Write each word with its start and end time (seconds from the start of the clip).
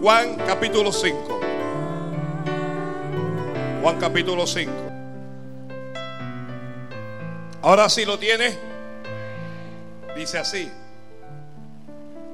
Juan 0.00 0.36
capítulo 0.46 0.92
5. 0.92 1.40
Juan 3.82 3.98
capítulo 3.98 4.46
5. 4.46 4.72
Ahora 7.62 7.88
sí 7.88 8.04
lo 8.04 8.18
tiene. 8.18 8.56
Dice 10.16 10.38
así. 10.38 10.70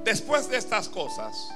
Después 0.04 0.48
de 0.50 0.58
estas 0.58 0.88
cosas, 0.88 1.50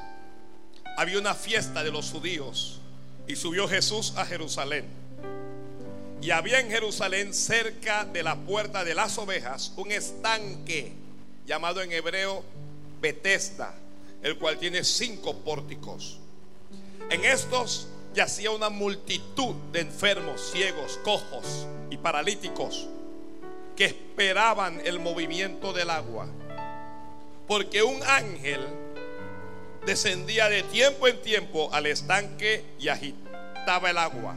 había 0.97 1.19
una 1.19 1.35
fiesta 1.35 1.85
de 1.85 1.91
los 1.91 2.11
judíos 2.11 2.81
y 3.27 3.37
subió 3.37 3.69
Jesús 3.69 4.15
a 4.17 4.25
Jerusalén. 4.25 4.87
Y 6.23 6.31
había 6.31 6.61
en 6.61 6.71
Jerusalén, 6.71 7.35
cerca 7.35 8.05
de 8.05 8.23
la 8.23 8.37
puerta 8.37 8.85
de 8.85 8.95
las 8.95 9.19
ovejas, 9.19 9.73
un 9.77 9.93
estanque 9.93 10.93
llamado 11.45 11.83
en 11.83 11.93
hebreo 11.93 12.43
Betesda, 13.01 13.75
el 14.27 14.37
cual 14.39 14.59
tiene 14.59 14.83
cinco 14.83 15.37
pórticos. 15.39 16.19
En 17.11 17.25
estos 17.25 17.87
yacía 18.13 18.51
una 18.51 18.71
multitud 18.71 19.55
de 19.71 19.83
enfermos, 19.83 20.51
ciegos, 20.51 20.99
cojos 21.05 21.69
y 21.91 21.97
paralíticos 21.97 22.89
que 23.77 23.85
esperaban 23.85 24.81
el 24.85 24.99
movimiento 24.99 25.73
del 25.73 25.91
agua. 25.91 26.27
Porque 27.47 27.85
un 27.85 28.03
ángel 28.03 28.67
descendía 29.87 30.49
de 30.49 30.65
tiempo 30.65 31.07
en 31.07 31.23
tiempo 31.23 31.73
al 31.73 31.87
estanque 31.87 32.65
y 32.81 32.89
agitaba 32.89 33.91
el 33.91 33.99
agua. 33.99 34.35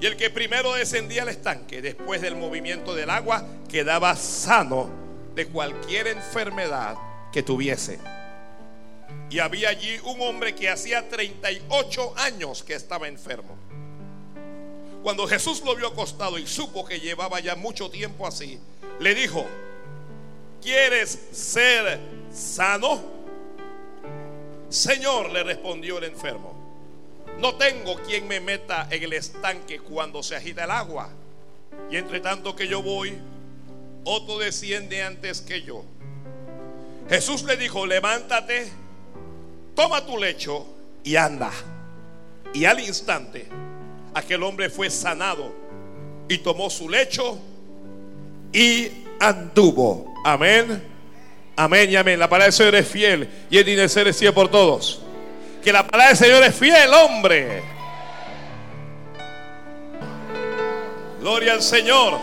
Y 0.00 0.06
el 0.06 0.16
que 0.16 0.30
primero 0.30 0.74
descendía 0.74 1.22
al 1.22 1.28
estanque, 1.28 1.80
después 1.80 2.20
del 2.22 2.34
movimiento 2.34 2.92
del 2.92 3.10
agua, 3.10 3.46
quedaba 3.68 4.16
sano 4.16 4.90
de 5.36 5.46
cualquier 5.46 6.08
enfermedad 6.08 6.96
que 7.32 7.44
tuviese. 7.44 8.00
Y 9.28 9.40
había 9.40 9.70
allí 9.70 9.98
un 10.04 10.20
hombre 10.20 10.54
que 10.54 10.68
hacía 10.68 11.08
38 11.08 12.14
años 12.16 12.62
que 12.62 12.74
estaba 12.74 13.08
enfermo. 13.08 13.56
Cuando 15.02 15.26
Jesús 15.26 15.62
lo 15.64 15.74
vio 15.76 15.88
acostado 15.88 16.38
y 16.38 16.46
supo 16.46 16.84
que 16.84 17.00
llevaba 17.00 17.40
ya 17.40 17.54
mucho 17.54 17.90
tiempo 17.90 18.26
así, 18.26 18.58
le 18.98 19.14
dijo, 19.14 19.46
¿quieres 20.62 21.18
ser 21.32 22.00
sano? 22.32 23.02
Señor, 24.68 25.30
le 25.30 25.44
respondió 25.44 25.98
el 25.98 26.04
enfermo, 26.04 26.56
no 27.38 27.54
tengo 27.56 27.96
quien 28.02 28.26
me 28.26 28.40
meta 28.40 28.88
en 28.90 29.02
el 29.02 29.12
estanque 29.12 29.78
cuando 29.78 30.22
se 30.22 30.36
agita 30.36 30.64
el 30.64 30.70
agua. 30.70 31.10
Y 31.90 31.96
entre 31.96 32.20
tanto 32.20 32.56
que 32.56 32.66
yo 32.66 32.82
voy, 32.82 33.16
otro 34.04 34.38
desciende 34.38 35.02
antes 35.02 35.40
que 35.40 35.62
yo. 35.62 35.84
Jesús 37.08 37.44
le 37.44 37.56
dijo, 37.56 37.86
levántate, 37.86 38.72
toma 39.76 40.04
tu 40.04 40.18
lecho 40.18 40.66
y 41.04 41.14
anda. 41.14 41.52
Y 42.52 42.64
al 42.64 42.80
instante, 42.80 43.46
aquel 44.14 44.42
hombre 44.42 44.70
fue 44.70 44.90
sanado 44.90 45.54
y 46.28 46.38
tomó 46.38 46.68
su 46.70 46.88
lecho 46.88 47.38
y 48.52 48.90
anduvo. 49.20 50.14
Amén. 50.24 50.82
Amén 51.54 51.90
y 51.90 51.96
amén. 51.96 52.18
La 52.18 52.28
palabra 52.28 52.46
del 52.46 52.52
Señor 52.54 52.74
es 52.74 52.88
fiel 52.88 53.28
y 53.50 53.58
el 53.58 53.64
dinero 53.64 53.84
es 53.86 54.18
fiel 54.18 54.32
por 54.32 54.48
todos. 54.48 55.02
Que 55.62 55.72
la 55.72 55.86
palabra 55.86 56.08
del 56.08 56.16
Señor 56.16 56.42
es 56.42 56.54
fiel, 56.54 56.92
hombre. 56.92 57.62
Gloria 61.20 61.52
al 61.52 61.62
Señor. 61.62 62.18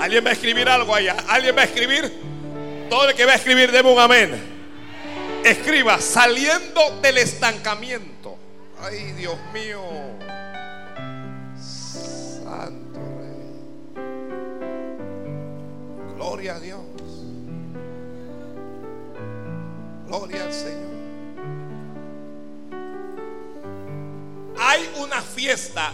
¿Alguien 0.00 0.24
va 0.24 0.30
a 0.30 0.32
escribir 0.32 0.68
algo 0.68 0.94
allá? 0.94 1.16
¿Alguien 1.28 1.54
va 1.56 1.60
a 1.60 1.64
escribir? 1.64 2.10
Todo 2.88 3.08
el 3.08 3.14
que 3.14 3.24
va 3.24 3.32
a 3.32 3.36
escribir, 3.36 3.70
debe 3.70 3.92
un 3.92 4.00
amén. 4.00 4.59
Escriba, 5.44 5.98
saliendo 6.00 7.00
del 7.00 7.18
estancamiento. 7.18 8.36
Ay, 8.82 9.12
Dios 9.12 9.36
mío. 9.52 9.82
Santo 11.58 13.00
Rey. 13.18 14.04
Gloria 16.14 16.56
a 16.56 16.60
Dios. 16.60 16.80
Gloria 20.06 20.44
al 20.44 20.52
Señor. 20.52 20.90
Hay 24.58 24.90
una 25.00 25.22
fiesta 25.22 25.92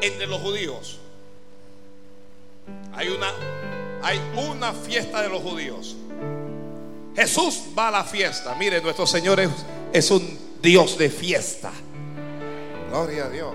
entre 0.00 0.26
los 0.26 0.40
judíos. 0.40 0.98
Hay 2.94 3.08
una, 3.08 3.30
hay 4.02 4.18
una 4.36 4.72
fiesta 4.72 5.22
de 5.22 5.28
los 5.28 5.42
judíos. 5.42 5.96
Jesús 7.14 7.62
va 7.76 7.88
a 7.88 7.90
la 7.90 8.04
fiesta. 8.04 8.54
Mire, 8.54 8.80
nuestro 8.80 9.06
Señor 9.06 9.40
es, 9.40 9.50
es 9.92 10.10
un 10.10 10.38
Dios 10.62 10.96
de 10.96 11.10
fiesta. 11.10 11.70
Gloria 12.90 13.26
a 13.26 13.28
Dios. 13.28 13.54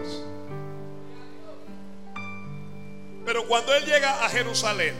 Pero 3.26 3.48
cuando 3.48 3.74
Él 3.74 3.86
llega 3.86 4.26
a 4.26 4.30
Jerusalén, 4.30 4.94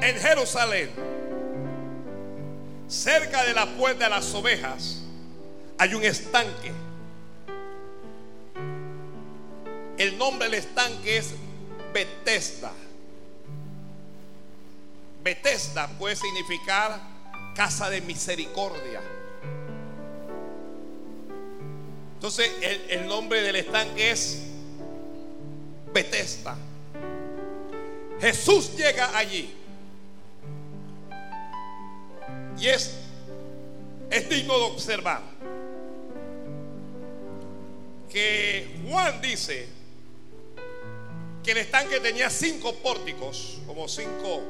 en 0.00 0.16
Jerusalén, 0.16 0.90
cerca 2.88 3.44
de 3.44 3.54
la 3.54 3.66
puerta 3.66 4.04
de 4.04 4.10
las 4.10 4.34
ovejas, 4.34 5.02
hay 5.78 5.94
un 5.94 6.04
estanque. 6.04 6.72
El 9.96 10.18
nombre 10.18 10.48
del 10.48 10.58
estanque 10.58 11.18
es 11.18 11.34
Betesda. 11.92 12.72
Betesda 15.24 15.88
puede 15.98 16.14
significar 16.14 17.00
casa 17.56 17.88
de 17.88 18.02
misericordia. 18.02 19.00
Entonces 22.14 22.52
el, 22.60 23.00
el 23.00 23.08
nombre 23.08 23.40
del 23.40 23.56
estanque 23.56 24.10
es 24.10 24.42
Betesda. 25.92 26.56
Jesús 28.20 28.76
llega 28.76 29.16
allí. 29.16 29.52
Y 32.58 32.68
es, 32.68 32.94
es 34.10 34.28
digno 34.28 34.58
de 34.58 34.64
observar 34.64 35.22
que 38.10 38.80
Juan 38.88 39.20
dice 39.20 39.66
que 41.42 41.50
el 41.50 41.58
estanque 41.58 41.98
tenía 41.98 42.30
cinco 42.30 42.74
pórticos, 42.76 43.58
como 43.66 43.88
cinco, 43.88 44.40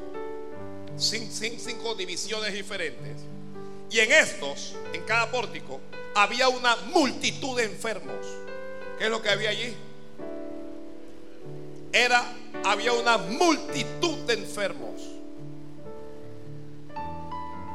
cinco, 0.97 1.95
divisiones 1.95 2.53
diferentes. 2.53 3.17
Y 3.89 3.99
en 3.99 4.11
estos, 4.11 4.75
en 4.93 5.03
cada 5.03 5.29
pórtico, 5.31 5.79
había 6.15 6.49
una 6.49 6.75
multitud 6.93 7.57
de 7.57 7.65
enfermos. 7.65 8.25
¿Qué 8.97 9.05
es 9.05 9.09
lo 9.09 9.21
que 9.21 9.29
había 9.29 9.49
allí? 9.49 9.75
Era, 11.91 12.25
había 12.63 12.93
una 12.93 13.17
multitud 13.17 14.17
de 14.25 14.33
enfermos. 14.33 15.01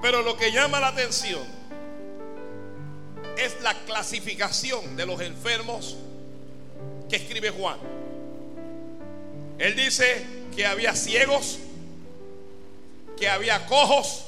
Pero 0.02 0.22
lo 0.22 0.36
que 0.36 0.50
llama 0.50 0.80
la 0.80 0.88
atención 0.88 1.60
es 3.36 3.60
la 3.62 3.74
clasificación 3.84 4.96
de 4.96 5.06
los 5.06 5.20
enfermos 5.20 5.96
que 7.08 7.16
escribe 7.16 7.50
Juan. 7.50 7.78
Él 9.58 9.76
dice 9.76 10.24
que 10.54 10.66
había 10.66 10.94
ciegos, 10.94 11.58
que 13.20 13.28
había 13.28 13.66
cojos 13.66 14.24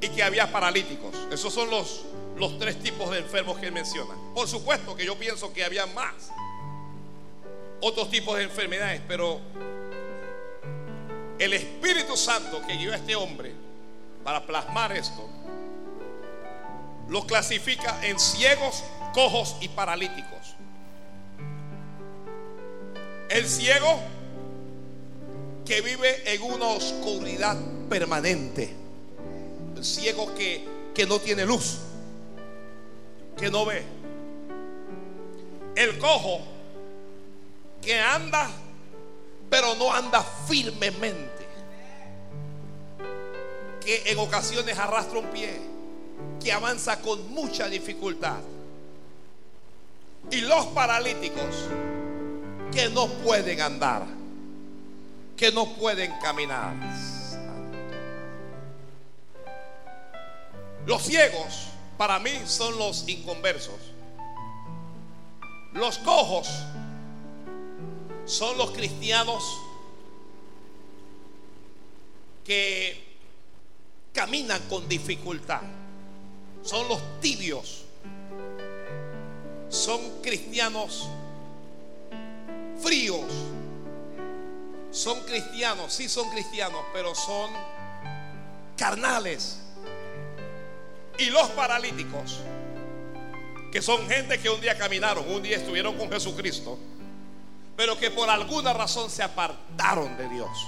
y 0.00 0.08
que 0.08 0.22
había 0.22 0.50
paralíticos. 0.50 1.12
Esos 1.32 1.52
son 1.52 1.68
los, 1.70 2.04
los 2.38 2.56
tres 2.58 2.78
tipos 2.78 3.10
de 3.10 3.18
enfermos 3.18 3.58
que 3.58 3.66
él 3.66 3.72
menciona. 3.72 4.14
Por 4.32 4.46
supuesto 4.46 4.94
que 4.94 5.04
yo 5.04 5.18
pienso 5.18 5.52
que 5.52 5.64
había 5.64 5.84
más 5.86 6.30
otros 7.80 8.08
tipos 8.10 8.38
de 8.38 8.44
enfermedades, 8.44 9.02
pero 9.08 9.40
el 11.38 11.52
Espíritu 11.52 12.16
Santo 12.16 12.62
que 12.64 12.76
guió 12.76 12.92
a 12.92 12.96
este 12.96 13.16
hombre 13.16 13.52
para 14.22 14.46
plasmar 14.46 14.96
esto, 14.96 15.28
los 17.08 17.24
clasifica 17.24 17.98
en 18.06 18.20
ciegos, 18.20 18.84
cojos 19.12 19.56
y 19.60 19.68
paralíticos. 19.68 20.54
El 23.28 23.48
ciego 23.48 23.98
que 25.64 25.80
vive 25.80 26.32
en 26.32 26.42
una 26.42 26.66
oscuridad 26.66 27.56
permanente. 27.88 28.70
El 29.76 29.84
ciego 29.84 30.34
que, 30.34 30.64
que 30.94 31.06
no 31.06 31.18
tiene 31.18 31.44
luz, 31.44 31.78
que 33.36 33.50
no 33.50 33.64
ve. 33.64 33.82
El 35.74 35.98
cojo 35.98 36.40
que 37.82 38.00
anda, 38.00 38.50
pero 39.50 39.74
no 39.74 39.92
anda 39.92 40.22
firmemente. 40.22 41.44
Que 43.80 44.02
en 44.06 44.18
ocasiones 44.18 44.78
arrastra 44.78 45.18
un 45.18 45.26
pie, 45.26 45.60
que 46.42 46.52
avanza 46.52 47.00
con 47.00 47.30
mucha 47.32 47.68
dificultad. 47.68 48.38
Y 50.30 50.40
los 50.40 50.66
paralíticos 50.66 51.54
que 52.72 52.88
no 52.88 53.08
pueden 53.08 53.60
andar, 53.60 54.06
que 55.36 55.50
no 55.52 55.74
pueden 55.74 56.12
caminar. 56.20 56.74
Los 60.86 61.02
ciegos 61.02 61.68
para 61.96 62.18
mí 62.18 62.30
son 62.44 62.78
los 62.78 63.08
inconversos. 63.08 63.80
Los 65.72 65.98
cojos 65.98 66.48
son 68.26 68.56
los 68.58 68.70
cristianos 68.70 69.42
que 72.44 73.02
caminan 74.12 74.60
con 74.68 74.88
dificultad. 74.88 75.62
Son 76.62 76.88
los 76.88 77.00
tibios. 77.20 77.84
Son 79.68 80.00
cristianos 80.22 81.08
fríos. 82.80 83.24
Son 84.94 85.20
cristianos, 85.22 85.92
sí 85.92 86.08
son 86.08 86.30
cristianos, 86.30 86.80
pero 86.92 87.16
son 87.16 87.50
carnales. 88.76 89.58
Y 91.18 91.30
los 91.30 91.48
paralíticos, 91.50 92.38
que 93.72 93.82
son 93.82 94.08
gente 94.08 94.38
que 94.38 94.48
un 94.48 94.60
día 94.60 94.78
caminaron, 94.78 95.28
un 95.28 95.42
día 95.42 95.56
estuvieron 95.56 95.98
con 95.98 96.12
Jesucristo, 96.12 96.78
pero 97.76 97.98
que 97.98 98.12
por 98.12 98.30
alguna 98.30 98.72
razón 98.72 99.10
se 99.10 99.24
apartaron 99.24 100.16
de 100.16 100.28
Dios. 100.28 100.66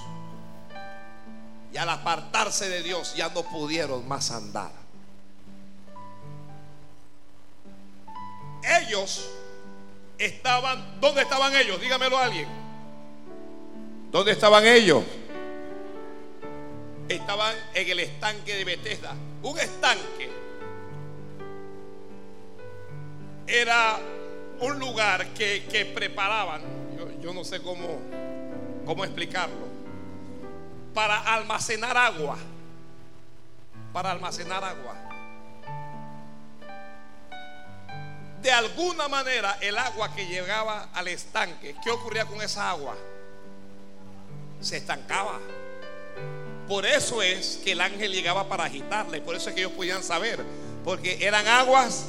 Y 1.71 1.77
al 1.77 1.87
apartarse 1.87 2.67
de 2.67 2.83
Dios 2.83 3.15
ya 3.15 3.29
no 3.29 3.43
pudieron 3.43 4.05
más 4.09 4.31
andar. 4.31 4.73
Ellos 8.81 9.29
estaban, 10.17 10.99
¿dónde 10.99 11.21
estaban 11.21 11.55
ellos? 11.55 11.79
Dígamelo 11.79 12.17
a 12.17 12.25
alguien. 12.25 12.66
¿Dónde 14.17 14.31
estaban 14.31 14.65
ellos? 14.65 15.03
Estaban 17.07 17.55
en 17.75 17.87
el 17.87 17.99
estanque 17.99 18.55
de 18.55 18.65
Bethesda. 18.65 19.13
Un 19.43 19.59
estanque 19.59 20.27
era 23.45 23.99
un 24.61 24.79
lugar 24.79 25.27
que, 25.35 25.91
preparaban, 25.93 26.63
yo, 26.97 27.21
yo, 27.21 27.31
no 27.31 27.43
sé 27.43 27.61
cómo, 27.61 27.99
cómo 28.87 29.05
explicarlo, 29.05 29.67
para 30.95 31.19
almacenar 31.35 31.95
agua. 31.95 32.39
Para 33.93 34.09
almacenar 34.09 34.63
agua. 34.63 34.95
De 38.41 38.51
alguna 38.51 39.07
manera 39.07 39.59
el 39.61 39.77
agua 39.77 40.11
que 40.15 40.25
llegaba 40.25 40.89
al 40.91 41.07
estanque, 41.07 41.75
¿qué 41.83 41.91
ocurría 41.91 42.25
con 42.25 42.41
esa 42.41 42.71
agua? 42.71 42.97
Se 44.61 44.77
estancaba. 44.77 45.39
Por 46.67 46.85
eso 46.85 47.21
es 47.21 47.61
que 47.63 47.71
el 47.71 47.81
ángel 47.81 48.11
llegaba 48.11 48.49
para 48.49 48.65
agitarla 48.65 49.17
y 49.17 49.21
por 49.21 49.35
eso 49.35 49.49
es 49.49 49.55
que 49.55 49.61
ellos 49.61 49.71
podían 49.73 50.03
saber, 50.03 50.43
porque 50.83 51.25
eran 51.25 51.47
aguas 51.47 52.07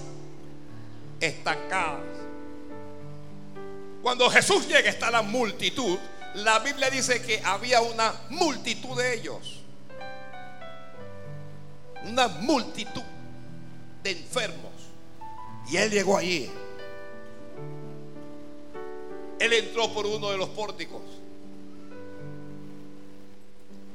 estancadas. 1.21 2.01
Cuando 4.03 4.29
Jesús 4.31 4.67
llega 4.67 4.91
está 4.91 5.11
la 5.11 5.23
multitud, 5.23 5.99
la 6.35 6.59
Biblia 6.61 6.91
dice 6.91 7.23
que 7.23 7.41
había 7.45 7.81
una 7.81 8.13
multitud 8.31 8.97
de 8.97 9.15
ellos. 9.15 9.61
Una 12.05 12.29
multitud 12.29 13.03
de 14.03 14.11
enfermos. 14.11 14.73
Y 15.71 15.77
él 15.77 15.91
llegó 15.91 16.17
allí. 16.17 16.51
Él 19.39 19.53
entró 19.53 19.93
por 19.93 20.07
uno 20.07 20.31
de 20.31 20.39
los 20.39 20.49
pórticos. 20.51 21.03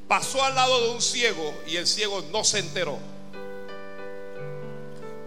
Pasó 0.08 0.44
al 0.44 0.56
lado 0.56 0.82
de 0.82 0.90
un 0.92 1.02
ciego 1.02 1.54
y 1.66 1.78
el 1.78 1.88
ciego 1.88 2.24
no 2.32 2.44
se 2.44 2.60
enteró. 2.60 2.98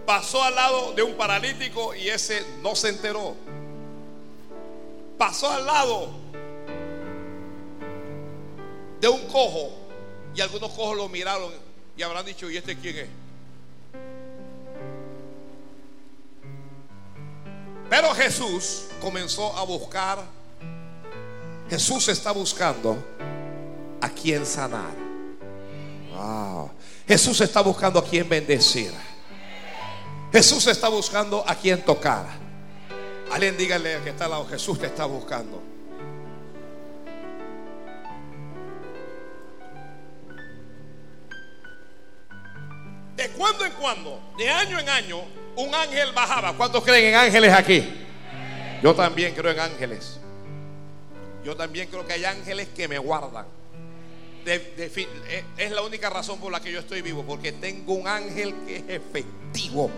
Pasó 0.05 0.43
al 0.43 0.55
lado 0.55 0.93
de 0.93 1.03
un 1.03 1.15
paralítico 1.15 1.93
y 1.93 2.07
ese 2.07 2.45
no 2.61 2.75
se 2.75 2.89
enteró. 2.89 3.35
Pasó 5.17 5.51
al 5.51 5.65
lado 5.65 6.09
de 9.01 9.07
un 9.07 9.27
cojo 9.27 9.71
y 10.33 10.41
algunos 10.41 10.71
cojos 10.71 10.95
lo 10.95 11.09
miraron 11.09 11.51
y 11.97 12.03
habrán 12.03 12.25
dicho, 12.25 12.49
¿y 12.49 12.57
este 12.57 12.77
quién 12.77 12.97
es? 12.97 13.07
Pero 17.89 18.13
Jesús 18.13 18.85
comenzó 19.01 19.57
a 19.57 19.63
buscar, 19.63 20.19
Jesús 21.69 22.07
está 22.09 22.31
buscando 22.31 22.97
a 24.01 24.09
quien 24.09 24.45
sanar. 24.45 25.07
Jesús 27.07 27.39
está 27.41 27.61
buscando 27.61 27.99
a 27.99 28.03
quien 28.03 28.27
bendecir. 28.27 28.91
Jesús 30.31 30.67
está 30.67 30.89
buscando 30.89 31.43
a 31.47 31.55
quien 31.55 31.83
tocar. 31.83 32.25
Alguien 33.31 33.57
dígale 33.57 33.99
que 34.03 34.09
está 34.09 34.25
al 34.25 34.31
lado, 34.31 34.47
Jesús 34.47 34.79
te 34.79 34.87
está 34.87 35.05
buscando. 35.05 35.61
De 43.15 43.29
cuando 43.31 43.65
en 43.65 43.71
cuando, 43.73 44.19
de 44.37 44.49
año 44.49 44.79
en 44.79 44.89
año, 44.89 45.21
un 45.55 45.73
ángel 45.73 46.11
bajaba. 46.13 46.53
¿Cuántos 46.53 46.83
creen 46.83 47.05
en 47.05 47.15
ángeles 47.15 47.53
aquí? 47.53 48.05
Yo 48.83 48.93
también 48.93 49.33
creo 49.33 49.51
en 49.51 49.59
ángeles. 49.59 50.19
Yo 51.43 51.55
también 51.55 51.87
creo 51.89 52.05
que 52.05 52.13
hay 52.13 52.25
ángeles 52.25 52.67
que 52.75 52.87
me 52.87 52.97
guardan. 52.97 53.56
Eh, 54.45 55.43
es 55.57 55.71
la 55.71 55.81
única 55.81 56.09
razón 56.09 56.39
por 56.39 56.51
la 56.51 56.61
que 56.61 56.71
yo 56.71 56.79
estoy 56.79 57.01
vivo, 57.01 57.23
porque 57.23 57.51
tengo 57.51 57.93
un 57.93 58.07
ángel 58.07 58.53
que 58.65 58.77
es 58.77 58.83
efectivo. 58.87 59.89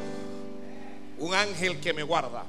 Un 1.19 1.33
ángel 1.33 1.79
que 1.79 1.93
me 1.93 2.03
guarda. 2.03 2.45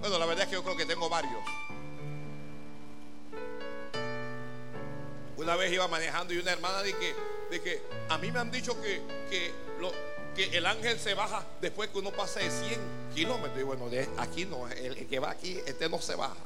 Bueno, 0.00 0.18
la 0.18 0.26
verdad 0.26 0.44
es 0.44 0.48
que 0.48 0.54
yo 0.54 0.64
creo 0.64 0.76
que 0.76 0.86
tengo 0.86 1.08
varios. 1.08 1.40
Una 5.36 5.56
vez 5.56 5.72
iba 5.72 5.86
manejando 5.88 6.34
y 6.34 6.38
una 6.38 6.52
hermana 6.52 6.82
de 6.82 6.92
que, 6.94 7.14
de 7.50 7.62
que 7.62 7.82
a 8.08 8.18
mí 8.18 8.30
me 8.32 8.40
han 8.40 8.50
dicho 8.50 8.80
que, 8.80 9.00
que, 9.30 9.52
que 10.34 10.56
el 10.56 10.66
ángel 10.66 10.98
se 10.98 11.14
baja 11.14 11.44
después 11.60 11.90
que 11.90 11.98
uno 11.98 12.10
pasa 12.10 12.40
de 12.40 12.50
100 12.50 12.80
kilómetros. 13.14 13.60
Y 13.60 13.62
bueno, 13.62 13.88
de 13.88 14.08
aquí 14.18 14.46
no, 14.46 14.68
el 14.68 15.06
que 15.06 15.18
va 15.18 15.30
aquí, 15.30 15.58
este 15.66 15.88
no 15.88 16.00
se 16.00 16.14
baja. 16.14 16.36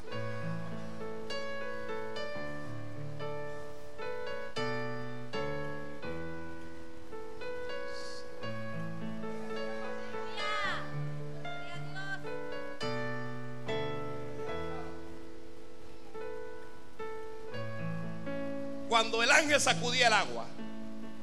El 19.22 19.30
ángel 19.30 19.60
sacudía 19.60 20.08
el 20.08 20.12
agua, 20.12 20.46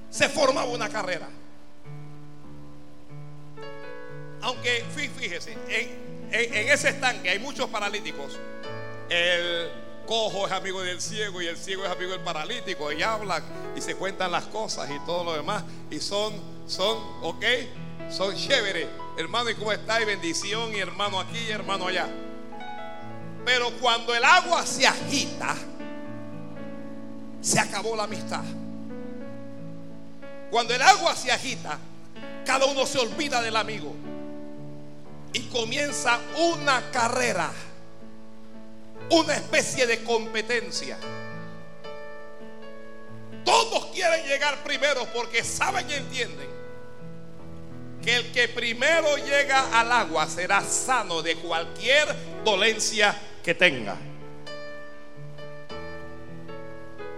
se 0.10 0.30
formaba 0.30 0.68
una 0.68 0.90
carrera. 0.90 1.28
Aunque, 4.42 4.84
fíjese, 4.96 5.58
en, 5.68 6.70
ese 6.70 6.90
estanque 6.90 7.30
hay 7.30 7.40
muchos 7.40 7.70
paralíticos. 7.70 8.40
El 9.10 9.70
cojo 10.08 10.48
es 10.48 10.54
amigo 10.54 10.82
del 10.82 11.02
ciego 11.02 11.42
y 11.42 11.48
el 11.48 11.58
ciego 11.58 11.86
es 11.86 11.92
amigo 11.92 12.12
del 12.12 12.22
paralítico. 12.22 12.92
Y 12.92 13.04
hablan 13.04 13.44
y 13.76 13.82
se 13.82 13.96
cuentan 13.96 14.32
las 14.32 14.46
cosas 14.46 14.90
y 14.90 15.00
todo 15.06 15.24
lo 15.24 15.34
demás. 15.34 15.64
Y 15.90 16.00
son, 16.00 16.34
son, 16.68 16.98
ok, 17.22 17.46
son 18.10 18.36
chéveres. 18.36 18.88
Hermano, 19.18 19.50
¿y 19.50 19.56
cómo 19.56 19.72
está? 19.72 20.02
Y 20.02 20.06
bendición, 20.06 20.74
y 20.74 20.80
hermano 20.80 21.20
aquí 21.20 21.38
y 21.38 21.52
hermano 21.52 21.88
allá. 21.88 22.10
Pero 23.46 23.72
cuando 23.80 24.16
el 24.16 24.24
agua 24.24 24.66
se 24.66 24.88
agita, 24.88 25.56
se 27.42 27.60
acabó 27.60 27.96
la 27.96 28.04
amistad. 28.04 28.44
Cuando 30.50 30.74
el 30.74 30.82
agua 30.82 31.16
se 31.16 31.32
agita, 31.32 31.78
cada 32.46 32.66
uno 32.66 32.86
se 32.86 33.00
olvida 33.00 33.42
del 33.42 33.56
amigo 33.56 33.96
y 35.34 35.42
comienza 35.44 36.20
una 36.38 36.92
carrera, 36.92 37.52
una 39.10 39.34
especie 39.34 39.88
de 39.88 40.04
competencia. 40.04 40.98
Todos 43.46 43.88
quieren 43.88 44.26
llegar 44.28 44.64
primero 44.64 45.06
porque 45.14 45.44
saben 45.44 45.90
y 45.90 45.94
entienden 45.94 46.50
que 48.04 48.16
el 48.16 48.32
que 48.32 48.48
primero 48.50 49.16
llega 49.18 49.80
al 49.80 49.92
agua 49.92 50.28
será 50.28 50.62
sano 50.64 51.22
de 51.22 51.36
cualquier 51.38 52.08
dolencia 52.44 53.16
que 53.44 53.54
tenga. 53.54 53.96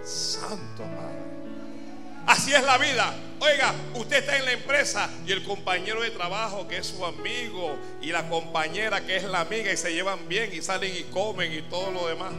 Santo 0.04 0.82
Padre. 0.82 1.24
Así 2.26 2.54
es 2.54 2.62
la 2.62 2.78
vida. 2.78 3.14
Oiga, 3.40 3.74
usted 3.94 4.18
está 4.18 4.36
en 4.38 4.44
la 4.46 4.52
empresa 4.52 5.10
y 5.26 5.32
el 5.32 5.42
compañero 5.44 6.00
de 6.00 6.10
trabajo 6.10 6.66
que 6.66 6.78
es 6.78 6.86
su 6.86 7.04
amigo 7.04 7.76
y 8.00 8.12
la 8.12 8.28
compañera 8.28 9.04
que 9.04 9.16
es 9.16 9.24
la 9.24 9.40
amiga 9.40 9.70
y 9.72 9.76
se 9.76 9.92
llevan 9.92 10.28
bien 10.28 10.50
y 10.52 10.62
salen 10.62 10.94
y 10.96 11.02
comen 11.04 11.52
y 11.52 11.62
todo 11.62 11.90
lo 11.90 12.06
demás. 12.06 12.32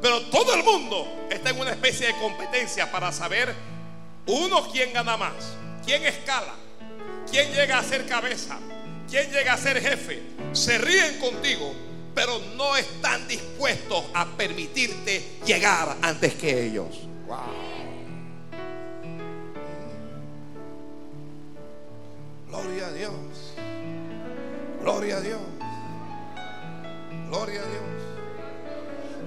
Pero 0.00 0.22
todo 0.26 0.54
el 0.54 0.62
mundo 0.62 1.26
está 1.30 1.50
en 1.50 1.60
una 1.60 1.70
especie 1.70 2.06
de 2.08 2.14
competencia 2.14 2.90
para 2.92 3.10
saber 3.10 3.54
Uno, 4.26 4.70
¿quién 4.70 4.92
gana 4.92 5.16
más? 5.16 5.56
¿Quién 5.84 6.04
escala? 6.04 6.54
¿Quién 7.30 7.50
llega 7.52 7.78
a 7.78 7.82
ser 7.82 8.06
cabeza? 8.06 8.58
¿Quién 9.08 9.32
llega 9.32 9.54
a 9.54 9.56
ser 9.56 9.80
jefe? 9.80 10.22
Se 10.52 10.76
ríen 10.76 11.18
contigo, 11.18 11.74
pero 12.14 12.38
no 12.56 12.76
están 12.76 13.26
dispuestos 13.28 14.04
a 14.14 14.26
permitirte 14.26 15.38
llegar 15.44 15.96
antes 16.02 16.34
que 16.34 16.66
ellos. 16.66 17.08
Gloria 22.48 22.86
a 22.86 22.92
Dios. 22.92 23.12
Gloria 24.80 25.16
a 25.16 25.20
Dios. 25.20 25.40
Gloria 27.28 27.60
a 27.60 27.64
Dios. 27.64 27.82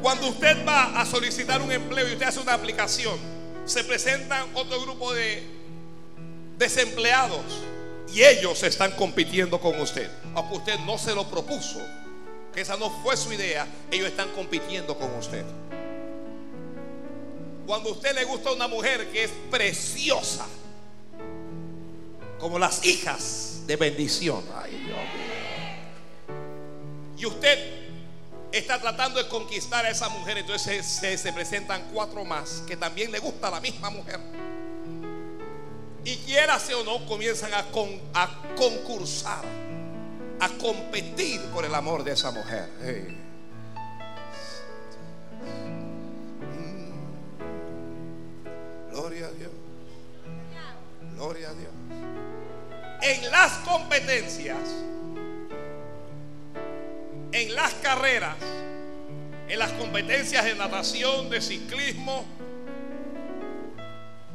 Cuando 0.01 0.27
usted 0.29 0.65
va 0.67 0.99
a 0.99 1.05
solicitar 1.05 1.61
un 1.61 1.71
empleo 1.71 2.07
y 2.09 2.13
usted 2.13 2.25
hace 2.25 2.39
una 2.39 2.53
aplicación, 2.53 3.19
se 3.65 3.83
presentan 3.83 4.49
otro 4.55 4.81
grupo 4.81 5.13
de 5.13 5.43
desempleados 6.57 7.45
y 8.13 8.23
ellos 8.23 8.63
están 8.63 8.91
compitiendo 8.91 9.59
con 9.59 9.79
usted. 9.79 10.09
Aunque 10.35 10.57
usted 10.57 10.79
no 10.79 10.97
se 10.97 11.13
lo 11.13 11.29
propuso, 11.29 11.79
que 12.53 12.61
esa 12.61 12.77
no 12.77 12.89
fue 13.03 13.15
su 13.17 13.31
idea, 13.31 13.67
ellos 13.91 14.07
están 14.07 14.29
compitiendo 14.29 14.97
con 14.97 15.13
usted. 15.15 15.45
Cuando 17.65 17.89
a 17.89 17.91
usted 17.93 18.13
le 18.13 18.25
gusta 18.25 18.51
una 18.51 18.67
mujer 18.67 19.09
que 19.11 19.23
es 19.23 19.31
preciosa, 19.49 20.45
como 22.39 22.57
las 22.57 22.83
hijas 22.85 23.61
de 23.67 23.75
bendición, 23.75 24.43
ay 24.55 24.71
Dios 24.71 24.97
mío. 24.97 25.31
Y 27.17 27.25
usted 27.27 27.81
está 28.51 28.79
tratando 28.79 29.21
de 29.21 29.29
conquistar 29.29 29.85
a 29.85 29.89
esa 29.89 30.09
mujer, 30.09 30.39
entonces 30.39 30.85
se, 30.85 31.33
presentan 31.33 31.89
cuatro 31.93 32.25
más 32.25 32.63
que 32.67 32.75
también 32.75 33.11
le 33.11 33.19
gusta 33.19 33.47
a 33.47 33.51
la 33.51 33.61
misma 33.61 33.89
mujer. 33.89 34.19
Y 36.03 36.15
quiera 36.17 36.59
o 36.79 36.83
no, 36.83 37.05
comienzan 37.05 37.53
a, 37.53 37.59
a 38.15 38.55
concursar, 38.55 39.45
a 40.41 40.49
competir 40.57 41.39
por 41.53 41.63
el 41.63 41.73
amor 41.73 42.03
de 42.03 42.11
esa 42.11 42.31
mujer. 42.31 42.67
Mm. 46.51 46.81
Gloria 48.91 49.27
a 49.27 49.31
Dios. 49.31 49.51
Gloria 51.15 51.49
a 51.49 51.53
Dios. 51.53 51.71
En 53.01 53.31
las 53.31 53.53
competencias 53.59 54.57
en 57.31 57.55
las 57.55 57.73
carreras, 57.75 58.35
en 59.47 59.59
las 59.59 59.71
competencias 59.73 60.43
de 60.43 60.55
natación, 60.55 61.29
de 61.29 61.41
ciclismo, 61.41 62.25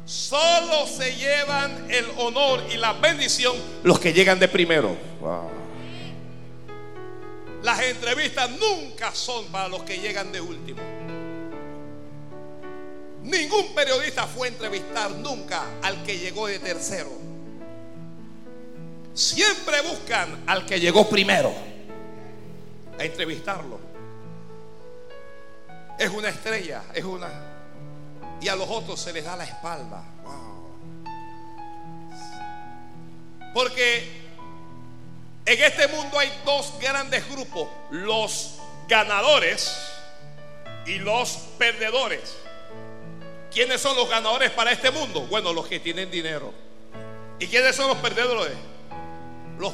solo 0.05 0.87
se 0.87 1.15
llevan 1.15 1.87
el 1.89 2.05
honor 2.17 2.63
y 2.71 2.77
la 2.77 2.93
bendición 2.93 3.55
los 3.83 3.99
que 3.99 4.13
llegan 4.13 4.39
de 4.39 4.47
primero. 4.47 4.95
Las 7.63 7.81
entrevistas 7.81 8.49
nunca 8.51 9.13
son 9.13 9.45
para 9.47 9.67
los 9.67 9.83
que 9.83 9.97
llegan 9.97 10.31
de 10.31 10.41
último. 10.41 10.81
Ningún 13.23 13.73
periodista 13.75 14.25
fue 14.25 14.47
a 14.47 14.51
entrevistar 14.51 15.11
nunca 15.11 15.63
al 15.81 16.03
que 16.03 16.17
llegó 16.17 16.47
de 16.47 16.59
tercero. 16.59 17.11
Siempre 19.13 19.81
buscan 19.81 20.43
al 20.45 20.65
que 20.65 20.79
llegó 20.79 21.09
primero 21.09 21.51
a 22.97 23.03
entrevistarlo. 23.03 23.79
Es 25.97 26.09
una 26.09 26.29
estrella, 26.29 26.83
es 26.93 27.03
una... 27.03 27.27
Y 28.39 28.47
a 28.47 28.55
los 28.55 28.69
otros 28.69 28.99
se 29.01 29.11
les 29.11 29.25
da 29.25 29.35
la 29.35 29.43
espalda. 29.43 30.03
Porque 33.53 34.26
en 35.47 35.63
este 35.63 35.87
mundo 35.87 36.19
hay 36.19 36.29
dos 36.45 36.73
grandes 36.79 37.27
grupos, 37.29 37.69
los 37.89 38.59
ganadores 38.87 39.75
y 40.85 40.99
los 40.99 41.29
perdedores. 41.57 42.35
¿Quiénes 43.51 43.79
son 43.79 43.95
los 43.95 44.09
ganadores 44.09 44.51
para 44.51 44.73
este 44.73 44.91
mundo? 44.91 45.21
Bueno, 45.21 45.53
los 45.53 45.65
que 45.67 45.79
tienen 45.79 46.11
dinero. 46.11 46.53
¿Y 47.39 47.47
quiénes 47.47 47.77
son 47.77 47.87
los 47.87 47.97
perdedores? 47.97 48.57
Los, 49.57 49.73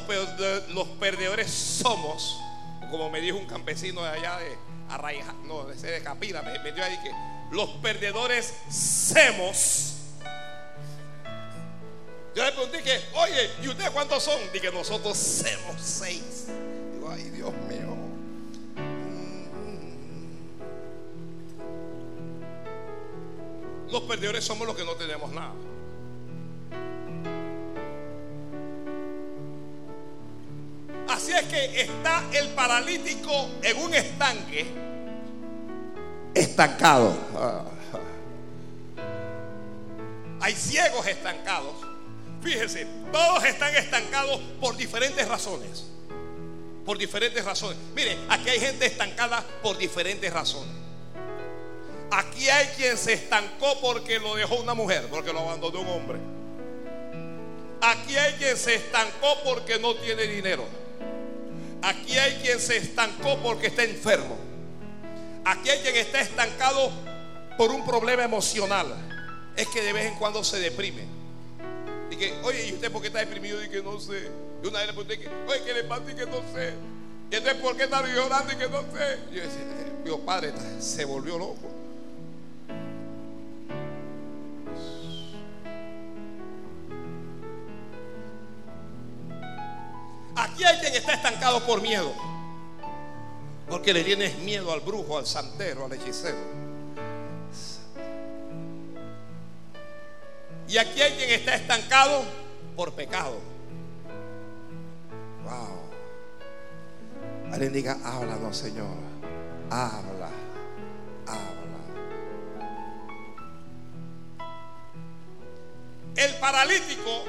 perdedores 0.98 1.50
somos 1.50 2.38
como 2.90 3.10
me 3.10 3.20
dijo 3.20 3.36
un 3.36 3.46
campesino 3.46 4.02
de 4.04 4.10
allá 4.10 4.38
de 4.38 4.56
Arraija, 4.88 5.34
no, 5.44 5.64
de, 5.64 6.02
Capira, 6.02 6.42
me 6.42 6.56
metió 6.60 6.84
ahí 6.84 6.96
que 7.02 7.10
los 7.50 7.68
perdedores 7.82 8.54
semos. 8.70 9.93
Yo 12.34 12.44
le 12.44 12.50
pregunté 12.50 12.82
que, 12.82 13.00
oye, 13.14 13.50
¿y 13.62 13.68
ustedes 13.68 13.90
cuántos 13.90 14.22
son? 14.22 14.40
Dije, 14.52 14.72
nosotros 14.72 15.16
somos 15.16 15.80
seis. 15.80 16.46
Digo, 16.92 17.08
ay, 17.08 17.30
Dios 17.30 17.52
mío. 17.68 17.94
Los 23.88 24.02
perdedores 24.02 24.44
somos 24.44 24.66
los 24.66 24.74
que 24.74 24.84
no 24.84 24.94
tenemos 24.96 25.30
nada. 25.30 25.52
Así 31.08 31.30
es 31.30 31.42
que 31.44 31.82
está 31.82 32.24
el 32.32 32.48
paralítico 32.48 33.48
en 33.62 33.76
un 33.76 33.94
estanque 33.94 34.66
estancado. 36.34 37.16
Hay 40.40 40.54
ciegos 40.54 41.06
estancados. 41.06 41.93
Fíjense, 42.44 42.86
todos 43.10 43.42
están 43.44 43.74
estancados 43.74 44.38
por 44.60 44.76
diferentes 44.76 45.26
razones. 45.26 45.86
Por 46.84 46.98
diferentes 46.98 47.42
razones. 47.42 47.78
Mire, 47.94 48.18
aquí 48.28 48.50
hay 48.50 48.60
gente 48.60 48.84
estancada 48.84 49.42
por 49.62 49.78
diferentes 49.78 50.30
razones. 50.30 50.74
Aquí 52.10 52.50
hay 52.50 52.66
quien 52.76 52.98
se 52.98 53.14
estancó 53.14 53.80
porque 53.80 54.18
lo 54.18 54.34
dejó 54.36 54.56
una 54.56 54.74
mujer, 54.74 55.08
porque 55.10 55.32
lo 55.32 55.40
abandonó 55.40 55.80
un 55.80 55.88
hombre. 55.88 56.18
Aquí 57.80 58.16
hay 58.16 58.34
quien 58.34 58.58
se 58.58 58.74
estancó 58.74 59.38
porque 59.42 59.78
no 59.78 59.94
tiene 59.96 60.24
dinero. 60.24 60.66
Aquí 61.80 62.18
hay 62.18 62.34
quien 62.42 62.60
se 62.60 62.76
estancó 62.76 63.38
porque 63.38 63.68
está 63.68 63.84
enfermo. 63.84 64.36
Aquí 65.46 65.70
hay 65.70 65.78
quien 65.80 65.96
está 65.96 66.20
estancado 66.20 66.92
por 67.56 67.70
un 67.70 67.86
problema 67.86 68.22
emocional. 68.22 68.94
Es 69.56 69.66
que 69.68 69.82
de 69.82 69.94
vez 69.94 70.06
en 70.06 70.18
cuando 70.18 70.44
se 70.44 70.58
deprime. 70.60 71.13
Y 72.10 72.16
que, 72.16 72.32
oye, 72.42 72.66
¿y 72.68 72.72
usted 72.72 72.92
por 72.92 73.00
qué 73.00 73.08
está 73.08 73.20
deprimido? 73.20 73.62
Y 73.64 73.68
que 73.68 73.82
no 73.82 73.98
sé. 73.98 74.30
Y 74.62 74.66
una 74.66 74.78
vez 74.80 74.88
le 74.88 74.92
pregunté, 74.94 75.28
oye, 75.48 75.62
¿qué 75.64 75.72
le 75.72 75.84
pasa? 75.84 76.10
Y 76.10 76.14
que 76.14 76.26
no 76.26 76.38
sé. 76.52 76.74
Y 77.30 77.36
entonces, 77.36 77.62
¿por 77.62 77.76
qué 77.76 77.84
está 77.84 78.06
llorando? 78.06 78.52
Y 78.52 78.56
que 78.56 78.68
no 78.68 78.80
sé. 78.82 79.18
Y 79.30 79.34
yo 79.36 79.42
decía, 79.42 79.64
Dios 80.04 80.20
padre, 80.20 80.52
se 80.78 81.04
volvió 81.04 81.38
loco. 81.38 81.70
Aquí 90.36 90.64
hay 90.64 90.78
quien 90.78 90.94
está 90.94 91.14
estancado 91.14 91.64
por 91.66 91.80
miedo. 91.80 92.12
Porque 93.68 93.92
le 93.94 94.04
tienes 94.04 94.38
miedo 94.38 94.72
al 94.72 94.80
brujo, 94.80 95.18
al 95.18 95.26
santero, 95.26 95.86
al 95.86 95.92
hechicero. 95.92 96.63
Y 100.74 100.78
aquí 100.78 101.00
hay 101.00 101.12
quien 101.12 101.30
está 101.30 101.54
estancado 101.54 102.24
por 102.74 102.92
pecado. 102.94 103.38
Wow. 105.44 107.52
Alguien 107.52 107.72
diga, 107.72 107.96
háblanos, 108.02 108.56
Señor. 108.56 108.96
Habla, 109.70 110.30
habla. 111.28 111.78
El 116.16 116.34
paralítico 116.40 117.22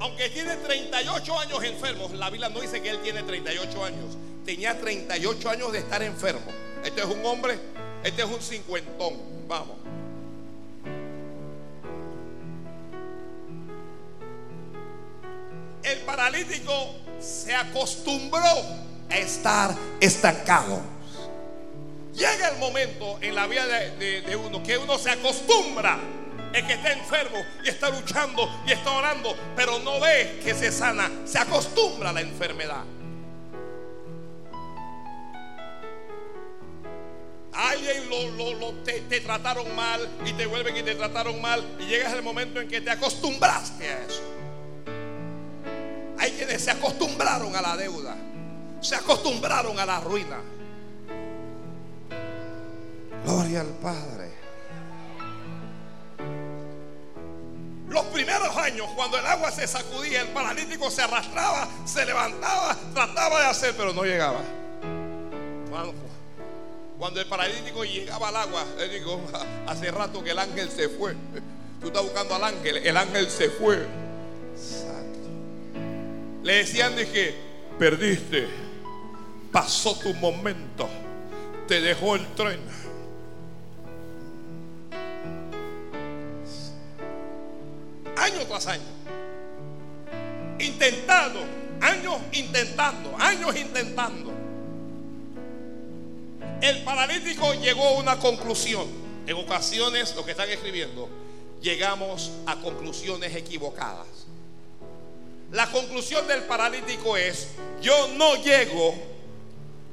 aunque 0.00 0.28
tiene 0.28 0.56
38 0.56 1.38
años 1.38 1.64
enfermo, 1.64 2.10
la 2.12 2.28
Biblia 2.28 2.50
no 2.50 2.60
dice 2.60 2.82
que 2.82 2.90
él 2.90 3.00
tiene 3.02 3.22
38 3.22 3.84
años. 3.86 4.18
Tenía 4.44 4.78
38 4.78 5.48
años 5.48 5.72
de 5.72 5.78
estar 5.78 6.02
enfermo. 6.02 6.52
Este 6.84 7.00
es 7.00 7.06
un 7.06 7.24
hombre, 7.24 7.58
este 8.02 8.20
es 8.20 8.28
un 8.28 8.42
cincuentón. 8.42 9.14
Vamos. 9.48 9.83
El 15.84 15.98
paralítico 15.98 16.94
se 17.20 17.54
acostumbró 17.54 18.40
a 19.10 19.18
estar 19.18 19.74
estancado. 20.00 20.80
Llega 22.14 22.48
el 22.48 22.58
momento 22.58 23.18
en 23.20 23.34
la 23.34 23.46
vida 23.46 23.66
de, 23.66 24.36
uno 24.36 24.62
que 24.62 24.78
uno 24.78 24.96
se 24.98 25.10
acostumbra 25.10 25.98
el 26.54 26.66
que 26.66 26.74
está 26.74 26.92
enfermo 26.92 27.44
y 27.64 27.68
está 27.68 27.90
luchando 27.90 28.48
y 28.66 28.72
está 28.72 28.92
orando, 28.92 29.36
pero 29.56 29.80
no 29.80 30.00
ve 30.00 30.40
que 30.42 30.54
se 30.54 30.70
sana, 30.70 31.10
se 31.24 31.38
acostumbra 31.38 32.10
a 32.10 32.12
la 32.12 32.20
enfermedad. 32.20 32.84
Alguien 37.52 38.08
lo, 38.60 38.72
te, 38.84 39.00
te, 39.02 39.20
trataron 39.20 39.74
mal 39.74 40.08
y 40.24 40.32
te 40.32 40.46
vuelven 40.46 40.76
y 40.76 40.82
te 40.82 40.94
trataron 40.94 41.40
mal 41.40 41.64
y 41.80 41.86
llegas 41.86 42.12
el 42.12 42.22
momento 42.22 42.60
en 42.60 42.68
que 42.68 42.80
te 42.80 42.90
acostumbraste 42.90 43.88
a 43.88 44.04
eso. 44.04 44.33
Se 46.58 46.70
acostumbraron 46.70 47.54
a 47.56 47.60
la 47.60 47.76
deuda, 47.76 48.16
se 48.80 48.94
acostumbraron 48.94 49.78
a 49.78 49.84
la 49.84 50.00
ruina. 50.00 50.40
Gloria 53.24 53.60
al 53.60 53.68
Padre. 53.68 54.32
Los 57.88 58.04
primeros 58.06 58.56
años, 58.56 58.88
cuando 58.96 59.18
el 59.18 59.26
agua 59.26 59.50
se 59.50 59.66
sacudía, 59.66 60.22
el 60.22 60.28
paralítico 60.28 60.90
se 60.90 61.02
arrastraba, 61.02 61.68
se 61.84 62.04
levantaba, 62.04 62.76
trataba 62.92 63.40
de 63.40 63.46
hacer, 63.46 63.74
pero 63.76 63.92
no 63.92 64.04
llegaba. 64.04 64.40
Cuando 66.98 67.20
el 67.20 67.26
paralítico 67.26 67.84
llegaba 67.84 68.28
al 68.28 68.36
agua, 68.36 68.64
él 68.78 68.90
dijo, 68.90 69.20
hace 69.66 69.90
rato 69.90 70.22
que 70.22 70.30
el 70.30 70.38
ángel 70.38 70.70
se 70.70 70.88
fue. 70.88 71.14
Tú 71.80 71.88
estás 71.88 72.02
buscando 72.02 72.34
al 72.34 72.44
ángel, 72.44 72.78
el 72.78 72.96
ángel 72.96 73.28
se 73.28 73.50
fue. 73.50 74.03
Le 76.44 76.56
decían 76.56 76.94
de 76.94 77.08
que 77.08 77.34
perdiste, 77.78 78.46
pasó 79.50 79.98
tu 79.98 80.12
momento, 80.12 80.86
te 81.66 81.80
dejó 81.80 82.16
el 82.16 82.26
tren. 82.34 82.60
Año 88.14 88.46
tras 88.46 88.66
año. 88.66 88.82
Intentando, 90.58 91.40
años 91.80 92.16
intentando, 92.32 93.16
años 93.18 93.56
intentando. 93.56 94.32
El 96.60 96.84
paralítico 96.84 97.54
llegó 97.54 97.88
a 97.88 97.92
una 97.92 98.18
conclusión. 98.18 98.86
En 99.26 99.36
ocasiones, 99.36 100.14
lo 100.14 100.26
que 100.26 100.32
están 100.32 100.50
escribiendo, 100.50 101.08
llegamos 101.62 102.32
a 102.46 102.56
conclusiones 102.56 103.34
equivocadas. 103.34 104.26
La 105.54 105.70
conclusión 105.70 106.26
del 106.26 106.42
paralítico 106.42 107.16
es, 107.16 107.50
yo 107.80 108.08
no 108.16 108.34
llego 108.42 108.92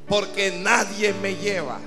porque 0.08 0.51
nadie 0.51 1.13
me 1.13 1.36
lleva. 1.36 1.80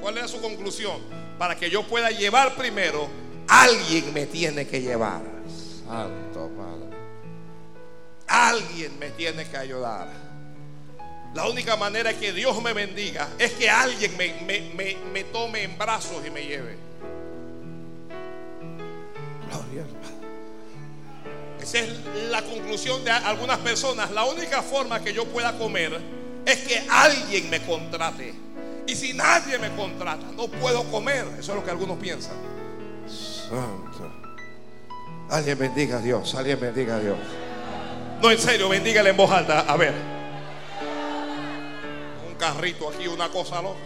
¿Cuál 0.00 0.18
era 0.18 0.26
su 0.26 0.40
conclusión? 0.40 1.00
Para 1.38 1.54
que 1.54 1.70
yo 1.70 1.86
pueda 1.86 2.10
llevar 2.10 2.56
primero, 2.56 3.06
alguien 3.46 4.12
me 4.12 4.26
tiene 4.26 4.66
que 4.66 4.82
llevar. 4.82 5.22
Santo 5.86 6.50
Padre. 6.56 6.96
Alguien 8.26 8.98
me 8.98 9.10
tiene 9.10 9.48
que 9.48 9.56
ayudar. 9.56 10.08
La 11.32 11.48
única 11.48 11.76
manera 11.76 12.12
que 12.12 12.32
Dios 12.32 12.60
me 12.60 12.72
bendiga 12.72 13.28
es 13.38 13.52
que 13.52 13.70
alguien 13.70 14.16
me, 14.16 15.24
tome 15.32 15.62
en 15.62 15.78
brazos 15.78 16.26
y 16.26 16.30
me 16.30 16.42
lleve. 16.44 16.76
Gloria 19.48 19.84
Esa 21.62 21.78
es 21.78 21.88
la 22.30 22.42
conclusión 22.42 23.04
de 23.04 23.10
algunas 23.10 23.58
personas. 23.58 24.10
La 24.10 24.24
única 24.24 24.62
forma 24.62 25.00
que 25.00 25.12
yo 25.12 25.26
pueda 25.26 25.56
comer 25.58 26.00
es 26.46 26.58
que 26.58 26.82
alguien 26.88 27.50
me 27.50 27.60
contrate. 27.62 28.34
Y 28.86 28.96
si 28.96 29.12
nadie 29.12 29.58
me 29.58 29.70
contrata, 29.76 30.26
no 30.36 30.48
puedo 30.48 30.84
comer. 30.84 31.26
Eso 31.38 31.52
es 31.52 31.58
lo 31.58 31.64
que 31.64 31.70
algunos 31.70 31.98
piensan. 31.98 32.34
Santo. 33.08 34.12
Alguien 35.30 35.58
bendiga 35.58 35.98
a 35.98 36.00
Dios. 36.00 36.34
Alguien 36.34 36.58
bendiga 36.58 36.96
a 36.96 37.00
Dios. 37.00 37.18
No, 38.20 38.30
en 38.30 38.38
serio, 38.38 38.68
bendígale 38.68 39.10
en 39.10 39.16
voz 39.16 39.30
alta. 39.30 39.60
A 39.60 39.76
ver 39.76 40.20
carrito 42.40 42.88
aquí, 42.88 43.06
una 43.06 43.28
cosa 43.28 43.60
loca. 43.60 43.78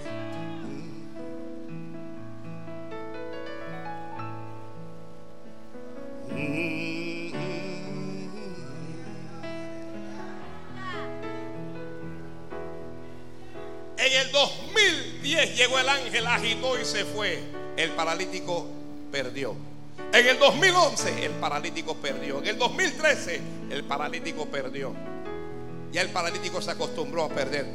En 13.97 14.13
el 14.13 14.33
2010 14.33 15.57
llegó 15.57 15.79
el 15.79 15.89
ángel, 15.89 16.27
agitó 16.27 16.79
y 16.79 16.85
se 16.85 17.05
fue. 17.05 17.43
El 17.77 17.91
paralítico 17.93 18.67
perdió. 19.11 19.55
En 20.13 20.27
el 20.27 20.39
2011 20.39 21.25
el 21.25 21.33
paralítico 21.33 21.95
perdió. 21.97 22.39
En 22.39 22.47
el 22.47 22.59
2013 22.59 23.41
el 23.71 23.85
paralítico 23.85 24.47
perdió. 24.47 24.93
Ya 25.93 26.03
el 26.03 26.11
paralítico 26.11 26.61
se 26.61 26.73
acostumbró 26.73 27.25
a 27.25 27.29
perder. 27.29 27.67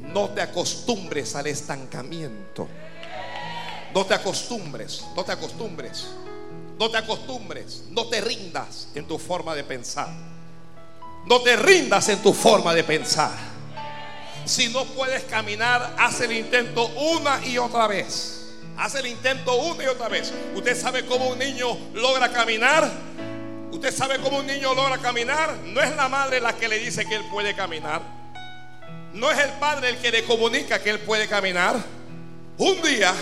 No 0.00 0.30
te 0.30 0.40
acostumbres 0.40 1.34
al 1.34 1.46
estancamiento. 1.46 2.66
No 3.94 4.06
te 4.06 4.14
acostumbres, 4.14 5.04
no 5.14 5.24
te 5.24 5.32
acostumbres. 5.32 6.06
No 6.78 6.90
te 6.90 6.96
acostumbres, 6.96 7.84
no 7.90 8.06
te 8.06 8.20
rindas 8.20 8.88
en 8.94 9.06
tu 9.06 9.18
forma 9.18 9.54
de 9.54 9.64
pensar. 9.64 10.08
No 11.26 11.42
te 11.42 11.56
rindas 11.56 12.08
en 12.08 12.22
tu 12.22 12.32
forma 12.32 12.72
de 12.72 12.84
pensar. 12.84 13.57
Si 14.48 14.68
no 14.68 14.86
puedes 14.86 15.24
caminar, 15.24 15.94
haz 15.98 16.22
el 16.22 16.32
intento 16.32 16.86
una 16.86 17.44
y 17.44 17.58
otra 17.58 17.86
vez. 17.86 18.46
Haz 18.78 18.94
el 18.94 19.06
intento 19.06 19.54
una 19.56 19.84
y 19.84 19.86
otra 19.88 20.08
vez. 20.08 20.32
¿Usted 20.54 20.74
sabe 20.74 21.04
cómo 21.04 21.28
un 21.28 21.38
niño 21.38 21.76
logra 21.92 22.32
caminar? 22.32 22.90
¿Usted 23.70 23.94
sabe 23.94 24.18
cómo 24.20 24.38
un 24.38 24.46
niño 24.46 24.74
logra 24.74 24.96
caminar? 24.98 25.54
No 25.66 25.82
es 25.82 25.94
la 25.94 26.08
madre 26.08 26.40
la 26.40 26.54
que 26.54 26.66
le 26.66 26.78
dice 26.78 27.04
que 27.04 27.16
él 27.16 27.24
puede 27.30 27.54
caminar. 27.54 28.00
No 29.12 29.30
es 29.30 29.38
el 29.38 29.50
padre 29.60 29.90
el 29.90 29.98
que 29.98 30.10
le 30.10 30.24
comunica 30.24 30.82
que 30.82 30.90
él 30.90 31.00
puede 31.00 31.28
caminar. 31.28 31.76
Un 32.56 32.80
día, 32.80 33.12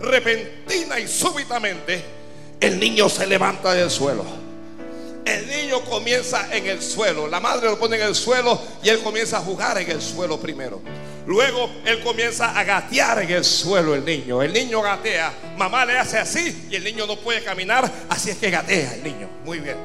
repentina 0.00 0.98
y 0.98 1.06
súbitamente, 1.06 2.02
el 2.58 2.80
niño 2.80 3.10
se 3.10 3.26
levanta 3.26 3.74
del 3.74 3.90
suelo. 3.90 4.43
El 5.24 5.48
niño 5.48 5.80
comienza 5.84 6.54
en 6.54 6.66
el 6.66 6.82
suelo. 6.82 7.26
La 7.26 7.40
madre 7.40 7.66
lo 7.66 7.78
pone 7.78 7.96
en 7.96 8.02
el 8.02 8.14
suelo 8.14 8.60
y 8.82 8.88
él 8.88 9.00
comienza 9.02 9.38
a 9.38 9.40
jugar 9.40 9.78
en 9.78 9.90
el 9.90 10.02
suelo 10.02 10.38
primero. 10.38 10.82
Luego 11.26 11.70
él 11.86 12.02
comienza 12.02 12.58
a 12.58 12.62
gatear 12.64 13.22
en 13.22 13.30
el 13.30 13.44
suelo 13.44 13.94
el 13.94 14.04
niño. 14.04 14.42
El 14.42 14.52
niño 14.52 14.82
gatea. 14.82 15.32
Mamá 15.56 15.86
le 15.86 15.98
hace 15.98 16.18
así 16.18 16.66
y 16.70 16.76
el 16.76 16.84
niño 16.84 17.06
no 17.06 17.16
puede 17.16 17.42
caminar. 17.42 17.90
Así 18.10 18.30
es 18.30 18.36
que 18.36 18.50
gatea 18.50 18.94
el 18.94 19.02
niño. 19.02 19.28
Muy 19.44 19.60
bien. 19.60 19.76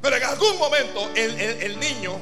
Pero 0.00 0.16
en 0.16 0.22
algún 0.22 0.56
momento 0.58 1.10
el, 1.16 1.40
el 1.40 1.80
niño 1.80 2.18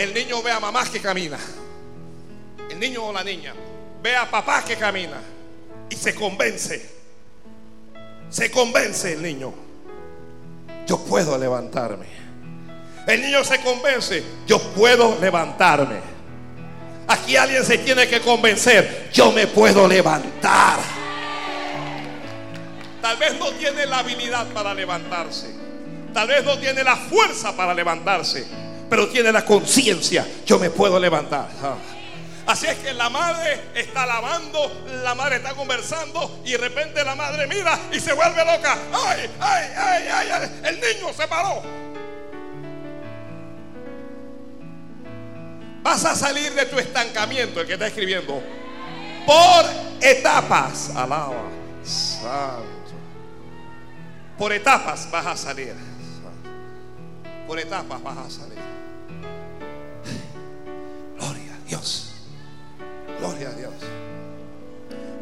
el 0.00 0.14
niño 0.14 0.42
ve 0.42 0.50
a 0.50 0.58
mamá 0.58 0.90
que 0.90 0.98
camina. 0.98 1.38
El 2.70 2.80
niño 2.80 3.04
o 3.04 3.12
la 3.12 3.22
niña 3.22 3.52
ve 4.02 4.16
a 4.16 4.30
papá 4.30 4.64
que 4.64 4.76
camina 4.76 5.20
y 5.90 5.94
se 5.94 6.14
convence. 6.14 6.99
Se 8.30 8.50
convence 8.50 9.12
el 9.12 9.22
niño. 9.22 9.52
Yo 10.86 10.98
puedo 11.04 11.36
levantarme. 11.36 12.06
El 13.06 13.22
niño 13.22 13.44
se 13.44 13.60
convence. 13.60 14.22
Yo 14.46 14.58
puedo 14.72 15.18
levantarme. 15.20 16.00
Aquí 17.08 17.36
alguien 17.36 17.64
se 17.64 17.78
tiene 17.78 18.08
que 18.08 18.20
convencer. 18.20 19.10
Yo 19.12 19.32
me 19.32 19.46
puedo 19.46 19.86
levantar. 19.86 20.78
Tal 23.02 23.16
vez 23.18 23.38
no 23.38 23.50
tiene 23.52 23.84
la 23.86 23.98
habilidad 23.98 24.46
para 24.48 24.72
levantarse. 24.72 25.48
Tal 26.14 26.28
vez 26.28 26.44
no 26.44 26.58
tiene 26.58 26.82
la 26.82 26.96
fuerza 26.96 27.56
para 27.56 27.74
levantarse 27.74 28.46
pero 28.90 29.08
tiene 29.08 29.30
la 29.30 29.44
conciencia, 29.44 30.26
yo 30.44 30.58
me 30.58 30.68
puedo 30.68 30.98
levantar. 30.98 31.48
Ah. 31.62 31.76
Así 32.50 32.66
es 32.66 32.78
que 32.78 32.92
la 32.92 33.08
madre 33.08 33.70
está 33.76 34.04
lavando, 34.04 34.82
la 35.04 35.14
madre 35.14 35.36
está 35.36 35.54
conversando 35.54 36.40
y 36.44 36.50
de 36.50 36.58
repente 36.58 37.04
la 37.04 37.14
madre 37.14 37.46
mira 37.46 37.78
y 37.92 38.00
se 38.00 38.12
vuelve 38.12 38.44
loca. 38.44 38.76
¡Ay, 38.92 39.30
ay, 39.38 39.68
ay, 39.76 40.28
ay! 40.32 40.60
El 40.64 40.80
niño 40.80 41.12
se 41.12 41.28
paró. 41.28 41.62
Vas 45.84 46.04
a 46.04 46.16
salir 46.16 46.52
de 46.54 46.66
tu 46.66 46.76
estancamiento, 46.80 47.60
el 47.60 47.68
que 47.68 47.74
está 47.74 47.86
escribiendo, 47.86 48.42
por 49.24 49.64
etapas. 50.00 50.90
Alaba. 50.96 51.48
Santo. 51.84 52.94
Por 54.36 54.52
etapas 54.52 55.08
vas 55.08 55.26
a 55.26 55.36
salir. 55.36 55.76
Por 57.46 57.60
etapas 57.60 58.02
vas 58.02 58.18
a 58.18 58.28
salir. 58.28 58.58
Dios. 61.68 62.09
Gloria 63.20 63.50
a 63.50 63.52
Dios. 63.52 63.74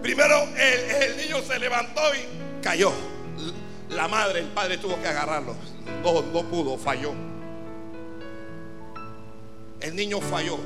Primero 0.00 0.44
el, 0.56 1.16
niño 1.16 1.42
se 1.42 1.58
levantó 1.58 2.00
y 2.14 2.62
cayó. 2.62 2.92
La 3.90 4.06
madre, 4.06 4.40
el 4.40 4.46
padre 4.46 4.78
tuvo 4.78 5.00
que 5.02 5.08
agarrarlo. 5.08 5.56
No, 6.04 6.22
no 6.22 6.42
pudo, 6.44 6.78
falló. 6.78 7.12
El 9.80 9.96
niño 9.96 10.20
falló. 10.20 10.58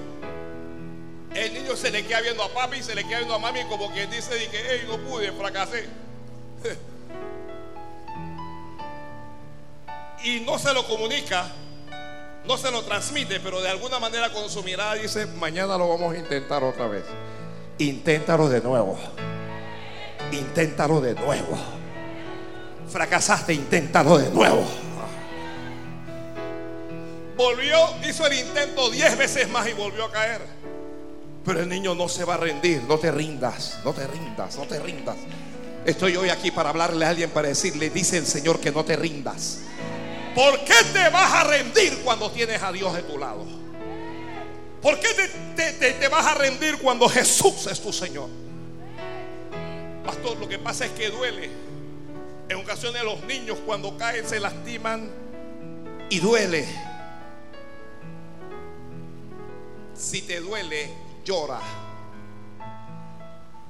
El 1.34 1.54
niño 1.54 1.74
se 1.74 1.90
le 1.90 2.04
queda 2.04 2.20
viendo 2.20 2.42
a 2.42 2.52
papi, 2.52 2.82
se 2.82 2.94
le 2.94 3.04
queda 3.04 3.18
viendo 3.18 3.34
a 3.34 3.38
mami 3.38 3.64
como 3.64 3.90
quien 3.92 4.10
dice 4.10 4.36
que 4.50 4.62
hey, 4.68 4.84
no 4.86 4.98
pude, 4.98 5.32
fracasé. 5.32 5.88
y 10.24 10.40
no 10.40 10.58
se 10.58 10.74
lo 10.74 10.86
comunica 10.86 11.50
No 12.46 12.58
se 12.58 12.70
lo 12.70 12.82
transmite, 12.82 13.38
pero 13.40 13.60
de 13.60 13.68
alguna 13.68 13.98
manera 14.00 14.32
con 14.32 14.50
su 14.50 14.62
mirada 14.64 14.94
dice, 14.94 15.26
mañana 15.26 15.78
lo 15.78 15.88
vamos 15.88 16.14
a 16.14 16.18
intentar 16.18 16.64
otra 16.64 16.88
vez. 16.88 17.04
Inténtalo 17.78 18.48
de 18.48 18.60
nuevo. 18.60 18.98
Inténtalo 20.32 21.00
de 21.00 21.14
nuevo. 21.14 21.56
Fracasaste, 22.88 23.54
inténtalo 23.54 24.18
de 24.18 24.28
nuevo. 24.30 24.64
Volvió, 27.36 27.78
hizo 28.08 28.26
el 28.26 28.34
intento 28.34 28.90
diez 28.90 29.16
veces 29.16 29.48
más 29.48 29.68
y 29.68 29.72
volvió 29.72 30.06
a 30.06 30.12
caer. 30.12 30.42
Pero 31.44 31.60
el 31.60 31.68
niño 31.68 31.94
no 31.94 32.08
se 32.08 32.24
va 32.24 32.34
a 32.34 32.38
rendir. 32.38 32.82
No 32.88 32.98
te 32.98 33.10
rindas, 33.10 33.78
no 33.84 33.92
te 33.92 34.06
rindas, 34.06 34.56
no 34.56 34.64
te 34.64 34.78
rindas. 34.80 35.16
Estoy 35.86 36.16
hoy 36.16 36.28
aquí 36.28 36.50
para 36.50 36.70
hablarle 36.70 37.04
a 37.04 37.10
alguien, 37.10 37.30
para 37.30 37.48
decirle, 37.48 37.90
dice 37.90 38.18
el 38.18 38.26
Señor 38.26 38.60
que 38.60 38.70
no 38.70 38.84
te 38.84 38.96
rindas. 38.96 39.60
¿Por 40.34 40.64
qué 40.64 40.74
te 40.92 41.08
vas 41.10 41.32
a 41.32 41.44
rendir 41.44 42.00
cuando 42.02 42.30
tienes 42.30 42.62
a 42.62 42.72
Dios 42.72 42.94
de 42.94 43.02
tu 43.02 43.18
lado? 43.18 43.44
¿Por 44.80 44.98
qué 44.98 45.08
te, 45.54 45.92
te 45.92 46.08
vas 46.08 46.26
a 46.26 46.34
rendir 46.34 46.78
cuando 46.78 47.08
Jesús 47.08 47.66
es 47.66 47.80
tu 47.80 47.92
Señor? 47.92 48.28
Pastor, 50.04 50.38
lo 50.38 50.48
que 50.48 50.58
pasa 50.58 50.86
es 50.86 50.92
que 50.92 51.10
duele. 51.10 51.50
En 52.48 52.56
ocasiones 52.56 53.02
los 53.04 53.22
niños 53.24 53.58
cuando 53.64 53.96
caen 53.96 54.26
se 54.26 54.40
lastiman 54.40 55.10
y 56.10 56.18
duele. 56.18 56.66
Si 59.94 60.22
te 60.22 60.40
duele, 60.40 60.90
llora. 61.24 61.60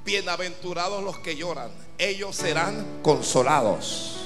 Bienaventurados 0.04 1.04
los 1.04 1.18
que 1.18 1.36
lloran, 1.36 1.70
ellos 1.98 2.34
serán 2.34 3.00
consolados. 3.02 4.21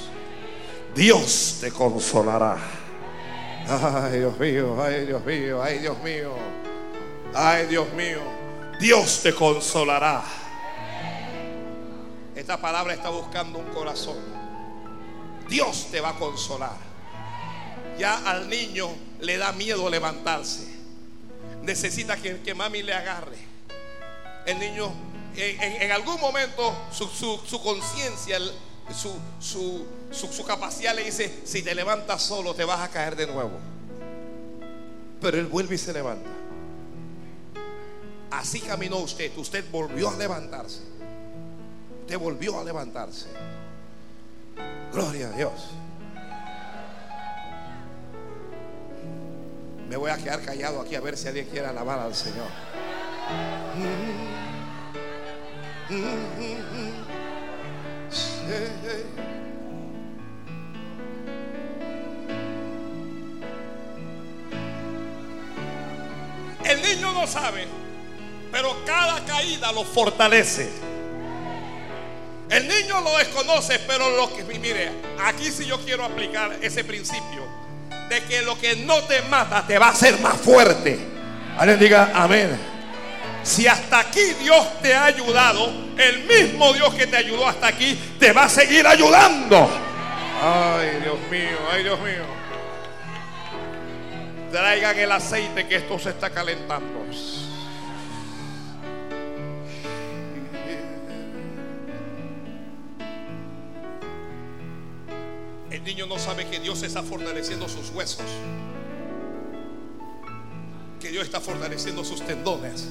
Dios 0.97 1.59
te 1.61 1.71
consolará. 1.71 2.57
Ay, 3.69 4.19
Dios 4.19 4.39
mío, 4.39 4.83
ay, 4.83 5.05
Dios 5.05 5.23
mío, 5.23 5.61
ay, 5.61 5.77
Dios 5.77 5.97
mío. 5.99 6.31
Ay, 7.35 7.67
Dios 7.67 7.93
mío. 7.93 8.19
Dios 8.79 9.21
te 9.21 9.33
consolará. 9.35 10.23
Esta 12.35 12.59
palabra 12.59 12.95
está 12.95 13.09
buscando 13.09 13.59
un 13.59 13.67
corazón. 13.67 14.17
Dios 15.47 15.87
te 15.91 16.01
va 16.01 16.09
a 16.09 16.15
consolar. 16.15 16.77
Ya 17.99 18.17
al 18.29 18.49
niño 18.49 18.89
le 19.19 19.37
da 19.37 19.51
miedo 19.51 19.89
levantarse. 19.91 20.67
Necesita 21.61 22.17
que, 22.17 22.41
que 22.41 22.55
mami 22.55 22.81
le 22.81 22.95
agarre. 22.95 23.37
El 24.47 24.57
niño 24.57 24.91
en, 25.37 25.91
algún 25.91 26.19
momento 26.19 26.75
su, 26.91 27.61
conciencia, 27.61 28.39
su, 28.93 29.85
su 30.11 30.45
capacidad 30.45 30.95
le 30.95 31.03
dice, 31.03 31.41
si 31.45 31.61
te 31.61 31.75
levantas 31.75 32.21
solo 32.21 32.53
te 32.53 32.65
vas 32.65 32.79
a 32.79 32.89
caer 32.89 33.15
de 33.15 33.27
nuevo. 33.27 33.59
Pero 35.21 35.37
él 35.37 35.47
vuelve 35.47 35.75
y 35.75 35.77
se 35.77 35.93
levanta. 35.93 36.29
Así 38.31 38.59
caminó 38.59 38.97
usted. 38.97 39.35
Usted 39.37 39.65
volvió 39.71 40.09
a 40.09 40.17
levantarse. 40.17 40.81
Usted 42.01 42.19
volvió 42.19 42.59
a 42.59 42.63
levantarse. 42.63 43.27
Gloria 44.93 45.29
a 45.29 45.31
Dios. 45.31 45.51
Me 49.89 49.95
voy 49.95 50.11
a 50.11 50.17
quedar 50.17 50.41
callado 50.43 50.81
aquí 50.81 50.95
a 50.95 51.01
ver 51.01 51.17
si 51.17 51.27
alguien 51.27 51.47
quiere 51.47 51.67
alabar 51.67 51.99
al 51.99 52.13
Señor. 52.13 52.47
El 66.63 66.81
niño 66.81 67.13
no 67.13 67.25
sabe, 67.27 67.65
pero 68.51 68.83
cada 68.85 69.23
caída 69.25 69.71
lo 69.71 69.83
fortalece. 69.83 70.69
El 72.49 72.67
niño 72.67 73.01
lo 73.01 73.17
desconoce, 73.17 73.79
pero 73.79 74.09
lo 74.15 74.33
que 74.35 74.43
mire, 74.43 74.91
aquí 75.23 75.51
sí 75.51 75.65
yo 75.65 75.79
quiero 75.79 76.05
aplicar 76.05 76.57
ese 76.61 76.83
principio 76.83 77.45
de 78.09 78.23
que 78.23 78.41
lo 78.41 78.57
que 78.57 78.75
no 78.77 79.01
te 79.03 79.21
mata 79.23 79.65
te 79.65 79.77
va 79.77 79.87
a 79.87 79.91
hacer 79.91 80.19
más 80.19 80.37
fuerte. 80.39 80.97
Alguien 81.57 81.79
diga 81.79 82.11
amén. 82.13 82.76
Si 83.47 83.65
hasta 83.65 83.99
aquí 83.99 84.33
Dios 84.41 84.81
te 84.81 84.93
ha 84.93 85.05
ayudado, 85.05 85.71
el 85.97 86.25
mismo 86.25 86.73
Dios 86.73 86.93
que 86.93 87.07
te 87.07 87.15
ayudó 87.15 87.47
hasta 87.47 87.67
aquí 87.67 87.97
te 88.19 88.33
va 88.33 88.43
a 88.43 88.49
seguir 88.49 88.85
ayudando. 88.85 89.69
Ay, 90.43 90.99
Dios 91.01 91.17
mío, 91.31 91.57
ay, 91.71 91.83
Dios 91.83 91.97
mío. 92.01 92.25
Traigan 94.51 94.99
el 94.99 95.11
aceite 95.13 95.65
que 95.65 95.77
esto 95.77 95.97
se 95.97 96.09
está 96.09 96.29
calentando. 96.29 97.05
El 105.71 105.83
niño 105.85 106.05
no 106.05 106.19
sabe 106.19 106.47
que 106.47 106.59
Dios 106.59 106.83
está 106.83 107.01
fortaleciendo 107.01 107.69
sus 107.69 107.91
huesos. 107.91 108.25
Que 110.99 111.09
Dios 111.09 111.23
está 111.23 111.39
fortaleciendo 111.39 112.03
sus 112.03 112.21
tendones. 112.25 112.89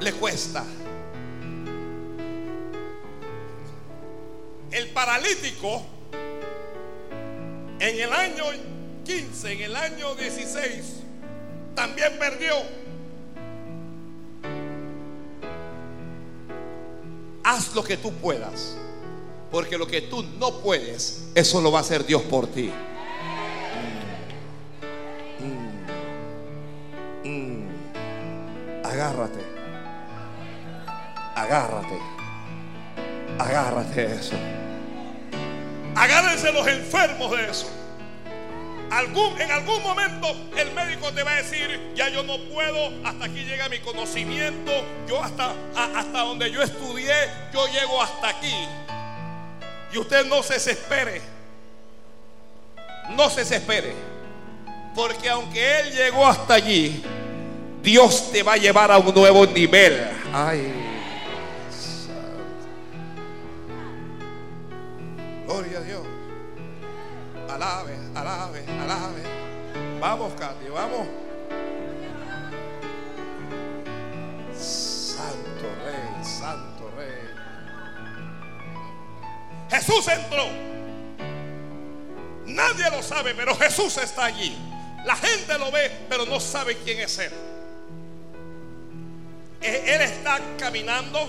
Le 0.00 0.12
cuesta. 0.12 0.64
El 4.70 4.88
paralítico 4.90 5.82
en 7.78 8.00
el 8.00 8.12
año 8.12 8.44
15, 9.04 9.52
en 9.52 9.62
el 9.62 9.76
año 9.76 10.14
16, 10.14 10.96
también 11.74 12.18
perdió. 12.18 12.54
Haz 17.42 17.74
lo 17.74 17.82
que 17.82 17.96
tú 17.96 18.12
puedas, 18.12 18.76
porque 19.50 19.76
lo 19.76 19.86
que 19.86 20.02
tú 20.02 20.22
no 20.38 20.60
puedes, 20.60 21.24
eso 21.34 21.60
lo 21.60 21.72
va 21.72 21.78
a 21.78 21.82
hacer 21.82 22.06
Dios 22.06 22.22
por 22.22 22.46
ti. 22.46 22.70
agárrate. 29.00 29.49
Agárrate. 31.50 31.98
Agárrate 33.36 34.06
de 34.06 34.14
eso. 34.14 34.36
Agárrense 35.96 36.52
los 36.52 36.64
enfermos 36.68 37.32
de 37.32 37.50
eso. 37.50 37.68
Algún, 38.92 39.40
en 39.40 39.50
algún 39.50 39.82
momento 39.82 40.28
el 40.56 40.70
médico 40.72 41.12
te 41.12 41.24
va 41.24 41.32
a 41.32 41.36
decir, 41.42 41.92
ya 41.96 42.08
yo 42.08 42.22
no 42.22 42.38
puedo, 42.52 42.92
hasta 43.04 43.24
aquí 43.24 43.42
llega 43.42 43.68
mi 43.68 43.80
conocimiento, 43.80 44.70
yo 45.08 45.20
hasta, 45.22 45.52
hasta 45.74 46.20
donde 46.20 46.52
yo 46.52 46.62
estudié, 46.62 47.14
yo 47.52 47.66
llego 47.66 48.00
hasta 48.00 48.28
aquí. 48.28 48.54
Y 49.92 49.98
usted 49.98 50.26
no 50.26 50.44
se 50.44 50.54
desespere, 50.54 51.20
no 53.16 53.28
se 53.28 53.40
desespere, 53.40 53.92
porque 54.94 55.28
aunque 55.28 55.80
él 55.80 55.92
llegó 55.94 56.28
hasta 56.28 56.54
allí, 56.54 57.02
Dios 57.82 58.30
te 58.30 58.44
va 58.44 58.52
a 58.52 58.56
llevar 58.56 58.92
a 58.92 58.98
un 58.98 59.12
nuevo 59.12 59.44
nivel. 59.46 60.08
Ay. 60.32 60.89
A 65.80 65.84
Dios. 65.84 66.06
Alabe, 67.48 67.96
alabe, 68.14 68.64
alabe. 68.80 69.22
Vamos, 70.00 70.32
Katy, 70.34 70.68
vamos. 70.68 71.06
Santo 74.54 75.66
Rey, 75.84 76.24
Santo 76.24 76.90
Rey. 76.96 77.30
Jesús 79.70 80.08
entró. 80.08 80.46
Nadie 82.46 82.90
lo 82.90 83.02
sabe, 83.02 83.34
pero 83.34 83.54
Jesús 83.56 83.96
está 83.96 84.26
allí. 84.26 84.56
La 85.04 85.16
gente 85.16 85.58
lo 85.58 85.70
ve, 85.70 85.90
pero 86.08 86.26
no 86.26 86.40
sabe 86.40 86.76
quién 86.76 87.00
es 87.00 87.18
Él. 87.18 87.32
Él 89.62 90.00
está 90.00 90.40
caminando, 90.58 91.28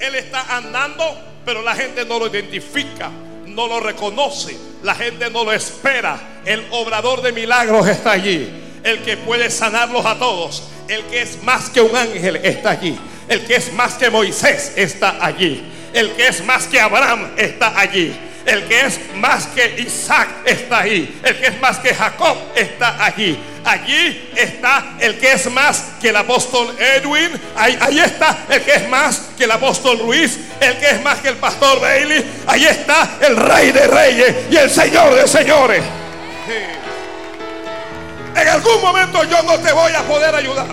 Él 0.00 0.14
está 0.14 0.56
andando, 0.56 1.04
pero 1.44 1.62
la 1.62 1.74
gente 1.74 2.04
no 2.04 2.18
lo 2.18 2.26
identifica, 2.26 3.10
no 3.54 3.66
lo 3.66 3.80
reconoce, 3.80 4.56
la 4.82 4.94
gente 4.94 5.30
no 5.30 5.44
lo 5.44 5.52
espera. 5.52 6.40
El 6.44 6.64
obrador 6.70 7.22
de 7.22 7.32
milagros 7.32 7.86
está 7.88 8.12
allí, 8.12 8.48
el 8.84 9.02
que 9.02 9.16
puede 9.16 9.50
sanarlos 9.50 10.04
a 10.06 10.18
todos, 10.18 10.64
el 10.88 11.02
que 11.04 11.22
es 11.22 11.42
más 11.42 11.70
que 11.70 11.80
un 11.80 11.94
ángel 11.94 12.36
está 12.36 12.70
allí, 12.70 12.98
el 13.28 13.44
que 13.46 13.56
es 13.56 13.72
más 13.72 13.94
que 13.94 14.10
Moisés 14.10 14.72
está 14.76 15.24
allí, 15.24 15.62
el 15.92 16.12
que 16.12 16.28
es 16.28 16.44
más 16.44 16.66
que 16.66 16.80
Abraham 16.80 17.32
está 17.36 17.78
allí. 17.78 18.14
El 18.48 18.64
que 18.64 18.80
es 18.80 18.98
más 19.14 19.46
que 19.48 19.76
Isaac 19.78 20.28
está 20.44 20.80
ahí. 20.80 21.20
El 21.22 21.38
que 21.38 21.46
es 21.46 21.60
más 21.60 21.78
que 21.78 21.94
Jacob 21.94 22.36
está 22.56 23.04
allí 23.04 23.38
Allí 23.68 24.30
está 24.34 24.94
el 24.98 25.18
que 25.18 25.32
es 25.32 25.50
más 25.52 25.84
que 26.00 26.08
el 26.08 26.16
apóstol 26.16 26.74
Edwin. 26.78 27.30
Ahí, 27.54 27.76
ahí 27.78 28.00
está 28.00 28.46
el 28.48 28.62
que 28.62 28.74
es 28.76 28.88
más 28.88 29.28
que 29.36 29.44
el 29.44 29.50
apóstol 29.50 29.98
Ruiz. 29.98 30.38
El 30.58 30.78
que 30.78 30.88
es 30.88 31.02
más 31.02 31.18
que 31.18 31.28
el 31.28 31.36
pastor 31.36 31.78
Bailey. 31.78 32.24
Ahí 32.46 32.64
está 32.64 33.18
el 33.20 33.36
rey 33.36 33.70
de 33.70 33.86
reyes 33.86 34.36
y 34.50 34.56
el 34.56 34.70
señor 34.70 35.14
de 35.14 35.28
señores. 35.28 35.84
En 38.34 38.48
algún 38.48 38.80
momento 38.80 39.22
yo 39.24 39.42
no 39.42 39.58
te 39.58 39.70
voy 39.70 39.92
a 39.92 40.02
poder 40.02 40.34
ayudar. 40.34 40.68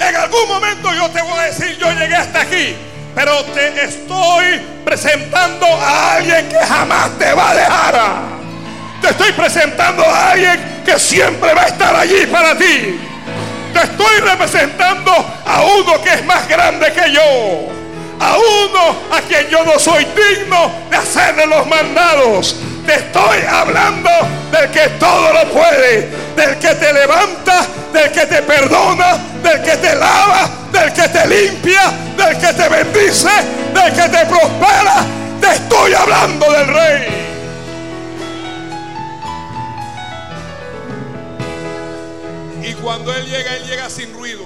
En 0.00 0.16
algún 0.16 0.48
momento 0.48 0.94
yo 0.94 1.10
te 1.10 1.20
voy 1.20 1.38
a 1.38 1.42
decir, 1.42 1.76
yo 1.78 1.92
llegué 1.92 2.14
hasta 2.14 2.40
aquí. 2.40 2.76
Pero 3.14 3.44
te 3.44 3.84
estoy 3.84 4.60
presentando 4.84 5.66
a 5.66 6.16
alguien 6.16 6.48
que 6.48 6.58
jamás 6.58 7.10
te 7.18 7.32
va 7.32 7.50
a 7.50 7.54
dejar. 7.54 8.00
Te 9.00 9.10
estoy 9.10 9.32
presentando 9.32 10.04
a 10.04 10.30
alguien 10.30 10.82
que 10.84 10.98
siempre 10.98 11.54
va 11.54 11.62
a 11.62 11.66
estar 11.66 11.94
allí 11.94 12.26
para 12.26 12.56
ti. 12.56 12.98
Te 13.72 13.82
estoy 13.82 14.16
representando 14.20 15.12
a 15.46 15.62
uno 15.62 16.02
que 16.02 16.10
es 16.10 16.24
más 16.24 16.48
grande 16.48 16.92
que 16.92 17.12
yo. 17.12 17.72
A 18.20 18.36
uno 18.36 18.96
a 19.12 19.20
quien 19.20 19.48
yo 19.48 19.64
no 19.64 19.78
soy 19.78 20.04
digno 20.04 20.72
de 20.90 20.96
hacerle 20.96 21.46
los 21.46 21.66
mandados. 21.66 22.56
Te 22.86 22.94
estoy 22.96 23.38
hablando 23.48 24.10
del 24.50 24.70
que 24.70 24.88
todo 25.00 25.32
lo 25.32 25.50
puede, 25.50 26.10
del 26.36 26.58
que 26.58 26.74
te 26.74 26.92
levanta, 26.92 27.66
del 27.92 28.12
que 28.12 28.26
te 28.26 28.42
perdona, 28.42 29.16
del 29.42 29.62
que 29.62 29.76
te 29.78 29.96
lava, 29.96 30.50
del 30.70 30.92
que 30.92 31.08
te 31.08 31.26
limpia, 31.26 31.92
del 32.16 32.38
que 32.38 32.52
te 32.52 32.68
bendice, 32.68 33.30
del 33.72 33.92
que 33.94 34.08
te 34.08 34.26
prospera. 34.26 35.04
Te 35.40 35.52
estoy 35.52 35.94
hablando 35.94 36.50
del 36.50 36.66
rey. 36.66 37.24
Y 42.62 42.74
cuando 42.74 43.14
Él 43.14 43.24
llega, 43.26 43.56
Él 43.56 43.64
llega 43.66 43.88
sin 43.88 44.12
ruido. 44.12 44.44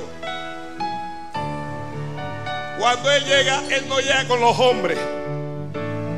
Cuando 2.78 3.10
Él 3.10 3.24
llega, 3.24 3.62
Él 3.68 3.88
no 3.88 3.98
llega 3.98 4.28
con 4.28 4.40
los 4.40 4.56
hombres. 4.60 4.98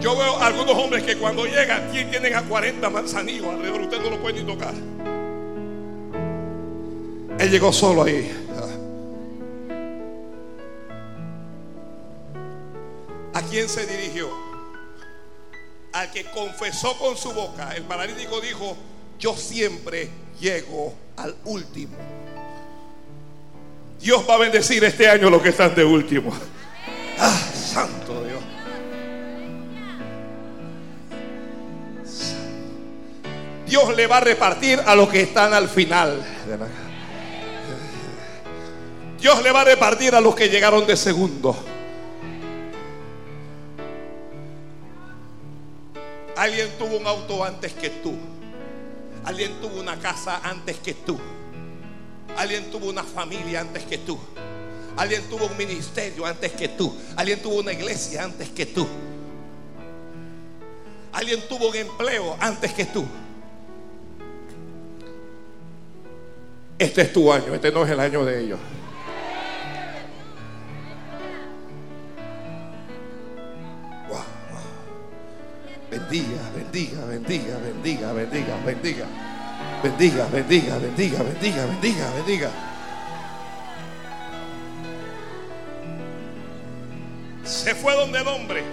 Yo 0.01 0.17
veo 0.17 0.39
algunos 0.39 0.75
hombres 0.77 1.05
que 1.05 1.17
cuando 1.17 1.45
llegan 1.45 1.91
tienen 1.93 2.35
a 2.35 2.43
40 2.43 2.89
manzanillos 2.89 3.47
alrededor, 3.47 3.83
usted 3.83 4.01
no 4.01 4.11
lo 4.11 4.19
puede 4.21 4.43
ni 4.43 4.47
tocar. 4.47 4.73
Él 7.39 7.51
llegó 7.51 7.71
solo 7.71 8.05
ahí. 8.05 8.33
¿A 13.35 13.43
quién 13.43 13.69
se 13.69 13.87
dirigió? 13.87 14.31
Al 15.93 16.11
que 16.11 16.25
confesó 16.25 16.97
con 16.99 17.17
su 17.19 17.33
boca. 17.33 17.75
El 17.77 17.83
paralítico 17.83 18.41
dijo, 18.41 18.77
yo 19.19 19.37
siempre 19.37 20.09
llego 20.41 20.95
al 21.17 21.37
último. 21.45 21.97
Dios 24.01 24.25
va 24.29 24.37
a 24.37 24.39
bendecir 24.39 24.83
este 24.83 25.07
año 25.09 25.29
los 25.29 25.43
que 25.43 25.51
están 25.51 25.75
de 25.75 25.85
último. 25.85 26.33
Ah, 27.19 27.39
santo 27.55 28.10
Dios. 33.71 33.97
Le 33.97 34.07
va 34.07 34.19
a 34.19 34.21
repartir 34.21 34.81
a 34.85 34.95
los 34.95 35.09
que 35.09 35.23
están 35.23 35.55
al 35.55 35.69
final. 35.69 36.21
Dios 39.21 39.43
le 39.43 39.53
va 39.53 39.61
a 39.61 39.65
repartir 39.65 40.15
a 40.15 40.21
los 40.21 40.35
que 40.35 40.49
llegaron 40.49 40.87
de 40.87 40.97
segundo. 40.97 41.57
Alguien 46.37 46.71
tuvo 46.79 46.97
un 46.97 47.07
auto 47.07 47.45
antes 47.45 47.73
que 47.75 47.91
tú. 47.91 48.17
Alguien 49.25 49.61
tuvo 49.61 49.81
una 49.81 49.99
casa 49.99 50.41
antes 50.43 50.79
que 50.79 50.95
tú. 50.95 51.19
Alguien 52.37 52.71
tuvo 52.71 52.89
una 52.89 53.05
familia 53.05 53.61
antes 53.61 53.85
que 53.85 53.99
tú. 53.99 54.19
Alguien 54.97 55.23
tuvo 55.29 55.47
un 55.47 55.57
ministerio 55.57 56.27
antes 56.27 56.53
que 56.53 56.69
tú. 56.69 56.97
Alguien 57.17 57.41
tuvo 57.43 57.61
una 57.61 57.73
iglesia 57.73 58.25
antes 58.25 58.49
que 58.49 58.67
tú. 58.67 58.89
Alguien 61.13 61.41
tuvo 61.49 61.69
un 61.69 61.77
empleo 61.77 62.37
antes 62.41 62.73
que 62.73 62.87
tú. 62.87 63.05
Este 66.81 67.03
es 67.03 67.13
tu 67.13 67.31
año, 67.31 67.55
este 67.55 67.71
no 67.71 67.85
es 67.85 67.91
el 67.91 68.01
año 68.01 68.25
de 68.25 68.41
ellos. 68.43 68.59
Wow, 74.09 74.19
Bendiga, 75.91 76.41
bendiga, 76.57 77.05
bendiga, 77.05 77.59
bendiga, 77.59 78.13
bendiga, 78.15 78.57
bendiga. 78.65 79.07
Bendiga, 79.83 80.27
bendiga, 80.33 80.79
bendiga, 80.79 81.23
bendiga, 81.23 81.67
bendiga, 81.67 82.11
bendiga. 82.15 82.51
Se 87.45 87.75
fue 87.75 87.95
donde 87.95 88.21
el 88.21 88.27
hombre. 88.27 88.65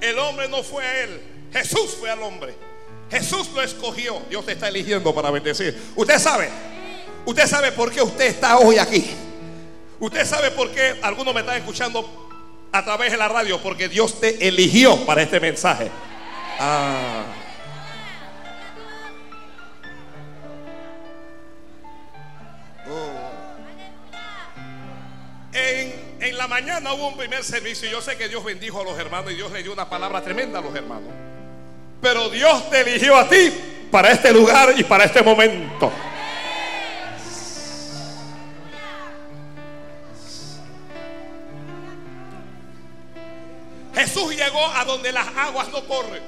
El 0.00 0.18
hombre 0.18 0.48
no 0.48 0.62
fue 0.62 0.82
a 0.82 1.04
él. 1.04 1.20
Jesús 1.52 1.98
fue 2.00 2.08
al 2.08 2.22
hombre. 2.22 2.71
Jesús 3.12 3.50
lo 3.54 3.60
escogió. 3.60 4.22
Dios 4.30 4.46
te 4.46 4.52
está 4.52 4.68
eligiendo 4.68 5.14
para 5.14 5.30
bendecir. 5.30 5.78
Usted 5.94 6.18
sabe. 6.18 6.48
Usted 7.26 7.46
sabe 7.46 7.70
por 7.72 7.92
qué 7.92 8.00
usted 8.00 8.24
está 8.24 8.56
hoy 8.56 8.78
aquí. 8.78 9.10
Usted 10.00 10.24
sabe 10.24 10.50
por 10.50 10.70
qué 10.70 10.98
algunos 11.02 11.34
me 11.34 11.40
están 11.40 11.58
escuchando 11.58 12.30
a 12.72 12.82
través 12.82 13.12
de 13.12 13.18
la 13.18 13.28
radio. 13.28 13.60
Porque 13.60 13.90
Dios 13.90 14.18
te 14.18 14.48
eligió 14.48 15.04
para 15.04 15.20
este 15.20 15.38
mensaje. 15.40 15.90
Ah. 16.58 17.24
En, 25.52 25.92
en 26.18 26.38
la 26.38 26.48
mañana 26.48 26.94
hubo 26.94 27.08
un 27.08 27.16
primer 27.18 27.44
servicio. 27.44 27.90
Yo 27.90 28.00
sé 28.00 28.16
que 28.16 28.30
Dios 28.30 28.42
bendijo 28.42 28.80
a 28.80 28.84
los 28.84 28.98
hermanos 28.98 29.32
y 29.32 29.34
Dios 29.34 29.52
le 29.52 29.62
dio 29.62 29.74
una 29.74 29.90
palabra 29.90 30.22
tremenda 30.22 30.60
a 30.60 30.62
los 30.62 30.74
hermanos. 30.74 31.10
Pero 32.02 32.28
Dios 32.28 32.68
te 32.68 32.80
eligió 32.80 33.16
a 33.16 33.28
ti 33.28 33.52
para 33.88 34.10
este 34.10 34.32
lugar 34.32 34.74
y 34.76 34.82
para 34.82 35.04
este 35.04 35.22
momento. 35.22 35.92
Jesús 43.94 44.34
llegó 44.34 44.66
a 44.66 44.84
donde 44.84 45.12
las 45.12 45.28
aguas 45.28 45.68
no 45.68 45.84
corren. 45.84 46.22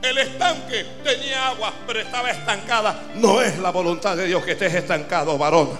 El 0.00 0.18
estanque 0.18 0.86
tenía 1.02 1.48
agua, 1.48 1.72
pero 1.88 1.98
estaba 1.98 2.30
estancada. 2.30 3.02
No 3.16 3.42
es 3.42 3.58
la 3.58 3.70
voluntad 3.70 4.16
de 4.16 4.26
Dios 4.26 4.44
que 4.44 4.52
estés 4.52 4.74
estancado, 4.74 5.36
varón. 5.36 5.70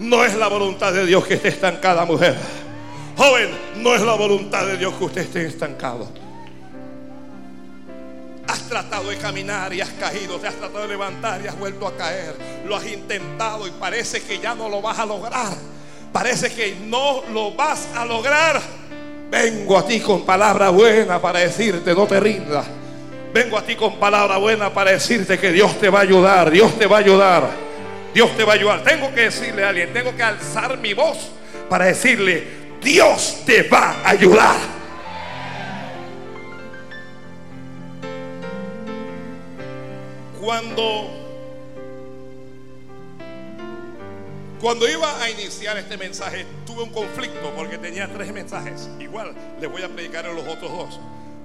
No 0.00 0.24
es 0.24 0.34
la 0.34 0.48
voluntad 0.48 0.92
de 0.92 1.06
Dios 1.06 1.24
que 1.24 1.34
esté 1.34 1.50
estancada, 1.50 2.04
mujer. 2.04 2.34
Joven, 3.16 3.50
no 3.76 3.94
es 3.94 4.00
la 4.00 4.14
voluntad 4.14 4.66
de 4.66 4.76
Dios 4.76 4.94
que 4.94 5.04
usted 5.04 5.20
esté 5.20 5.46
estancado. 5.46 6.21
Has 8.52 8.68
tratado 8.68 9.08
de 9.08 9.16
caminar 9.16 9.72
y 9.72 9.80
has 9.80 9.88
caído, 9.88 10.38
te 10.38 10.46
has 10.46 10.54
tratado 10.54 10.82
de 10.82 10.88
levantar 10.88 11.40
y 11.42 11.48
has 11.48 11.58
vuelto 11.58 11.86
a 11.86 11.96
caer. 11.96 12.34
Lo 12.66 12.76
has 12.76 12.86
intentado 12.86 13.66
y 13.66 13.70
parece 13.70 14.20
que 14.20 14.40
ya 14.40 14.54
no 14.54 14.68
lo 14.68 14.82
vas 14.82 14.98
a 14.98 15.06
lograr. 15.06 15.54
Parece 16.12 16.52
que 16.52 16.76
no 16.84 17.22
lo 17.32 17.52
vas 17.52 17.88
a 17.96 18.04
lograr. 18.04 18.60
Vengo 19.30 19.78
a 19.78 19.86
ti 19.86 20.00
con 20.00 20.26
palabra 20.26 20.68
buena 20.68 21.18
para 21.18 21.38
decirte, 21.38 21.94
no 21.94 22.06
te 22.06 22.20
rindas. 22.20 22.66
Vengo 23.32 23.56
a 23.56 23.62
ti 23.62 23.74
con 23.74 23.96
palabra 23.96 24.36
buena 24.36 24.68
para 24.68 24.90
decirte 24.90 25.38
que 25.38 25.50
Dios 25.50 25.80
te 25.80 25.88
va 25.88 26.00
a 26.00 26.02
ayudar, 26.02 26.50
Dios 26.50 26.78
te 26.78 26.84
va 26.84 26.98
a 26.98 27.00
ayudar, 27.00 27.50
Dios 28.12 28.36
te 28.36 28.44
va 28.44 28.52
a 28.52 28.56
ayudar. 28.56 28.82
Tengo 28.82 29.14
que 29.14 29.22
decirle 29.22 29.64
a 29.64 29.70
alguien, 29.70 29.94
tengo 29.94 30.14
que 30.14 30.22
alzar 30.22 30.76
mi 30.76 30.92
voz 30.92 31.16
para 31.70 31.86
decirle, 31.86 32.46
Dios 32.82 33.38
te 33.46 33.62
va 33.62 34.02
a 34.04 34.10
ayudar. 34.10 34.81
Cuando 40.42 41.08
cuando 44.60 44.88
iba 44.88 45.22
a 45.22 45.30
iniciar 45.30 45.76
este 45.78 45.96
mensaje 45.96 46.44
tuve 46.66 46.82
un 46.82 46.90
conflicto 46.90 47.52
porque 47.54 47.78
tenía 47.78 48.12
tres 48.12 48.32
mensajes. 48.32 48.88
Igual 48.98 49.36
les 49.60 49.70
voy 49.70 49.82
a 49.82 49.88
predicar 49.88 50.26
en 50.26 50.34
los 50.34 50.48
otros 50.48 50.72
dos, 50.72 51.00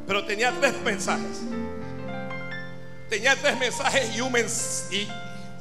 pero 0.08 0.26
tenía 0.26 0.52
tres 0.60 0.82
mensajes. 0.82 1.42
Tenía 3.08 3.36
tres 3.36 3.60
mensajes 3.60 4.16
y 4.16 4.22
un 4.22 4.32
mensaje 4.32 5.08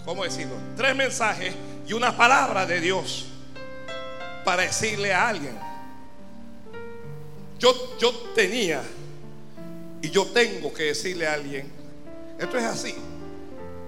¿cómo 0.07 0.25
decirlo? 0.25 0.55
Tres 0.75 0.96
mensajes 0.96 1.55
y 1.87 1.92
una 1.92 2.16
palabra 2.16 2.64
de 2.64 2.81
Dios 2.81 3.27
para 4.46 4.62
decirle 4.62 5.12
a 5.12 5.29
alguien. 5.29 5.59
Yo, 7.59 7.99
yo 7.99 8.14
tenía 8.35 8.83
y 10.01 10.09
yo 10.09 10.25
tengo 10.25 10.72
que 10.72 10.85
decirle 10.85 11.27
a 11.27 11.35
alguien, 11.35 11.70
esto 12.38 12.57
es 12.57 12.64
así. 12.64 12.94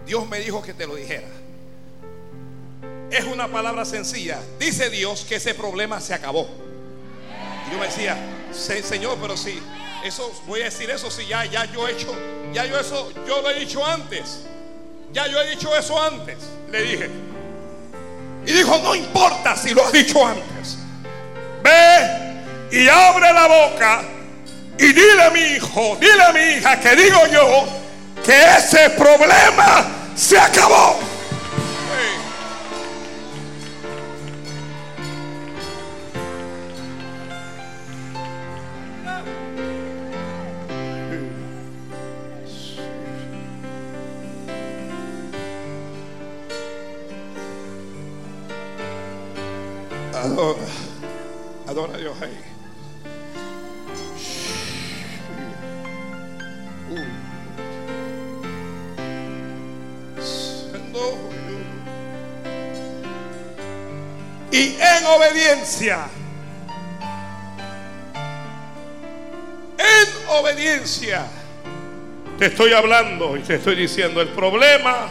Dios 0.08 0.26
me 0.26 0.40
dijo 0.40 0.62
que 0.62 0.72
te 0.72 0.86
lo 0.86 0.96
dijera. 0.96 1.28
Es 3.10 3.24
una 3.24 3.46
palabra 3.48 3.84
sencilla. 3.84 4.38
Dice 4.58 4.88
Dios 4.88 5.26
que 5.28 5.36
ese 5.36 5.54
problema 5.54 6.00
se 6.00 6.14
acabó. 6.14 6.48
Y 7.66 7.72
yo 7.72 7.78
me 7.78 7.86
decía, 7.86 8.16
Señor, 8.50 9.18
pero 9.20 9.36
si 9.36 9.60
eso, 10.02 10.32
voy 10.46 10.62
a 10.62 10.64
decir 10.64 10.88
eso, 10.88 11.10
si 11.10 11.26
ya, 11.26 11.44
ya 11.44 11.66
yo 11.66 11.86
he 11.86 11.92
hecho, 11.92 12.14
ya 12.54 12.64
yo 12.64 12.80
eso, 12.80 13.12
yo 13.26 13.42
lo 13.42 13.50
he 13.50 13.60
dicho 13.60 13.84
antes. 13.84 14.46
Ya 15.12 15.26
yo 15.26 15.42
he 15.42 15.50
dicho 15.50 15.76
eso 15.76 16.02
antes, 16.02 16.38
le 16.72 16.82
dije. 16.82 17.10
Y 18.46 18.52
dijo, 18.52 18.78
no 18.78 18.94
importa 18.94 19.56
si 19.56 19.74
lo 19.74 19.84
has 19.84 19.92
dicho 19.92 20.26
antes. 20.26 20.78
Ve 21.62 22.38
y 22.70 22.88
abre 22.88 23.30
la 23.30 23.46
boca 23.46 24.02
y 24.78 24.86
dile 24.86 25.22
a 25.22 25.30
mi 25.30 25.40
hijo, 25.40 25.98
dile 26.00 26.22
a 26.22 26.32
mi 26.32 26.40
hija 26.40 26.80
que 26.80 26.96
digo 26.96 27.26
yo 27.26 27.66
que 28.24 28.56
ese 28.56 28.90
problema 28.90 29.97
se 30.18 30.36
acabó. 30.36 31.07
En 69.78 70.08
obediencia, 70.28 71.26
te 72.38 72.46
estoy 72.46 72.72
hablando 72.72 73.36
y 73.36 73.40
te 73.40 73.56
estoy 73.56 73.76
diciendo 73.76 74.20
el 74.20 74.28
problema 74.28 75.08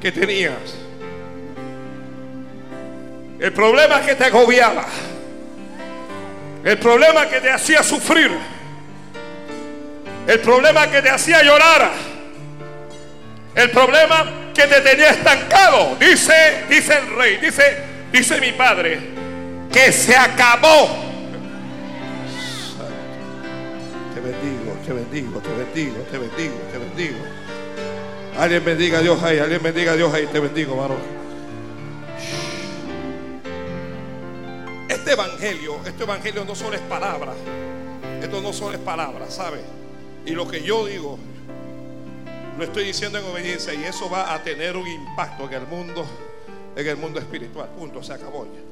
que 0.00 0.12
tenías 0.12 0.88
el 3.38 3.52
problema 3.52 4.00
que 4.00 4.14
te 4.16 4.24
agobiaba. 4.24 4.84
El 6.64 6.78
problema 6.78 7.28
que 7.28 7.40
te 7.40 7.50
hacía 7.50 7.82
sufrir. 7.82 8.30
El 10.26 10.40
problema 10.40 10.90
que 10.90 11.00
te 11.00 11.08
hacía 11.08 11.42
llorar. 11.42 11.90
El 13.54 13.70
problema 13.70 14.26
que 14.52 14.62
te 14.66 14.80
tenía 14.80 15.10
estancado. 15.10 15.96
Dice, 16.00 16.64
dice 16.68 16.98
el 16.98 17.16
rey, 17.16 17.36
dice, 17.36 17.78
dice 18.10 18.40
mi 18.40 18.52
padre, 18.52 19.17
que 19.72 19.92
se 19.92 20.16
acabó. 20.16 20.88
Te 24.14 24.20
bendigo, 24.20 24.72
te 24.84 24.92
bendigo, 24.92 25.40
te 25.40 25.50
bendigo, 25.50 26.02
te 26.10 26.18
bendigo, 26.18 26.54
te 26.72 26.78
bendigo. 26.78 27.18
Alguien 28.36 28.64
bendiga 28.64 28.98
a 28.98 29.02
Dios 29.02 29.22
ahí, 29.22 29.38
alguien 29.38 29.62
bendiga 29.62 29.92
a 29.92 29.96
Dios 29.96 30.12
ahí, 30.12 30.26
te 30.26 30.40
bendigo, 30.40 30.76
varón. 30.76 31.18
Este 34.88 35.12
evangelio, 35.12 35.80
este 35.84 36.02
evangelio 36.02 36.44
no 36.44 36.54
solo 36.54 36.74
es 36.74 36.82
palabras. 36.82 37.36
Esto 38.22 38.40
no 38.40 38.52
solo 38.52 38.74
es 38.74 38.80
palabras, 38.80 39.34
¿sabe? 39.34 39.60
Y 40.26 40.32
lo 40.32 40.46
que 40.48 40.62
yo 40.62 40.86
digo, 40.86 41.18
lo 42.58 42.64
estoy 42.64 42.84
diciendo 42.84 43.18
en 43.18 43.24
obediencia 43.24 43.72
y 43.74 43.84
eso 43.84 44.10
va 44.10 44.34
a 44.34 44.42
tener 44.42 44.76
un 44.76 44.86
impacto 44.86 45.46
en 45.46 45.54
el 45.54 45.66
mundo, 45.66 46.04
en 46.76 46.86
el 46.86 46.96
mundo 46.96 47.20
espiritual. 47.20 47.68
Punto, 47.70 48.02
se 48.02 48.12
acabó 48.12 48.46
ya. 48.46 48.67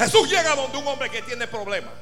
Jesús 0.00 0.30
llega 0.30 0.56
donde 0.56 0.78
un 0.78 0.86
hombre 0.86 1.10
que 1.10 1.20
tiene 1.20 1.46
problemas. 1.46 1.92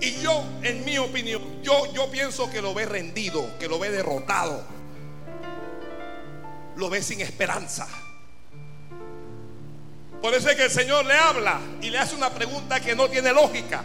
Y 0.00 0.20
yo, 0.20 0.42
en 0.60 0.84
mi 0.84 0.98
opinión, 0.98 1.62
yo, 1.62 1.92
yo 1.92 2.10
pienso 2.10 2.50
que 2.50 2.60
lo 2.60 2.74
ve 2.74 2.84
rendido, 2.84 3.56
que 3.60 3.68
lo 3.68 3.78
ve 3.78 3.88
derrotado. 3.92 4.64
Lo 6.74 6.90
ve 6.90 7.00
sin 7.00 7.20
esperanza. 7.20 7.86
Por 10.20 10.34
eso 10.34 10.50
es 10.50 10.56
que 10.56 10.64
el 10.64 10.70
Señor 10.72 11.06
le 11.06 11.14
habla 11.14 11.60
y 11.80 11.90
le 11.90 11.98
hace 11.98 12.16
una 12.16 12.30
pregunta 12.30 12.80
que 12.80 12.96
no 12.96 13.08
tiene 13.08 13.32
lógica. 13.32 13.84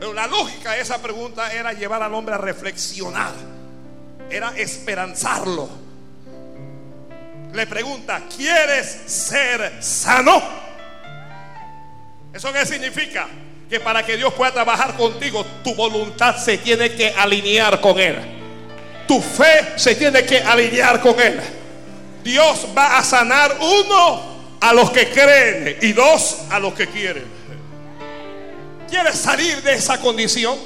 Pero 0.00 0.12
la 0.12 0.26
lógica 0.26 0.72
de 0.72 0.80
esa 0.80 1.00
pregunta 1.00 1.52
era 1.52 1.72
llevar 1.74 2.02
al 2.02 2.12
hombre 2.12 2.34
a 2.34 2.38
reflexionar. 2.38 3.34
Era 4.28 4.52
esperanzarlo. 4.56 5.68
Le 7.52 7.66
pregunta, 7.68 8.24
¿quieres 8.36 9.02
ser 9.06 9.80
sano? 9.80 10.67
¿Eso 12.38 12.52
qué 12.52 12.64
significa? 12.64 13.26
Que 13.68 13.80
para 13.80 14.06
que 14.06 14.16
Dios 14.16 14.32
pueda 14.32 14.52
trabajar 14.52 14.94
contigo, 14.94 15.44
tu 15.64 15.74
voluntad 15.74 16.36
se 16.36 16.56
tiene 16.58 16.92
que 16.92 17.08
alinear 17.08 17.80
con 17.80 17.98
Él. 17.98 18.14
Tu 19.08 19.20
fe 19.20 19.72
se 19.74 19.96
tiene 19.96 20.24
que 20.24 20.38
alinear 20.38 21.00
con 21.00 21.18
Él. 21.18 21.40
Dios 22.22 22.68
va 22.78 22.96
a 22.96 23.02
sanar 23.02 23.56
uno 23.60 24.22
a 24.60 24.72
los 24.72 24.88
que 24.92 25.08
creen 25.08 25.78
y 25.82 25.92
dos 25.92 26.42
a 26.48 26.60
los 26.60 26.74
que 26.74 26.86
quieren. 26.86 27.24
¿Quieres 28.88 29.18
salir 29.18 29.60
de 29.62 29.74
esa 29.74 29.98
condición? 29.98 30.56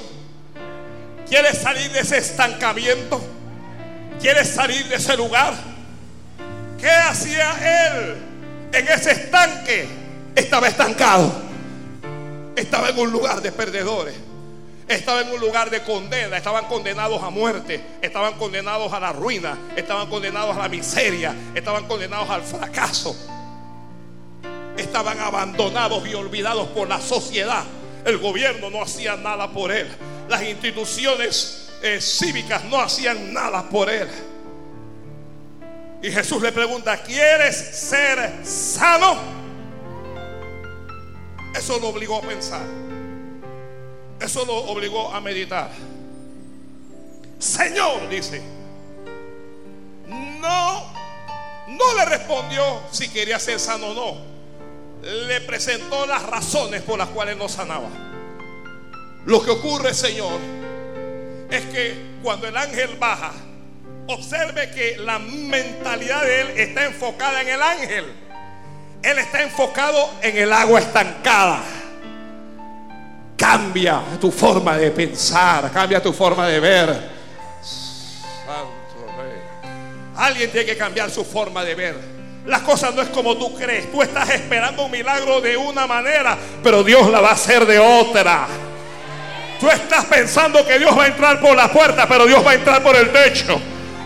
¿Quieres 1.27 1.57
salir 1.57 1.91
de 1.91 2.01
ese 2.01 2.19
estancamiento? 2.19 3.19
¿Quieres 4.21 4.47
salir 4.47 4.87
de 4.89 4.97
ese 4.97 5.17
lugar? 5.17 5.55
¿Qué 6.79 6.91
hacía 6.91 7.87
él 7.87 8.15
en 8.73 8.87
ese 8.89 9.09
estanque? 9.13 9.87
Estaba 10.35 10.67
estancado. 10.67 11.42
Estaba 12.55 12.89
en 12.89 12.99
un 12.99 13.11
lugar 13.11 13.41
de 13.41 13.51
perdedores. 13.51 14.15
Estaba 14.87 15.21
en 15.21 15.31
un 15.31 15.39
lugar 15.39 15.69
de 15.69 15.81
condena. 15.83 16.37
Estaban 16.37 16.65
condenados 16.65 17.21
a 17.23 17.29
muerte. 17.29 17.81
Estaban 18.01 18.33
condenados 18.35 18.91
a 18.93 18.99
la 18.99 19.13
ruina. 19.13 19.57
Estaban 19.75 20.09
condenados 20.09 20.55
a 20.55 20.59
la 20.59 20.69
miseria. 20.69 21.33
Estaban 21.55 21.87
condenados 21.87 22.29
al 22.29 22.43
fracaso 22.43 23.15
estaban 24.77 25.19
abandonados 25.19 26.07
y 26.07 26.13
olvidados 26.13 26.67
por 26.69 26.87
la 26.87 26.99
sociedad. 26.99 27.63
El 28.05 28.17
gobierno 28.17 28.69
no 28.69 28.81
hacía 28.81 29.15
nada 29.15 29.51
por 29.51 29.71
él. 29.71 29.87
Las 30.29 30.43
instituciones 30.43 31.69
eh, 31.81 31.99
cívicas 32.01 32.63
no 32.65 32.79
hacían 32.79 33.33
nada 33.33 33.69
por 33.69 33.89
él. 33.89 34.07
Y 36.01 36.11
Jesús 36.11 36.41
le 36.41 36.51
pregunta, 36.51 37.01
¿quieres 37.01 37.55
ser 37.55 38.45
sano? 38.45 39.42
Eso 41.53 41.79
lo 41.79 41.89
obligó 41.89 42.17
a 42.17 42.21
pensar. 42.21 42.65
Eso 44.19 44.45
lo 44.45 44.55
obligó 44.55 45.13
a 45.13 45.21
meditar. 45.21 45.69
Señor, 47.39 48.07
dice, 48.09 48.41
no, 50.07 50.93
no 51.67 51.95
le 51.97 52.05
respondió 52.05 52.81
si 52.91 53.09
quería 53.09 53.39
ser 53.39 53.59
sano 53.59 53.87
o 53.87 53.93
no 53.93 54.33
le 55.03 55.41
presentó 55.41 56.05
las 56.05 56.23
razones 56.23 56.81
por 56.81 56.97
las 56.97 57.09
cuales 57.09 57.37
no 57.37 57.49
sanaba. 57.49 57.89
Lo 59.25 59.43
que 59.43 59.51
ocurre, 59.51 59.93
Señor, 59.93 60.39
es 61.49 61.65
que 61.65 61.95
cuando 62.21 62.47
el 62.47 62.55
ángel 62.55 62.95
baja, 62.97 63.33
observe 64.07 64.71
que 64.71 64.97
la 64.97 65.19
mentalidad 65.19 66.23
de 66.23 66.41
él 66.41 66.47
está 66.55 66.85
enfocada 66.85 67.41
en 67.41 67.49
el 67.49 67.61
ángel. 67.61 68.05
Él 69.03 69.19
está 69.19 69.41
enfocado 69.41 70.11
en 70.21 70.37
el 70.37 70.53
agua 70.53 70.79
estancada. 70.79 71.59
Cambia 73.35 74.01
tu 74.21 74.31
forma 74.31 74.77
de 74.77 74.91
pensar, 74.91 75.69
cambia 75.71 76.01
tu 76.01 76.13
forma 76.13 76.47
de 76.47 76.59
ver. 76.61 76.87
Santo. 77.61 78.83
Alguien 80.15 80.49
tiene 80.51 80.65
que 80.65 80.77
cambiar 80.77 81.11
su 81.11 81.25
forma 81.25 81.65
de 81.65 81.75
ver. 81.75 81.95
Las 82.45 82.61
cosas 82.61 82.93
no 82.95 83.01
es 83.01 83.09
como 83.09 83.35
tú 83.37 83.53
crees. 83.55 83.91
Tú 83.91 84.01
estás 84.01 84.29
esperando 84.29 84.85
un 84.85 84.91
milagro 84.91 85.41
de 85.41 85.57
una 85.57 85.85
manera, 85.85 86.37
pero 86.63 86.83
Dios 86.83 87.09
la 87.09 87.19
va 87.19 87.29
a 87.29 87.33
hacer 87.33 87.65
de 87.65 87.79
otra. 87.79 88.47
Tú 89.59 89.69
estás 89.69 90.05
pensando 90.05 90.65
que 90.65 90.79
Dios 90.79 90.97
va 90.97 91.03
a 91.03 91.07
entrar 91.07 91.41
por 91.41 91.55
la 91.55 91.71
puerta, 91.71 92.07
pero 92.07 92.25
Dios 92.25 92.45
va 92.45 92.51
a 92.51 92.55
entrar 92.55 92.81
por 92.81 92.95
el 92.95 93.11
techo. 93.11 93.59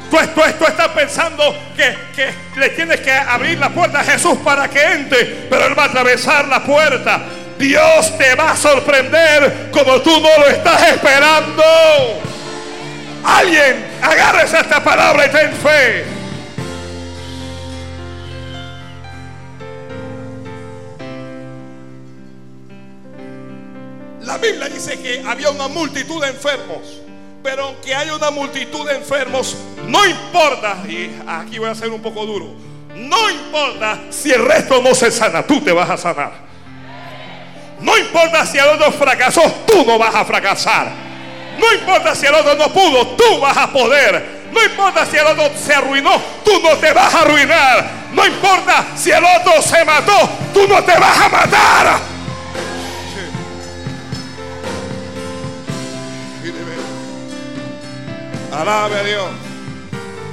Tú, 0.09 0.17
tú, 0.33 0.65
estás 0.65 0.87
pensando 0.89 1.55
que, 1.75 1.95
que, 2.15 2.33
le 2.59 2.69
tienes 2.69 3.01
que 3.01 3.11
abrir 3.11 3.57
la 3.57 3.69
puerta 3.69 3.99
a 3.99 4.03
Jesús 4.03 4.37
para 4.43 4.69
que 4.69 4.81
entre, 4.81 5.25
pero 5.49 5.67
Él 5.67 5.77
va 5.77 5.83
a 5.83 5.87
atravesar 5.87 6.47
la 6.47 6.63
puerta. 6.63 7.21
Dios 7.57 8.17
te 8.17 8.35
va 8.35 8.51
a 8.51 8.55
sorprender 8.55 9.69
como 9.71 10.01
tú 10.01 10.11
no 10.19 10.29
lo 10.39 10.47
estás 10.47 10.89
esperando. 10.89 11.63
Alguien, 13.23 13.85
agárrese 14.01 14.59
esta 14.59 14.83
palabra 14.83 15.25
y 15.25 15.29
ten 15.29 15.51
fe. 15.53 16.05
La 24.21 24.37
Biblia 24.37 24.69
dice 24.69 24.99
que 25.01 25.23
había 25.25 25.49
una 25.49 25.67
multitud 25.67 26.21
de 26.21 26.29
enfermos. 26.29 27.06
Pero 27.47 27.63
aunque 27.63 27.95
hay 27.95 28.09
una 28.09 28.29
multitud 28.29 28.85
de 28.85 28.97
enfermos, 28.97 29.55
no 29.85 30.05
importa, 30.05 30.79
y 30.85 31.09
aquí 31.25 31.57
voy 31.57 31.69
a 31.69 31.75
ser 31.75 31.89
un 31.91 32.01
poco 32.01 32.25
duro, 32.25 32.47
no 32.93 33.29
importa 33.29 34.01
si 34.09 34.31
el 34.31 34.43
resto 34.43 34.81
no 34.81 34.93
se 34.93 35.09
sana, 35.09 35.47
tú 35.47 35.61
te 35.61 35.71
vas 35.71 35.89
a 35.89 35.95
sanar. 35.95 36.33
No 37.79 37.97
importa 37.97 38.45
si 38.45 38.57
el 38.57 38.67
otro 38.67 38.91
fracasó, 38.91 39.41
tú 39.65 39.85
no 39.85 39.97
vas 39.97 40.13
a 40.13 40.25
fracasar. 40.25 40.91
No 41.57 41.71
importa 41.71 42.13
si 42.15 42.25
el 42.25 42.33
otro 42.33 42.53
no 42.55 42.67
pudo, 42.73 43.07
tú 43.15 43.39
vas 43.39 43.55
a 43.55 43.71
poder. 43.71 44.49
No 44.51 44.61
importa 44.61 45.05
si 45.05 45.15
el 45.15 45.27
otro 45.27 45.49
se 45.57 45.73
arruinó, 45.73 46.21
tú 46.43 46.51
no 46.61 46.75
te 46.75 46.91
vas 46.91 47.15
a 47.15 47.21
arruinar. 47.21 47.89
No 48.11 48.25
importa 48.25 48.87
si 48.97 49.09
el 49.09 49.23
otro 49.23 49.61
se 49.61 49.85
mató, 49.85 50.29
tú 50.53 50.67
no 50.67 50.83
te 50.83 50.99
vas 50.99 51.17
a 51.17 51.29
matar. 51.29 52.17
Alabe 58.51 58.99
a 58.99 59.03
Dios. 59.03 59.29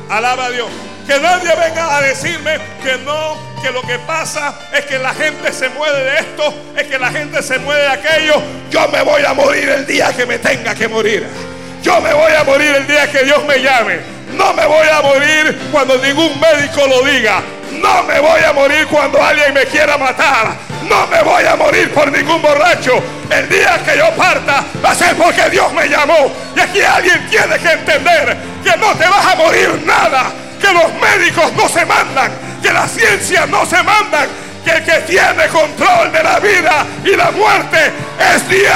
Alaba 0.09 0.47
a 0.47 0.51
Dios. 0.51 0.69
Que 1.07 1.19
nadie 1.19 1.51
venga 1.55 1.97
a 1.97 2.01
decirme 2.01 2.59
que 2.83 2.97
no, 3.05 3.37
que 3.63 3.71
lo 3.71 3.83
que 3.83 3.99
pasa 4.01 4.55
es 4.73 4.87
que 4.87 4.99
la 4.99 5.13
gente 5.13 5.53
se 5.53 5.69
mueve 5.69 6.03
de 6.03 6.19
esto, 6.19 6.55
es 6.77 6.85
que 6.85 6.99
la 6.99 7.11
gente 7.11 7.43
se 7.43 7.59
mueve 7.59 7.83
de 7.83 7.89
aquello. 7.89 8.43
Yo 8.71 8.89
me 8.89 9.03
voy 9.03 9.23
a 9.25 9.35
morir 9.35 9.69
el 9.69 9.87
día 9.87 10.13
que 10.15 10.25
me 10.25 10.39
tenga 10.39 10.75
que 10.75 10.89
morir. 10.89 11.27
Yo 11.83 12.01
me 12.01 12.15
voy 12.15 12.33
a 12.33 12.45
morir 12.45 12.75
el 12.75 12.87
día 12.87 13.11
que 13.11 13.25
Dios 13.25 13.45
me 13.45 13.61
llame. 13.61 13.99
No 14.33 14.55
me 14.55 14.65
voy 14.65 14.89
a 14.89 15.03
morir 15.03 15.69
cuando 15.71 15.99
ningún 15.99 16.41
médico 16.41 16.87
lo 16.87 17.03
diga. 17.03 17.43
No 17.73 18.03
me 18.05 18.19
voy 18.21 18.43
a 18.43 18.53
morir 18.53 18.87
cuando 18.87 19.23
alguien 19.23 19.53
me 19.53 19.67
quiera 19.67 19.99
matar. 19.99 20.74
No 20.89 21.07
me 21.07 21.23
voy 21.23 21.45
a 21.45 21.57
morir 21.57 21.93
por 21.93 22.11
ningún 22.11 22.43
borracho. 22.43 23.03
El 23.31 23.49
día 23.49 23.81
que 23.85 23.97
yo 23.97 24.11
parta 24.17 24.65
va 24.85 24.91
a 24.91 24.95
ser 24.95 25.17
porque 25.17 25.49
Dios 25.51 25.73
me 25.73 25.89
llamó. 25.89 26.31
Y 26.55 26.61
aquí 26.61 26.81
alguien 26.83 27.27
tiene 27.29 27.59
que 27.59 27.73
entender 27.73 28.37
que 28.63 28.77
no 28.77 28.95
te 28.95 29.07
vas 29.07 29.27
a 29.27 29.35
morir 29.37 29.83
nada. 29.85 30.31
Que 30.61 30.73
los 30.73 30.93
médicos 30.95 31.53
no 31.55 31.69
se 31.69 31.85
mandan. 31.87 32.33
Que 32.63 32.73
la 32.73 32.87
ciencia 32.87 33.47
no 33.47 33.65
se 33.67 33.83
mandan. 33.83 34.29
Que 34.65 34.71
el 34.73 34.85
que 34.85 35.01
tiene 35.01 35.49
control 35.49 36.13
de 36.13 36.23
la 36.23 36.39
vida 36.41 36.87
y 37.05 37.17
la 37.17 37.31
muerte 37.31 37.93
es 38.35 38.49
Dios. 38.49 38.75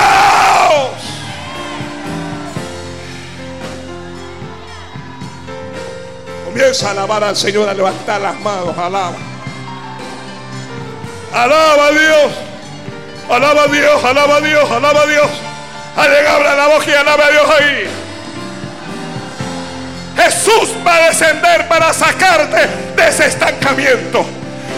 Comienza 6.45 6.89
a 6.89 6.91
alabar 6.91 7.25
al 7.25 7.37
Señor, 7.37 7.69
a 7.69 7.75
levantar 7.75 8.21
las 8.21 8.39
manos, 8.41 8.77
alaba. 8.77 9.28
Alaba 11.33 11.87
a 11.87 11.91
Dios. 11.91 12.33
Alaba 13.31 13.63
a 13.63 13.67
Dios, 13.69 14.05
alaba 14.05 14.37
a 14.37 14.41
Dios, 14.41 14.71
alaba 14.71 15.03
a 15.03 15.07
Dios. 15.07 15.31
Abra 15.97 16.55
la 16.55 16.67
boca 16.69 16.87
y 16.87 16.95
alaba 16.95 17.27
a 17.27 17.31
Dios 17.31 17.47
ahí. 17.59 17.89
Jesús 20.17 20.71
va 20.87 20.97
a 20.97 21.01
descender 21.09 21.69
para 21.69 21.93
sacarte 21.93 22.67
de 22.97 23.09
ese 23.09 23.27
estancamiento. 23.27 24.25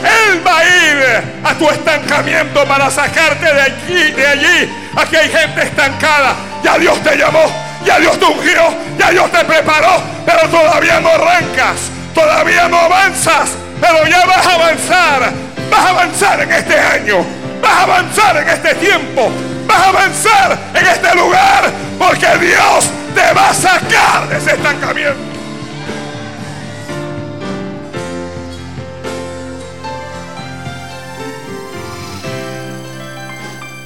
Él 0.02 0.46
va 0.46 0.58
a 0.58 0.64
ir 0.64 1.22
a 1.44 1.54
tu 1.54 1.68
estancamiento 1.68 2.64
para 2.64 2.90
sacarte 2.90 3.52
de 3.52 3.62
aquí, 3.62 4.12
de 4.12 4.26
allí. 4.26 4.72
Aquí 4.96 5.16
hay 5.16 5.30
gente 5.30 5.62
estancada. 5.62 6.34
Ya 6.62 6.78
Dios 6.78 7.02
te 7.02 7.16
llamó, 7.16 7.50
ya 7.84 7.98
Dios 7.98 8.18
te 8.18 8.24
ungió, 8.26 8.74
ya 8.98 9.10
Dios 9.10 9.30
te 9.30 9.44
preparó, 9.44 10.02
pero 10.26 10.48
todavía 10.48 11.00
no 11.00 11.08
arrancas, 11.08 11.90
todavía 12.14 12.68
no 12.68 12.78
avanzas, 12.78 13.50
pero 13.80 14.06
ya 14.06 14.26
vas 14.26 14.46
a 14.46 14.54
avanzar. 14.54 15.32
Vas 15.70 15.80
a 15.80 15.90
avanzar 15.90 16.40
en 16.40 16.52
este 16.52 16.78
año, 16.78 17.24
vas 17.62 17.72
a 17.72 17.82
avanzar 17.82 18.36
en 18.38 18.48
este 18.48 18.74
tiempo, 18.74 19.30
vas 19.66 19.78
a 19.78 19.88
avanzar 19.88 20.58
en 20.74 20.84
este 20.84 21.14
lugar, 21.14 21.70
porque 21.96 22.26
Dios 22.38 22.90
te 23.14 23.32
va 23.32 23.50
a 23.50 23.54
sacar 23.54 24.28
de 24.28 24.36
ese 24.36 24.50
estancamiento. 24.50 25.30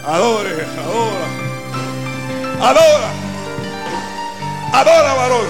Adore, 0.07 0.51
adora. 0.79 1.27
Adora. 2.61 3.11
Adora, 4.73 5.15
varón. 5.15 5.47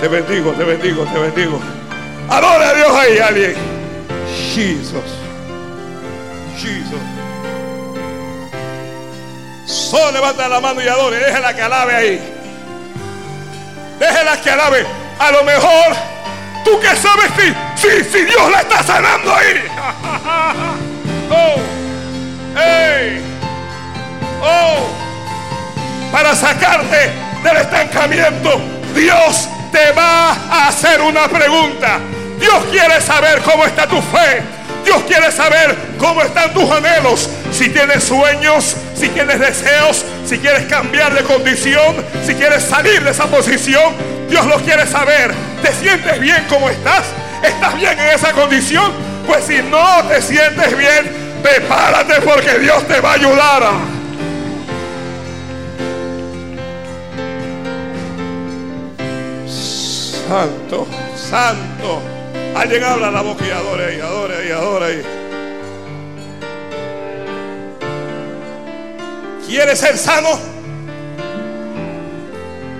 Te 0.00 0.08
bendigo, 0.08 0.52
te 0.52 0.64
bendigo, 0.64 1.04
te 1.04 1.18
bendigo. 1.18 1.81
Adora 2.28 2.68
a 2.70 2.74
Dios 2.74 2.90
ahí, 2.96 3.18
alguien. 3.18 3.54
Jesus. 4.54 5.04
Jesus. 6.56 7.00
Solo 9.66 10.12
levanta 10.12 10.48
la 10.48 10.60
mano 10.60 10.82
y 10.82 10.88
adore. 10.88 11.18
Déjela 11.18 11.54
que 11.54 11.62
alabe 11.62 11.94
ahí. 11.94 12.34
Déjela 13.98 14.40
que 14.40 14.50
alabe. 14.50 14.86
A 15.18 15.30
lo 15.30 15.44
mejor, 15.44 15.96
tú 16.64 16.80
que 16.80 16.96
sabes 16.96 17.30
si, 17.36 17.88
si, 17.88 18.04
si 18.04 18.24
Dios 18.24 18.50
la 18.50 18.60
está 18.60 18.82
sanando 18.82 19.34
ahí. 19.34 19.64
oh. 21.30 22.58
¡Ey! 22.58 23.22
¡Oh! 24.42 24.88
Para 26.10 26.34
sacarte 26.34 27.10
del 27.42 27.56
estancamiento, 27.56 28.60
Dios 28.94 29.48
te 29.72 29.90
va 29.92 30.30
a 30.32 30.68
hacer 30.68 31.00
una 31.00 31.26
pregunta. 31.26 31.98
Dios 32.38 32.64
quiere 32.70 33.00
saber 33.00 33.40
cómo 33.42 33.64
está 33.64 33.88
tu 33.88 34.00
fe. 34.00 34.42
Dios 34.84 35.02
quiere 35.06 35.32
saber 35.32 35.74
cómo 35.98 36.22
están 36.22 36.52
tus 36.52 36.70
anhelos. 36.70 37.28
Si 37.50 37.70
tienes 37.70 38.04
sueños, 38.04 38.76
si 38.94 39.08
tienes 39.08 39.40
deseos, 39.40 40.04
si 40.26 40.38
quieres 40.38 40.66
cambiar 40.66 41.14
de 41.14 41.22
condición, 41.22 42.04
si 42.26 42.34
quieres 42.34 42.62
salir 42.64 43.02
de 43.02 43.10
esa 43.10 43.26
posición, 43.26 43.94
Dios 44.28 44.44
lo 44.46 44.56
quiere 44.60 44.86
saber. 44.86 45.32
¿Te 45.62 45.72
sientes 45.72 46.20
bien 46.20 46.44
como 46.48 46.68
estás? 46.68 47.04
¿Estás 47.42 47.74
bien 47.76 47.98
en 47.98 48.14
esa 48.14 48.32
condición? 48.32 48.92
Pues 49.26 49.44
si 49.44 49.62
no 49.62 50.04
te 50.08 50.20
sientes 50.20 50.76
bien, 50.76 51.40
prepárate 51.42 52.20
porque 52.22 52.58
Dios 52.58 52.86
te 52.86 53.00
va 53.00 53.12
a 53.12 53.14
ayudar. 53.14 53.91
Santo, 60.32 60.86
santo. 61.14 62.00
Alguien 62.56 62.82
habla 62.82 63.10
la 63.10 63.20
boca 63.20 63.44
y 63.46 63.50
adore 63.50 63.84
ahí, 63.84 64.00
adore 64.00 64.34
ahí, 64.38 64.50
adore. 64.50 65.04
¿Quieres 69.46 69.78
ser 69.78 69.98
sano? 69.98 70.30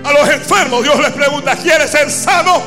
A 0.03 0.13
los 0.13 0.29
enfermos 0.29 0.81
Dios 0.81 0.99
les 0.99 1.11
pregunta, 1.11 1.55
¿quieres 1.55 1.91
ser 1.91 2.09
sano? 2.09 2.59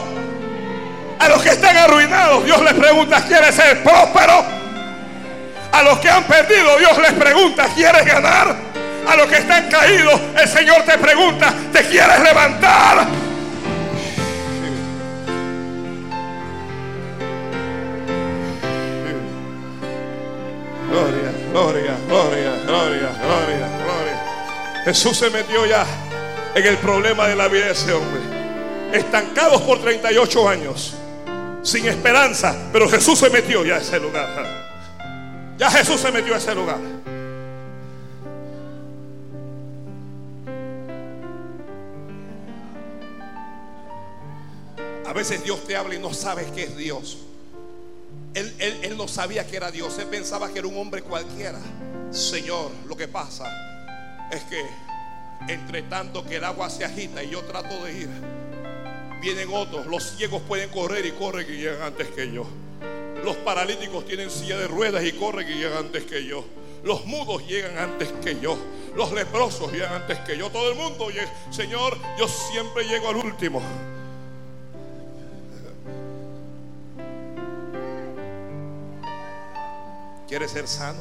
A 1.19 1.29
los 1.31 1.43
que 1.43 1.49
están 1.49 1.77
arruinados 1.77 2.45
Dios 2.45 2.63
les 2.63 2.75
pregunta, 2.75 3.25
¿quieres 3.27 3.57
ser 3.57 3.83
próspero? 3.83 4.45
A 5.73 5.83
los 5.83 5.99
que 5.99 6.09
han 6.09 6.23
perdido, 6.23 6.79
Dios 6.79 6.97
les 6.99 7.13
pregunta, 7.15 7.67
¿quieres 7.75 8.07
ganar? 8.07 8.55
A 9.09 9.17
los 9.17 9.27
que 9.27 9.39
están 9.39 9.69
caídos, 9.69 10.21
el 10.41 10.49
Señor 10.49 10.83
te 10.83 10.97
pregunta, 10.97 11.53
¿te 11.73 11.83
quieres 11.83 12.21
levantar? 12.21 13.26
Gloria, 21.57 21.97
gloria, 22.07 22.53
gloria, 22.67 23.09
gloria, 23.19 23.69
gloria. 23.83 24.83
Jesús 24.85 25.17
se 25.17 25.31
metió 25.31 25.65
ya 25.65 25.87
en 26.55 26.67
el 26.67 26.77
problema 26.77 27.29
de 27.29 27.35
la 27.35 27.49
vida 27.49 27.65
de 27.65 27.71
ese 27.71 27.95
hombre. 27.95 28.21
Estancados 28.93 29.63
por 29.63 29.81
38 29.81 30.49
años, 30.51 30.93
sin 31.63 31.87
esperanza, 31.87 32.55
pero 32.75 32.87
Jesús 32.91 33.19
se 33.19 33.31
metió 33.31 33.65
ya 33.65 33.77
a 33.77 33.79
ese 33.79 33.99
lugar. 33.99 34.29
Ya 35.57 35.71
Jesús 35.71 35.99
se 35.99 36.13
metió 36.13 36.35
a 36.35 36.37
ese 36.37 36.55
lugar. 36.55 36.79
A 45.07 45.13
veces 45.15 45.43
Dios 45.43 45.65
te 45.65 45.75
habla 45.75 45.95
y 45.95 45.99
no 45.99 46.13
sabes 46.13 46.51
que 46.51 46.65
es 46.65 46.77
Dios. 46.77 47.26
Él, 48.37 48.55
él, 48.59 48.79
él, 48.83 48.97
no 48.99 49.09
sabía 49.09 49.47
que 49.47 49.57
era 49.57 49.71
Dios. 49.71 49.99
Él 49.99 50.09
pensaba 50.09 50.53
que 50.53 50.59
era 50.59 50.69
un 50.69 50.77
hombre 50.77 51.01
cualquiera. 51.01 51.59
Señor, 52.11 52.71
lo 52.87 52.95
que 52.95 53.09
pasa 53.09 53.47
es 54.31 54.43
que 54.43 54.63
entre 55.49 55.83
tanto 55.83 56.23
que 56.23 56.37
el 56.37 56.45
agua 56.45 56.69
se 56.69 56.85
agita 56.85 57.25
y 57.25 57.31
yo 57.31 57.43
trato 57.45 57.83
de 57.85 57.93
ir, 57.93 58.11
vienen 59.23 59.49
otros. 59.51 59.87
Los 59.87 60.17
ciegos 60.17 60.43
pueden 60.43 60.69
correr 60.69 61.07
y 61.07 61.13
corren 61.13 61.47
y 61.49 61.57
llegan 61.57 61.81
antes 61.81 62.09
que 62.09 62.31
yo. 62.31 62.47
Los 63.25 63.37
paralíticos 63.37 64.05
tienen 64.05 64.31
silla 64.31 64.59
de 64.59 64.69
ruedas 64.69 65.03
y 65.05 65.13
corren 65.13 65.49
y 65.51 65.55
llegan 65.55 65.87
antes 65.87 66.05
que 66.05 66.27
yo. 66.27 66.45
Los 66.85 67.07
mudos 67.07 67.47
llegan 67.49 67.79
antes 67.79 68.13
que 68.23 68.39
yo. 68.39 68.59
Los 68.95 69.13
leprosos 69.13 69.73
llegan 69.73 69.95
antes 69.95 70.19
que 70.21 70.37
yo. 70.37 70.51
Todo 70.51 70.71
el 70.71 70.77
mundo. 70.77 71.09
Señor, 71.51 71.97
yo 72.19 72.29
siempre 72.29 72.85
llego 72.85 73.09
al 73.09 73.17
último. 73.17 73.63
¿Quieres 80.29 80.51
ser 80.51 80.67
sano? 80.67 81.01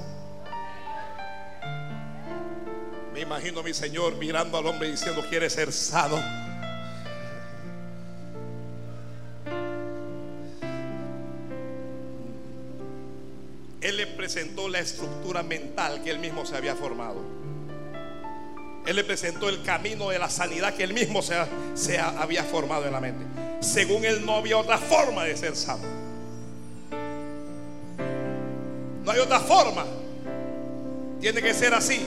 Me 3.11 3.21
imagino 3.21 3.61
a 3.61 3.63
mi 3.63 3.73
Señor 3.73 4.15
mirando 4.17 4.57
al 4.57 4.65
hombre 4.67 4.91
diciendo, 4.91 5.23
¿quieres 5.27 5.53
ser 5.53 5.71
sano? 5.71 6.17
Él 13.81 13.97
le 13.97 14.07
presentó 14.07 14.67
la 14.67 14.79
estructura 14.79 15.41
mental 15.41 16.03
que 16.03 16.11
él 16.11 16.19
mismo 16.19 16.45
se 16.45 16.55
había 16.55 16.75
formado. 16.75 17.21
Él 18.85 18.95
le 18.95 19.03
presentó 19.03 19.49
el 19.49 19.63
camino 19.63 20.09
de 20.09 20.19
la 20.19 20.29
sanidad 20.29 20.75
que 20.75 20.83
él 20.83 20.93
mismo 20.93 21.23
se, 21.23 21.35
se 21.73 21.99
había 21.99 22.43
formado 22.43 22.85
en 22.85 22.91
la 22.91 23.01
mente. 23.01 23.25
Según 23.61 24.05
él 24.05 24.23
no 24.23 24.35
había 24.35 24.57
otra 24.57 24.77
forma 24.77 25.23
de 25.23 25.35
ser 25.35 25.55
sano. 25.55 26.04
No 29.05 29.11
hay 29.11 29.19
otra 29.19 29.39
forma. 29.39 29.85
Tiene 31.21 31.41
que 31.41 31.53
ser 31.53 31.75
así. 31.75 32.03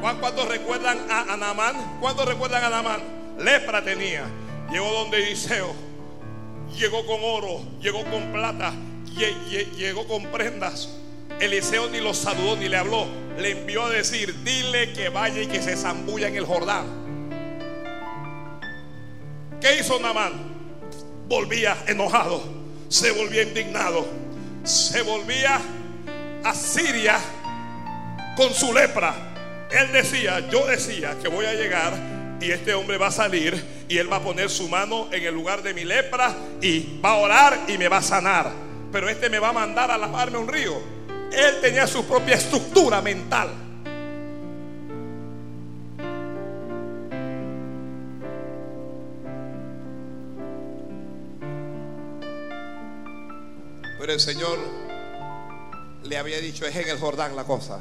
¿Cuántos 0.00 0.48
recuerdan 0.48 0.98
a 1.10 1.32
Anamán? 1.32 1.98
¿Cuántos 2.00 2.26
recuerdan 2.26 2.64
a 2.64 2.66
Anamán? 2.66 3.00
Lepra 3.38 3.82
tenía. 3.84 4.24
Llegó 4.70 4.90
donde 4.90 5.18
Eliseo. 5.18 5.72
Llegó 6.76 7.06
con 7.06 7.20
oro, 7.22 7.62
llegó 7.80 8.04
con 8.04 8.32
plata, 8.32 8.72
llegó 9.76 10.06
con 10.06 10.24
prendas. 10.26 10.88
Eliseo 11.40 11.88
ni 11.88 12.00
lo 12.00 12.12
saludó 12.12 12.56
ni 12.56 12.68
le 12.68 12.76
habló. 12.76 13.06
Le 13.38 13.52
envió 13.52 13.84
a 13.84 13.90
decir, 13.90 14.42
dile 14.42 14.92
que 14.92 15.08
vaya 15.08 15.40
y 15.40 15.46
que 15.46 15.62
se 15.62 15.76
zambulla 15.76 16.28
en 16.28 16.36
el 16.36 16.44
Jordán. 16.44 16.86
¿Qué 19.60 19.78
hizo 19.80 19.98
Namán? 20.00 20.32
Volvía 21.28 21.76
enojado, 21.86 22.42
se 22.88 23.12
volvía 23.12 23.42
indignado, 23.42 24.06
se 24.64 25.02
volvía 25.02 25.60
a 26.44 26.54
Siria 26.54 27.18
con 28.36 28.52
su 28.54 28.72
lepra. 28.72 29.14
Él 29.70 29.92
decía, 29.92 30.48
yo 30.48 30.66
decía 30.66 31.16
que 31.22 31.28
voy 31.28 31.46
a 31.46 31.54
llegar 31.54 31.92
y 32.40 32.50
este 32.50 32.72
hombre 32.74 32.96
va 32.98 33.08
a 33.08 33.12
salir 33.12 33.62
y 33.88 33.98
él 33.98 34.10
va 34.10 34.16
a 34.16 34.22
poner 34.22 34.48
su 34.48 34.68
mano 34.68 35.08
en 35.12 35.24
el 35.24 35.34
lugar 35.34 35.62
de 35.62 35.74
mi 35.74 35.84
lepra 35.84 36.34
y 36.60 37.00
va 37.00 37.10
a 37.10 37.16
orar 37.16 37.58
y 37.68 37.76
me 37.78 37.88
va 37.88 37.98
a 37.98 38.02
sanar. 38.02 38.50
Pero 38.92 39.08
este 39.08 39.28
me 39.28 39.38
va 39.38 39.50
a 39.50 39.52
mandar 39.52 39.90
a 39.90 39.98
lavarme 39.98 40.38
un 40.38 40.48
río. 40.48 40.80
Él 41.32 41.60
tenía 41.60 41.86
su 41.86 42.04
propia 42.06 42.36
estructura 42.36 43.02
mental. 43.02 43.50
Pero 53.98 54.12
el 54.12 54.20
Señor 54.20 54.87
le 56.08 56.16
había 56.16 56.40
dicho, 56.40 56.64
es 56.64 56.74
en 56.74 56.88
el 56.88 56.98
Jordán 56.98 57.36
la 57.36 57.44
cosa. 57.44 57.80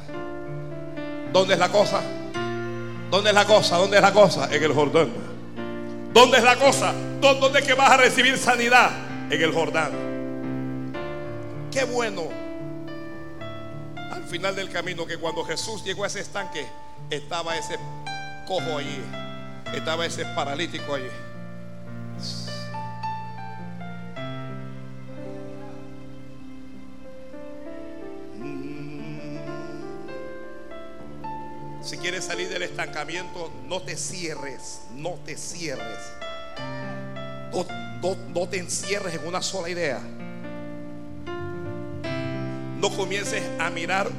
¿Dónde 1.31 1.53
es 1.53 1.59
la 1.59 1.69
cosa? 1.69 2.01
¿Dónde 3.09 3.29
es 3.29 3.35
la 3.35 3.45
cosa? 3.45 3.77
¿Dónde 3.77 3.97
es 3.97 4.03
la 4.03 4.11
cosa? 4.11 4.53
En 4.53 4.63
el 4.63 4.73
Jordán. 4.73 5.09
¿Dónde 6.13 6.37
es 6.37 6.43
la 6.43 6.57
cosa? 6.57 6.93
¿Dónde 7.21 7.59
es 7.59 7.65
que 7.65 7.73
vas 7.73 7.91
a 7.91 7.97
recibir 7.97 8.37
sanidad? 8.37 8.91
En 9.31 9.41
el 9.41 9.53
Jordán. 9.53 9.91
Qué 11.71 11.85
bueno. 11.85 12.23
Al 14.11 14.23
final 14.25 14.55
del 14.55 14.69
camino 14.69 15.05
que 15.05 15.17
cuando 15.17 15.45
Jesús 15.45 15.83
llegó 15.85 16.03
a 16.03 16.07
ese 16.07 16.19
estanque, 16.19 16.67
estaba 17.09 17.55
ese 17.57 17.77
cojo 18.45 18.77
allí. 18.77 19.01
Estaba 19.73 20.05
ese 20.05 20.25
paralítico 20.25 20.95
allí. 20.95 21.07
Si 31.87 31.97
quieres 31.97 32.25
salir 32.25 32.49
del 32.49 32.63
estancamiento, 32.63 33.49
no 33.65 33.81
te 33.81 33.95
cierres, 33.95 34.81
no 34.93 35.11
te 35.25 35.37
cierres. 35.37 35.99
No, 38.33 38.45
te 38.49 38.57
encierres 38.57 39.13
en 39.13 39.25
una 39.25 39.41
sola 39.41 39.69
idea. 39.69 40.01
No 42.81 42.89
comiences 42.93 43.41
a 43.57 43.69
mirar 43.69 44.09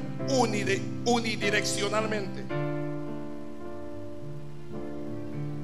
unidireccionalmente. 1.04 2.44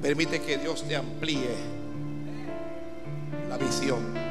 Permite 0.03 0.43
que 0.43 0.59
Dios 0.59 0.87
te 0.87 0.95
amplíe 0.95 1.55
la 3.49 3.57
visión. 3.57 4.24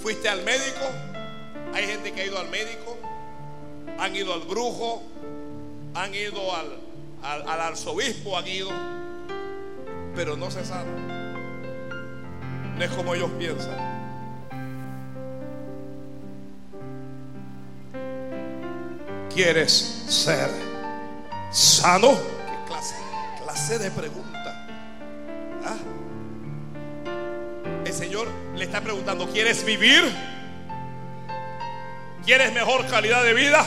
Fuiste 0.00 0.28
al 0.28 0.42
médico. 0.44 0.86
Hay 1.74 1.86
gente 1.86 2.12
que 2.12 2.22
ha 2.22 2.26
ido 2.26 2.38
al 2.38 2.48
médico. 2.48 2.96
Han 3.98 4.14
ido 4.14 4.32
al 4.32 4.40
brujo. 4.40 5.02
Han 5.94 6.14
ido 6.14 6.54
al, 6.54 6.78
al, 7.22 7.60
arzobispo. 7.60 8.36
Han 8.38 8.46
ido. 8.46 8.70
Pero 10.14 10.36
no 10.36 10.50
se 10.50 10.64
sabe. 10.64 10.90
No 12.76 12.84
es 12.84 12.90
como 12.92 13.14
ellos 13.14 13.30
piensan. 13.38 13.98
¿Quieres 19.34 19.72
ser 20.08 20.48
sano? 21.50 22.12
¿Qué 22.12 22.66
clase, 22.66 22.94
clase 23.42 23.78
de 23.78 23.90
pregunta? 23.90 24.47
El 27.88 27.94
Señor 27.94 28.28
le 28.54 28.64
está 28.64 28.82
preguntando, 28.82 29.26
¿quieres 29.30 29.64
vivir? 29.64 30.04
¿Quieres 32.22 32.52
mejor 32.52 32.86
calidad 32.86 33.24
de 33.24 33.32
vida? 33.32 33.66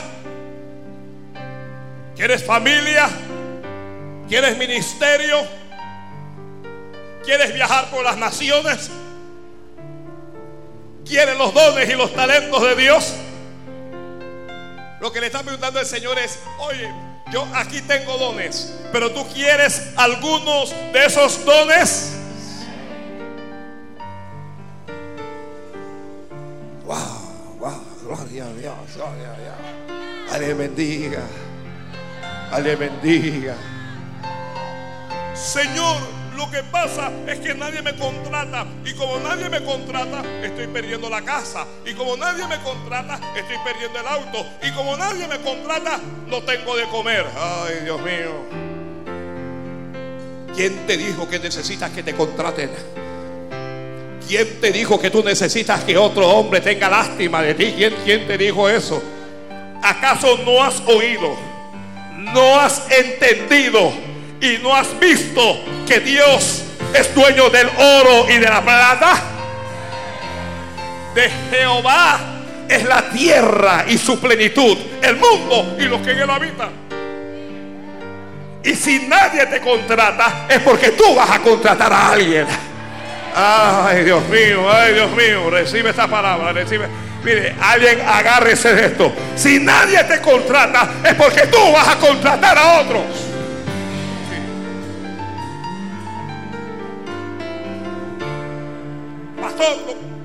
¿Quieres 2.14 2.44
familia? 2.44 3.10
¿Quieres 4.28 4.56
ministerio? 4.56 5.38
¿Quieres 7.24 7.52
viajar 7.52 7.90
por 7.90 8.04
las 8.04 8.16
naciones? 8.16 8.90
¿Quieres 11.04 11.36
los 11.36 11.52
dones 11.52 11.90
y 11.90 11.94
los 11.94 12.14
talentos 12.14 12.62
de 12.62 12.76
Dios? 12.76 13.14
Lo 15.00 15.10
que 15.10 15.20
le 15.20 15.26
está 15.26 15.42
preguntando 15.42 15.80
el 15.80 15.86
Señor 15.86 16.16
es, 16.20 16.38
oye, 16.60 16.88
yo 17.32 17.44
aquí 17.56 17.80
tengo 17.80 18.16
dones, 18.18 18.72
pero 18.92 19.10
tú 19.10 19.26
quieres 19.34 19.82
algunos 19.96 20.70
de 20.92 21.06
esos 21.06 21.44
dones? 21.44 22.11
Gloria 28.14 28.44
a 28.44 28.52
Dios, 28.52 28.74
gloria 28.94 29.32
a 29.32 29.38
Dios. 29.38 30.32
Ale 30.32 30.52
bendiga. 30.52 31.22
Ale 32.50 32.76
bendiga. 32.76 33.56
Señor, 35.34 35.96
lo 36.36 36.50
que 36.50 36.62
pasa 36.64 37.10
es 37.26 37.38
que 37.40 37.54
nadie 37.54 37.80
me 37.80 37.96
contrata. 37.96 38.66
Y 38.84 38.92
como 38.92 39.18
nadie 39.18 39.48
me 39.48 39.64
contrata, 39.64 40.22
estoy 40.42 40.66
perdiendo 40.66 41.08
la 41.08 41.22
casa. 41.22 41.66
Y 41.86 41.94
como 41.94 42.14
nadie 42.18 42.46
me 42.46 42.58
contrata, 42.58 43.18
estoy 43.34 43.56
perdiendo 43.64 43.98
el 44.00 44.06
auto. 44.06 44.46
Y 44.62 44.70
como 44.72 44.94
nadie 44.98 45.26
me 45.26 45.40
contrata, 45.40 45.98
no 46.26 46.42
tengo 46.42 46.76
de 46.76 46.86
comer. 46.88 47.24
Ay, 47.34 47.84
Dios 47.84 47.98
mío. 48.02 48.44
¿Quién 50.54 50.86
te 50.86 50.98
dijo 50.98 51.26
que 51.30 51.38
necesitas 51.38 51.90
que 51.92 52.02
te 52.02 52.12
contraten? 52.12 52.68
¿Quién 54.28 54.60
te 54.60 54.70
dijo 54.70 55.00
que 55.00 55.10
tú 55.10 55.22
necesitas 55.22 55.84
que 55.84 55.96
otro 55.96 56.28
hombre 56.28 56.60
tenga 56.60 56.88
lástima 56.88 57.42
de 57.42 57.54
ti? 57.54 57.74
¿Quién, 57.76 57.94
quién 58.04 58.26
te 58.26 58.38
dijo 58.38 58.68
eso? 58.68 59.02
¿Acaso 59.82 60.38
no 60.44 60.62
has 60.62 60.80
oído? 60.86 61.36
¿No 62.18 62.60
has 62.60 62.82
entendido? 62.90 63.92
¿Y 64.40 64.58
no 64.62 64.74
has 64.74 64.98
visto 64.98 65.60
que 65.86 66.00
Dios 66.00 66.62
es 66.94 67.14
dueño 67.14 67.50
del 67.50 67.68
oro 67.68 68.26
y 68.28 68.38
de 68.38 68.48
la 68.48 68.62
plata? 68.62 69.22
De 71.14 71.30
Jehová 71.50 72.20
es 72.68 72.84
la 72.84 73.10
tierra 73.10 73.84
y 73.86 73.98
su 73.98 74.18
plenitud, 74.18 74.78
el 75.02 75.16
mundo 75.16 75.76
y 75.78 75.82
los 75.82 76.00
que 76.00 76.12
en 76.12 76.18
él 76.20 76.30
habitan. 76.30 76.70
Y 78.64 78.74
si 78.74 79.00
nadie 79.00 79.44
te 79.46 79.60
contrata, 79.60 80.46
es 80.48 80.60
porque 80.60 80.90
tú 80.92 81.14
vas 81.14 81.30
a 81.30 81.40
contratar 81.40 81.92
a 81.92 82.12
alguien. 82.12 82.46
Ay, 83.34 84.04
Dios 84.04 84.22
mío, 84.28 84.70
ay, 84.70 84.94
Dios 84.94 85.10
mío, 85.12 85.48
recibe 85.50 85.90
esta 85.90 86.06
palabra, 86.06 86.52
recibe. 86.52 86.86
Mire, 87.24 87.54
alguien 87.60 88.00
agárrese 88.06 88.74
de 88.74 88.86
esto. 88.86 89.12
Si 89.36 89.58
nadie 89.58 90.02
te 90.04 90.20
contrata, 90.20 90.90
es 91.04 91.14
porque 91.14 91.46
tú 91.46 91.58
vas 91.72 91.88
a 91.88 91.96
contratar 91.98 92.58
a 92.58 92.80
otros. 92.80 93.02
Pastor, 99.40 99.76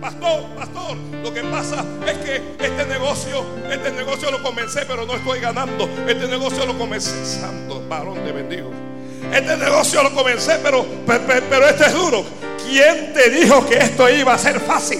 pastor, 0.01 0.43
pastor, 0.57 0.97
lo 1.23 1.33
que 1.33 1.43
pasa 1.43 1.85
es 2.07 2.17
que 2.17 2.35
este 2.59 2.85
negocio, 2.85 3.45
este 3.71 3.91
negocio 3.91 4.31
lo 4.31 4.41
comencé, 4.41 4.85
pero 4.87 5.05
no 5.05 5.13
estoy 5.13 5.39
ganando. 5.39 5.87
Este 6.07 6.27
negocio 6.27 6.65
lo 6.65 6.77
comencé, 6.77 7.25
santo 7.25 7.83
varón 7.87 8.25
de 8.25 8.31
bendigo. 8.31 8.86
Este 9.33 9.57
negocio 9.57 10.03
lo 10.03 10.13
comencé, 10.13 10.59
pero, 10.63 10.85
pero, 11.05 11.43
pero 11.49 11.67
este 11.67 11.85
es 11.85 11.93
duro. 11.93 12.25
¿Quién 12.65 13.13
te 13.13 13.29
dijo 13.29 13.65
que 13.67 13.77
esto 13.77 14.09
iba 14.09 14.33
a 14.33 14.37
ser 14.37 14.59
fácil? 14.59 14.99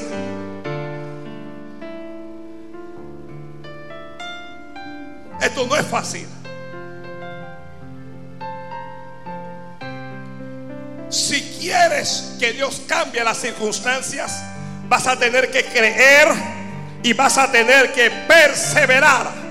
Esto 5.42 5.68
no 5.68 5.76
es 5.76 5.86
fácil. 5.88 6.28
Si 11.10 11.42
quieres 11.60 12.36
que 12.40 12.54
Dios 12.54 12.82
cambie 12.88 13.24
las 13.24 13.38
circunstancias, 13.38 14.44
Vas 14.90 15.06
a 15.06 15.20
tener 15.20 15.52
que 15.52 15.66
creer 15.66 16.30
y 17.04 17.12
vas 17.14 17.38
a 17.38 17.52
tener 17.52 17.92
que 17.92 18.10
perseverar. 18.10 19.47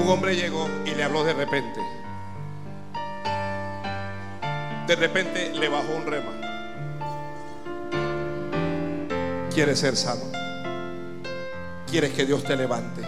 Un 0.00 0.08
hombre 0.08 0.34
llegó 0.34 0.66
y 0.86 0.94
le 0.94 1.04
habló 1.04 1.24
de 1.24 1.34
repente. 1.34 1.78
De 4.86 4.96
repente 4.96 5.50
le 5.50 5.68
bajó 5.68 5.94
un 5.94 6.06
rema. 6.06 6.32
¿Quieres 9.52 9.78
ser 9.78 9.96
sano? 9.96 10.22
¿Quieres 11.86 12.12
que 12.12 12.24
Dios 12.24 12.42
te 12.44 12.56
levante? 12.56 13.02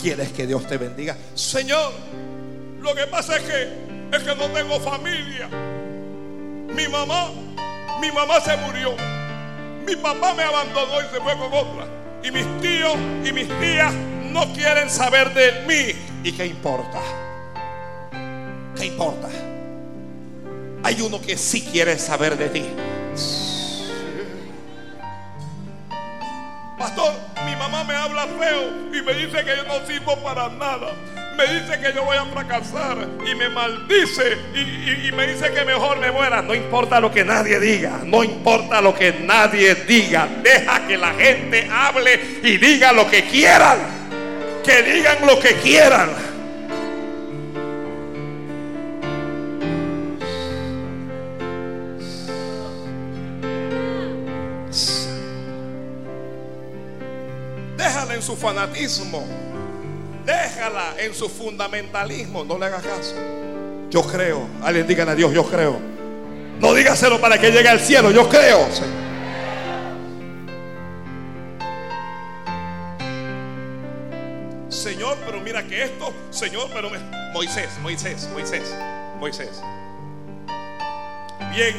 ¿Quieres 0.00 0.30
que 0.30 0.46
Dios 0.46 0.64
te 0.68 0.78
bendiga? 0.78 1.16
Señor, 1.34 1.92
lo 2.80 2.94
que 2.94 3.08
pasa 3.08 3.38
es 3.38 3.42
que 3.42 4.16
es 4.16 4.22
que 4.22 4.36
no 4.36 4.46
tengo 4.52 4.78
familia. 4.78 5.48
Mi 6.72 6.86
mamá, 6.86 7.32
mi 8.00 8.12
mamá 8.12 8.40
se 8.40 8.56
murió. 8.58 8.94
Mi 9.84 9.96
papá 9.96 10.34
me 10.34 10.44
abandonó 10.44 11.00
y 11.00 11.12
se 11.12 11.20
fue 11.20 11.32
con 11.36 11.52
otra. 11.52 11.88
Y 12.22 12.30
mis 12.30 12.46
tíos 12.60 12.94
y 13.24 13.32
mis 13.32 13.48
tías 13.58 13.92
no 14.32 14.52
quieren 14.52 14.88
saber 14.90 15.32
de 15.34 15.64
mí. 15.66 15.94
¿Y 16.24 16.32
qué 16.32 16.46
importa? 16.46 17.00
¿Qué 18.76 18.86
importa? 18.86 19.28
Hay 20.82 21.00
uno 21.02 21.20
que 21.20 21.36
sí 21.36 21.62
quiere 21.62 21.98
saber 21.98 22.36
de 22.36 22.48
ti. 22.48 22.64
Pastor, 26.78 27.12
mi 27.44 27.54
mamá 27.56 27.84
me 27.84 27.94
habla 27.94 28.26
feo 28.26 28.70
y 28.92 29.02
me 29.02 29.12
dice 29.12 29.44
que 29.44 29.56
yo 29.56 29.64
no 29.64 29.86
sirvo 29.86 30.16
para 30.22 30.48
nada. 30.48 30.94
Me 31.36 31.46
dice 31.46 31.78
que 31.80 31.92
yo 31.94 32.04
voy 32.04 32.16
a 32.16 32.24
fracasar 32.24 32.96
y 33.26 33.34
me 33.34 33.48
maldice 33.48 34.36
y, 34.54 35.08
y 35.08 35.12
me 35.12 35.26
dice 35.26 35.50
que 35.52 35.64
mejor 35.64 35.98
me 35.98 36.10
muera. 36.10 36.42
No 36.42 36.54
importa 36.54 37.00
lo 37.00 37.10
que 37.10 37.24
nadie 37.24 37.60
diga, 37.60 38.00
no 38.04 38.24
importa 38.24 38.80
lo 38.80 38.94
que 38.94 39.12
nadie 39.12 39.74
diga. 39.74 40.26
Deja 40.42 40.86
que 40.86 40.96
la 40.96 41.12
gente 41.14 41.68
hable 41.70 42.40
y 42.42 42.56
diga 42.56 42.92
lo 42.92 43.08
que 43.08 43.24
quieran. 43.24 43.99
Que 44.70 44.84
digan 44.84 45.26
lo 45.26 45.36
que 45.40 45.54
quieran. 45.54 46.10
Déjala 57.76 58.14
en 58.14 58.22
su 58.22 58.36
fanatismo. 58.36 59.26
Déjala 60.24 60.94
en 61.00 61.14
su 61.14 61.28
fundamentalismo. 61.28 62.44
No 62.44 62.56
le 62.56 62.66
hagas 62.66 62.84
caso. 62.84 63.16
Yo 63.90 64.02
creo. 64.02 64.46
Alguien 64.62 64.86
digan 64.86 65.08
a 65.08 65.16
Dios, 65.16 65.32
yo 65.32 65.42
creo. 65.46 65.80
No 66.60 66.74
dígaselo 66.74 67.20
para 67.20 67.40
que 67.40 67.50
llegue 67.50 67.68
al 67.68 67.80
cielo. 67.80 68.12
Yo 68.12 68.28
creo. 68.28 68.68
Mira 75.50 75.66
que 75.66 75.82
esto, 75.82 76.14
Señor, 76.30 76.68
pero. 76.72 76.90
Moisés, 77.32 77.70
Moisés, 77.82 78.28
Moisés, 78.32 78.72
Moisés. 79.18 79.60
Bien, 81.52 81.74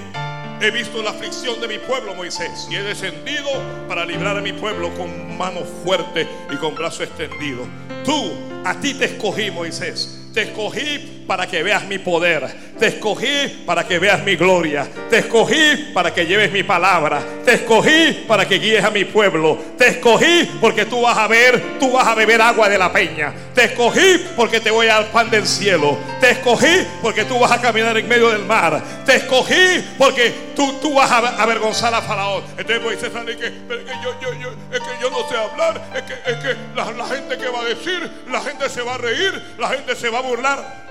he 0.59 0.72
visto 0.72 1.01
la 1.01 1.11
aflicción 1.11 1.61
de 1.61 1.69
mi 1.69 1.78
pueblo, 1.78 2.13
Moisés, 2.13 2.67
y 2.69 2.76
he 2.76 2.84
descendido 2.84 3.49
para 3.88 4.05
librar 4.05 4.38
a 4.38 4.41
mi 4.41 4.51
pueblo 4.51 4.93
con 4.95 5.38
mano 5.38 5.61
fuerte 5.86 6.28
y 6.51 6.57
con 6.57 6.76
brazo 6.76 7.03
extendido. 7.03 7.65
Tú, 8.03 8.34
a 8.65 8.78
ti 8.82 8.93
te 8.93 9.05
escogí, 9.05 9.49
Moisés. 9.51 10.20
Te 10.34 10.43
escogí 10.43 11.23
para 11.27 11.47
que 11.47 11.61
veas 11.61 11.86
mi 11.86 11.97
poder. 11.97 12.71
Te 12.79 12.88
escogí 12.88 13.63
para 13.65 13.86
que 13.86 13.99
veas 13.99 14.23
mi 14.23 14.36
gloria. 14.36 14.88
Te 15.09 15.19
escogí 15.19 15.91
para 15.93 16.13
que 16.13 16.25
lleves 16.25 16.51
mi 16.51 16.63
palabra. 16.63 17.21
Te 17.43 17.53
escogí 17.53 18.25
para 18.27 18.47
que 18.47 18.59
guíes 18.59 18.84
a 18.84 18.91
mi 18.91 19.05
pueblo. 19.05 19.57
Te 19.77 19.89
escogí 19.89 20.49
porque 20.59 20.86
tú 20.86 21.01
vas 21.01 21.17
a 21.17 21.27
ver, 21.27 21.79
tú 21.79 21.91
vas 21.91 22.07
a 22.07 22.15
beber 22.15 22.41
agua 22.41 22.69
de 22.69 22.77
la 22.77 22.91
peña. 22.91 23.34
Te 23.53 23.65
escogí 23.65 24.25
porque 24.36 24.61
te 24.61 24.71
voy 24.71 24.88
a 24.88 24.95
dar 24.95 25.11
pan 25.11 25.29
del 25.29 25.45
cielo. 25.45 25.97
Te 26.19 26.32
escogí 26.32 26.88
porque 27.01 27.25
tú 27.25 27.38
vas 27.39 27.51
a 27.51 27.61
caminar 27.61 27.97
en 27.97 28.07
medio 28.07 28.29
del 28.29 28.45
mar. 28.45 28.82
Te 29.05 29.17
escogí 29.17 29.84
porque 29.97 30.34
tú, 30.55 30.79
tú 30.82 30.93
vas 30.93 31.11
a 31.11 31.41
avergonzar 31.41 31.93
a 31.93 32.01
Faraón. 32.01 32.43
Entonces 32.57 32.82
Moisés 32.82 33.09
que, 33.09 33.36
que 33.38 33.93
yo, 34.03 34.19
yo, 34.21 34.34
yo, 34.39 34.49
es 34.71 34.79
que 34.79 35.01
yo 35.01 35.09
no 35.09 35.27
sé 35.27 35.36
hablar. 35.36 35.82
Es 35.93 36.01
que, 36.03 36.13
es 36.13 36.38
que 36.38 36.55
la, 36.75 36.91
la 36.91 37.05
gente 37.05 37.38
que 37.38 37.47
va 37.49 37.61
a 37.61 37.65
decir, 37.65 38.09
la 38.29 38.41
gente 38.41 38.69
se 38.69 38.82
va 38.82 38.95
a 38.95 38.97
reír, 38.97 39.41
la 39.57 39.69
gente 39.69 39.95
se 39.95 40.09
va 40.09 40.19
a 40.19 40.20
burlar. 40.22 40.82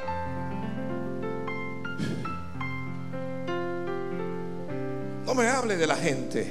No 5.25 5.35
me 5.35 5.49
hable 5.49 5.77
de 5.77 5.87
la 5.87 5.97
gente. 5.97 6.47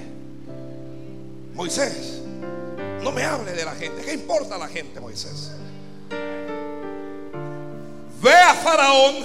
Moisés, 1.54 2.22
no 3.04 3.12
me 3.12 3.24
hable 3.24 3.52
de 3.52 3.66
la 3.66 3.76
gente. 3.76 4.02
¿Qué 4.04 4.14
importa 4.14 4.58
la 4.58 4.70
gente, 4.70 5.00
Moisés? 5.00 5.52
Ve 8.22 8.34
a 8.34 8.54
Faraón 8.54 9.16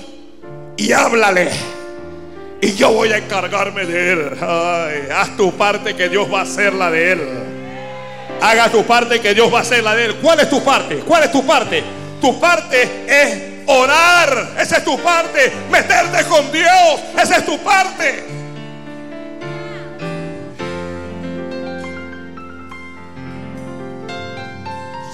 y 0.76 0.92
háblale. 0.92 1.50
Y 2.60 2.74
yo 2.74 2.92
voy 2.92 3.12
a 3.12 3.18
encargarme 3.18 3.86
de 3.86 4.12
él. 4.12 4.38
Haz 5.12 5.36
tu 5.36 5.52
parte 5.52 5.94
que 5.94 6.08
Dios 6.08 6.32
va 6.32 6.40
a 6.40 6.42
hacer 6.42 6.72
la 6.74 6.90
de 6.90 7.12
él. 7.12 7.20
Haga 8.40 8.70
tu 8.70 8.84
parte 8.84 9.20
que 9.20 9.34
Dios 9.34 9.52
va 9.52 9.58
a 9.58 9.62
hacer 9.62 9.84
la 9.84 9.94
de 9.94 10.06
él. 10.06 10.16
¿Cuál 10.16 10.40
es 10.40 10.50
tu 10.50 10.64
parte? 10.64 10.96
¿Cuál 10.96 11.24
es 11.24 11.30
tu 11.30 11.46
parte? 11.46 11.84
Tu 12.24 12.40
parte 12.40 13.04
es 13.06 13.42
orar. 13.66 14.54
Esa 14.58 14.78
es 14.78 14.84
tu 14.86 14.98
parte. 14.98 15.52
Meterte 15.70 16.24
con 16.24 16.50
Dios. 16.50 17.00
Esa 17.22 17.36
es 17.36 17.44
tu 17.44 17.58
parte. 17.58 18.24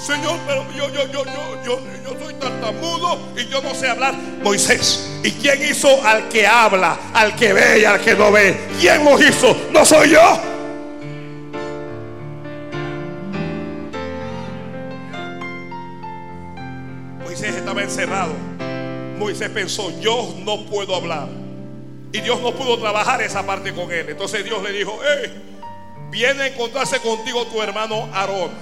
Señor, 0.07 0.39
pero 0.47 0.65
yo, 0.73 0.89
yo, 0.91 1.07
yo, 1.09 1.25
yo, 1.25 1.65
yo, 1.65 1.81
yo 2.05 2.25
soy 2.25 2.35
tartamudo 2.35 3.19
y 3.37 3.45
yo 3.49 3.61
no 3.61 3.75
sé 3.75 3.89
hablar. 3.89 4.15
Moisés, 4.45 5.11
¿y 5.25 5.33
quién 5.33 5.65
hizo 5.65 5.89
al 6.07 6.29
que 6.29 6.47
habla, 6.47 6.97
al 7.13 7.35
que 7.35 7.53
ve 7.53 7.81
y 7.81 7.85
al 7.87 8.01
que 8.01 8.15
no 8.15 8.31
ve? 8.31 8.69
¿Quién 8.81 9.05
lo 9.05 9.21
hizo? 9.21 9.57
¿No 9.73 9.85
soy 9.85 10.11
yo? 10.11 10.50
Encerrado. 18.01 18.33
Moisés 19.19 19.51
pensó, 19.51 19.93
yo 20.01 20.35
no 20.39 20.65
puedo 20.65 20.97
hablar. 20.97 21.29
Y 22.15 22.23
Dios 22.23 22.41
no 22.41 22.53
pudo 22.55 22.79
trabajar 22.79 23.21
esa 23.21 23.45
parte 23.45 23.75
con 23.75 23.93
él. 23.93 24.09
Entonces 24.09 24.43
Dios 24.43 24.63
le 24.63 24.73
dijo, 24.73 24.99
hey, 25.05 25.31
viene 26.11 26.45
a 26.45 26.47
encontrarse 26.47 26.99
contigo 27.01 27.45
tu 27.49 27.61
hermano 27.61 28.09
Aarón. 28.15 28.53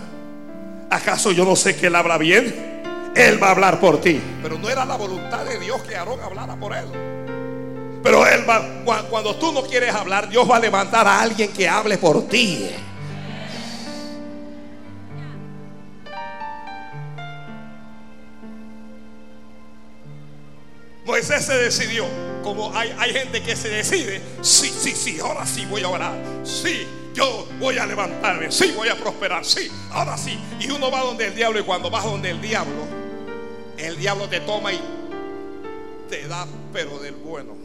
¿Acaso 0.91 1.31
yo 1.31 1.45
no 1.45 1.55
sé 1.55 1.77
que 1.77 1.87
él 1.87 1.95
habla 1.95 2.19
bien? 2.19 3.13
Él 3.15 3.41
va 3.41 3.49
a 3.49 3.51
hablar 3.53 3.79
por 3.79 4.01
ti. 4.01 4.21
Pero 4.43 4.59
no 4.59 4.69
era 4.69 4.85
la 4.85 4.97
voluntad 4.97 5.45
de 5.45 5.61
Dios 5.61 5.83
que 5.83 5.95
Aarón 5.95 6.19
hablara 6.21 6.57
por 6.57 6.75
él. 6.75 6.87
Pero 8.03 8.27
él 8.27 8.45
va, 8.49 8.61
cuando 9.09 9.37
tú 9.37 9.53
no 9.53 9.63
quieres 9.63 9.95
hablar, 9.95 10.29
Dios 10.29 10.51
va 10.51 10.57
a 10.57 10.61
levantar 10.61 11.07
a 11.07 11.21
alguien 11.21 11.53
que 11.53 11.69
hable 11.69 11.97
por 11.97 12.27
ti. 12.27 12.69
Moisés 21.09 21.47
se 21.47 21.57
decidió, 21.57 22.05
como 22.43 22.71
hay, 22.77 22.95
hay 22.99 23.15
gente 23.15 23.43
que 23.43 23.57
se 23.57 23.71
decide, 23.71 24.21
sí, 24.43 24.69
sí, 24.69 24.91
sí, 24.91 25.19
ahora 25.19 25.47
sí 25.47 25.65
voy 25.65 25.83
a 25.83 25.89
orar, 25.89 26.13
sí, 26.45 26.87
yo 27.15 27.49
voy 27.59 27.79
a 27.79 27.87
levantarme, 27.87 28.53
sí, 28.53 28.75
voy 28.77 28.91
a 28.91 28.95
prosperar, 28.95 29.43
sí, 29.43 29.71
ahora 29.91 30.19
sí. 30.19 30.39
Y 30.61 30.71
uno 30.71 30.91
va 30.91 31.01
donde 31.01 31.29
el 31.29 31.35
diablo 31.35 31.61
y 31.61 31.63
cuando 31.63 31.89
vas 31.89 32.05
donde 32.05 32.29
el 32.29 32.43
diablo, 32.43 32.85
el 33.79 33.97
diablo 33.97 34.29
te 34.29 34.41
toma 34.41 34.71
y 34.71 34.81
te 36.11 36.29
da, 36.29 36.47
pero 36.75 36.99
del 36.99 37.15
bueno. 37.15 37.57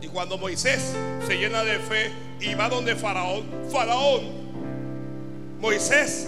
Y 0.00 0.08
cuando 0.08 0.36
Moisés 0.36 0.94
se 1.24 1.36
llena 1.36 1.62
de 1.62 1.78
fe 1.78 2.10
y 2.40 2.54
va 2.54 2.68
donde 2.68 2.96
Faraón, 2.96 3.44
Faraón, 3.70 4.22
Moisés, 5.60 6.26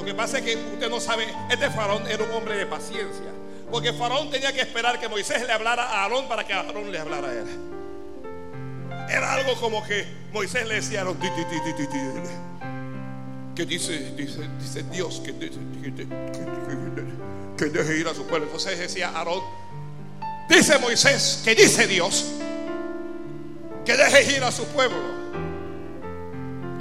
lo 0.00 0.06
que 0.06 0.14
pasa 0.14 0.38
es 0.38 0.44
que 0.44 0.56
usted 0.56 0.88
no 0.88 0.98
sabe, 0.98 1.26
este 1.50 1.68
Faraón 1.68 2.08
era 2.08 2.24
un 2.24 2.30
hombre 2.30 2.56
de 2.56 2.64
paciencia. 2.64 3.26
Porque 3.70 3.92
Faraón 3.92 4.30
tenía 4.30 4.50
que 4.50 4.62
esperar 4.62 4.98
que 4.98 5.10
Moisés 5.10 5.46
le 5.46 5.52
hablara 5.52 5.82
a 5.84 6.04
Aarón 6.04 6.26
para 6.26 6.46
que 6.46 6.54
Aarón 6.54 6.90
le 6.90 6.98
hablara 6.98 7.28
a 7.28 7.32
él. 7.34 7.46
Era 9.10 9.34
algo 9.34 9.60
como 9.60 9.86
que 9.86 10.06
Moisés 10.32 10.66
le 10.66 10.76
decía 10.76 11.00
a 11.00 11.02
Aarón, 11.02 11.18
que 13.54 13.66
dice, 13.66 14.12
dice, 14.16 14.48
dice 14.58 14.82
Dios 14.84 15.20
que, 15.22 15.34
que, 15.34 15.50
que, 17.58 17.64
deje 17.66 17.98
ir 17.98 18.08
a 18.08 18.14
su 18.14 18.26
pueblo. 18.26 18.46
Entonces 18.46 18.78
decía 18.78 19.10
Aarón, 19.10 19.42
dice 20.48 20.78
Moisés, 20.78 21.42
que 21.44 21.54
dice 21.54 21.86
Dios, 21.86 22.24
que 23.84 23.98
deje 23.98 24.34
ir 24.34 24.44
a 24.44 24.50
su 24.50 24.64
pueblo. 24.68 24.96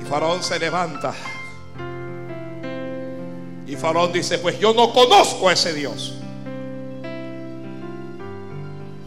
Y 0.01 0.05
Faraón 0.05 0.41
se 0.41 0.57
levanta. 0.57 1.13
Y 3.69 3.75
Faraón 3.75 4.11
dice, 4.11 4.39
pues 4.39 4.59
yo 4.59 4.73
no 4.73 4.91
conozco 4.91 5.47
a 5.47 5.53
ese 5.53 5.73
Dios. 5.73 6.13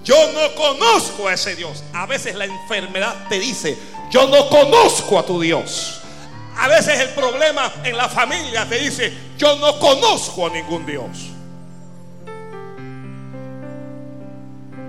Yo 0.04 0.14
no 0.32 0.54
conozco 0.54 1.26
a 1.26 1.34
ese 1.34 1.56
Dios. 1.56 1.82
A 1.92 2.06
veces 2.06 2.36
la 2.36 2.44
enfermedad 2.44 3.26
te 3.28 3.40
dice, 3.40 3.76
yo 4.10 4.28
no 4.28 4.48
conozco 4.48 5.18
a 5.18 5.26
tu 5.26 5.40
Dios. 5.40 6.00
A 6.56 6.68
veces 6.68 7.00
el 7.00 7.08
problema 7.08 7.72
en 7.82 7.96
la 7.96 8.08
familia 8.08 8.68
te 8.68 8.78
dice, 8.78 9.12
yo 9.36 9.56
no 9.56 9.80
conozco 9.80 10.46
a 10.46 10.50
ningún 10.50 10.86
Dios. 10.86 11.32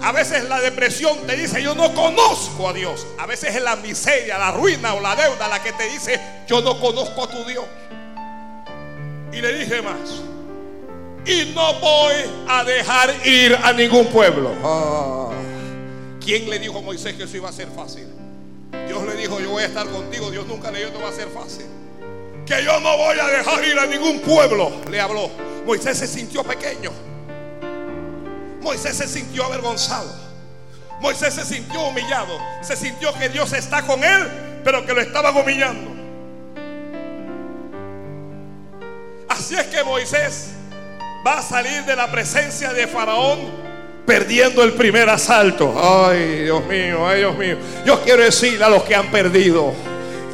A 0.03 0.11
veces 0.11 0.43
la 0.43 0.59
depresión 0.59 1.17
te 1.25 1.35
dice, 1.35 1.63
yo 1.63 1.73
no 1.73 1.93
conozco 1.95 2.69
a 2.69 2.73
Dios. 2.73 3.07
A 3.17 3.25
veces 3.25 3.55
es 3.55 3.61
la 3.63 3.77
miseria, 3.77 4.37
la 4.37 4.51
ruina 4.51 4.93
o 4.93 4.99
la 4.99 5.15
deuda 5.15 5.47
la 5.47 5.63
que 5.63 5.71
te 5.71 5.85
dice, 5.89 6.19
yo 6.45 6.61
no 6.61 6.79
conozco 6.79 7.23
a 7.23 7.27
tu 7.27 7.43
Dios. 7.45 7.65
Y 9.33 9.41
le 9.41 9.53
dije 9.57 9.81
más, 9.81 10.21
y 11.25 11.53
no 11.55 11.73
voy 11.79 12.13
a 12.47 12.63
dejar 12.63 13.09
ir 13.25 13.57
a 13.63 13.73
ningún 13.73 14.07
pueblo. 14.07 14.51
Ah. 14.63 15.31
¿Quién 16.23 16.49
le 16.49 16.59
dijo 16.59 16.77
a 16.77 16.81
Moisés 16.81 17.15
que 17.15 17.23
eso 17.23 17.37
iba 17.37 17.49
a 17.49 17.53
ser 17.53 17.67
fácil? 17.69 18.07
Dios 18.87 19.03
le 19.05 19.15
dijo, 19.15 19.39
yo 19.39 19.49
voy 19.49 19.63
a 19.63 19.65
estar 19.65 19.87
contigo. 19.87 20.29
Dios 20.29 20.45
nunca 20.47 20.69
le 20.71 20.79
dijo, 20.79 20.91
no 20.91 21.01
va 21.01 21.09
a 21.09 21.13
ser 21.13 21.29
fácil. 21.29 21.65
Que 22.45 22.63
yo 22.63 22.79
no 22.81 22.97
voy 22.97 23.17
a 23.19 23.27
dejar 23.27 23.65
ir 23.65 23.79
a 23.79 23.85
ningún 23.85 24.19
pueblo, 24.19 24.71
le 24.89 24.99
habló. 24.99 25.29
Moisés 25.65 25.97
se 25.97 26.07
sintió 26.07 26.43
pequeño. 26.43 26.91
Moisés 28.61 28.97
se 28.97 29.07
sintió 29.07 29.45
avergonzado. 29.45 30.13
Moisés 31.01 31.33
se 31.33 31.45
sintió 31.45 31.87
humillado. 31.87 32.37
Se 32.61 32.75
sintió 32.75 33.13
que 33.13 33.29
Dios 33.29 33.51
está 33.53 33.85
con 33.85 34.03
él, 34.03 34.27
pero 34.63 34.85
que 34.85 34.93
lo 34.93 35.01
estaban 35.01 35.35
humillando. 35.35 35.92
Así 39.33 39.55
es 39.55 39.65
que 39.65 39.83
Moisés 39.83 40.49
va 41.25 41.39
a 41.39 41.41
salir 41.41 41.83
de 41.85 41.95
la 41.95 42.11
presencia 42.11 42.71
de 42.71 42.85
Faraón 42.85 43.39
perdiendo 44.05 44.61
el 44.63 44.73
primer 44.73 45.09
asalto. 45.09 45.73
Ay, 46.07 46.43
Dios 46.43 46.63
mío, 46.65 47.07
ay, 47.07 47.19
Dios 47.19 47.35
mío. 47.35 47.57
Yo 47.83 47.99
quiero 48.03 48.21
decirle 48.21 48.63
a 48.63 48.69
los 48.69 48.83
que 48.83 48.95
han 48.95 49.07
perdido. 49.07 49.73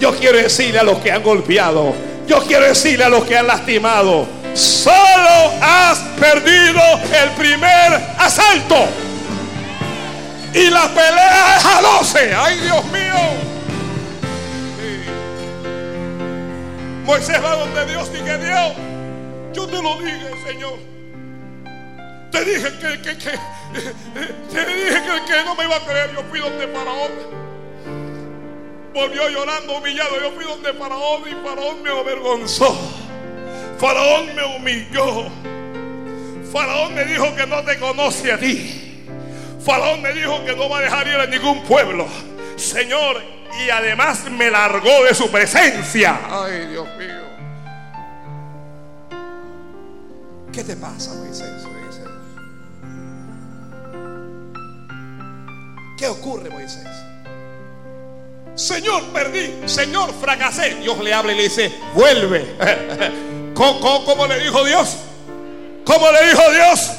Yo 0.02 0.14
quiero 0.18 0.38
decirle 0.38 0.80
a 0.80 0.84
los 0.84 0.98
que 0.98 1.14
han 1.14 1.24
golpeado. 1.24 1.96
Yo 2.28 2.44
quiero 2.46 2.66
decirle 2.66 3.06
a 3.06 3.10
los 3.10 3.24
que 3.24 3.38
han 3.38 3.48
lastimado. 3.48 4.28
Solo 4.54 5.54
has 5.62 6.00
perdido 6.20 6.82
el 7.24 7.30
primer 7.38 7.94
asalto. 8.18 8.86
Y 10.54 10.70
la 10.70 10.90
pelea 10.90 11.58
es 11.58 11.66
a 11.66 11.82
12. 12.00 12.36
Ay, 12.36 12.60
Dios 12.60 12.86
mío. 12.88 13.50
Moisés 17.10 17.44
va 17.44 17.56
donde 17.56 17.86
Dios 17.88 18.08
y 18.14 18.24
que 18.24 18.38
Dios, 18.38 18.74
yo 19.60 19.68
te 19.68 19.82
lo 19.82 19.98
dije, 19.98 20.32
Señor. 20.48 20.80
Te 22.32 22.46
dije 22.46 22.70
que, 22.80 23.02
que, 23.02 23.18
que 23.18 23.32
te 24.52 24.66
dije 24.66 25.02
que, 25.02 25.34
que, 25.34 25.44
no 25.44 25.56
me 25.56 25.66
iba 25.66 25.76
a 25.76 25.86
creer. 25.86 26.12
Yo 26.14 26.24
fui 26.30 26.40
donde 26.40 26.68
Faraón. 26.68 27.12
Volvió 28.94 29.30
llorando, 29.30 29.78
humillado. 29.78 30.20
Yo 30.22 30.32
fui 30.32 30.46
donde 30.46 30.74
Faraón 30.74 31.24
y 31.28 31.48
Faraón 31.48 31.84
me 31.84 31.90
avergonzó. 31.90 32.78
Faraón 33.78 34.34
me 34.36 34.44
humilló. 34.44 35.30
Faraón 36.54 36.96
me 36.96 37.06
dijo 37.06 37.36
que 37.36 37.46
no 37.46 37.64
te 37.64 37.78
conoce 37.80 38.32
a 38.32 38.38
ti. 38.38 39.06
Faraón 39.64 40.02
me 40.02 40.14
dijo 40.14 40.44
que 40.46 40.56
no 40.56 40.70
va 40.70 40.80
a 40.80 40.82
dejar 40.82 41.08
ir 41.08 41.16
a 41.16 41.26
ningún 41.26 41.64
pueblo. 41.64 42.08
Señor, 42.56 43.22
y 43.66 43.70
además 43.70 44.30
me 44.32 44.50
largó 44.50 45.04
de 45.04 45.14
su 45.14 45.30
presencia. 45.30 46.20
Ay, 46.30 46.68
Dios 46.68 46.88
mío. 46.98 47.19
¿Qué 50.60 50.66
te 50.66 50.76
pasa, 50.76 51.14
Moisés? 51.14 51.48
¿Qué 55.98 56.06
ocurre, 56.06 56.50
Moisés? 56.50 56.86
Señor, 58.56 59.06
perdí. 59.14 59.54
Señor, 59.68 60.14
fracasé. 60.20 60.76
Dios 60.82 61.00
le 61.00 61.14
habla 61.14 61.32
y 61.32 61.38
le 61.38 61.44
dice, 61.44 61.74
vuelve. 61.96 62.58
¿Cómo, 63.54 64.04
cómo 64.04 64.28
le 64.28 64.38
dijo 64.42 64.66
Dios? 64.66 64.98
¿Cómo 65.86 66.12
le 66.12 66.28
dijo 66.28 66.52
Dios? 66.52 66.92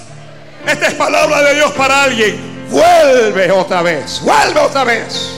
Esta 0.66 0.86
es 0.86 0.94
palabra 0.94 1.42
de 1.42 1.56
Dios 1.56 1.70
para 1.72 2.04
alguien. 2.04 2.66
Vuelve 2.70 3.52
otra 3.52 3.82
vez. 3.82 4.22
Vuelve 4.22 4.58
otra 4.58 4.84
vez. 4.84 5.32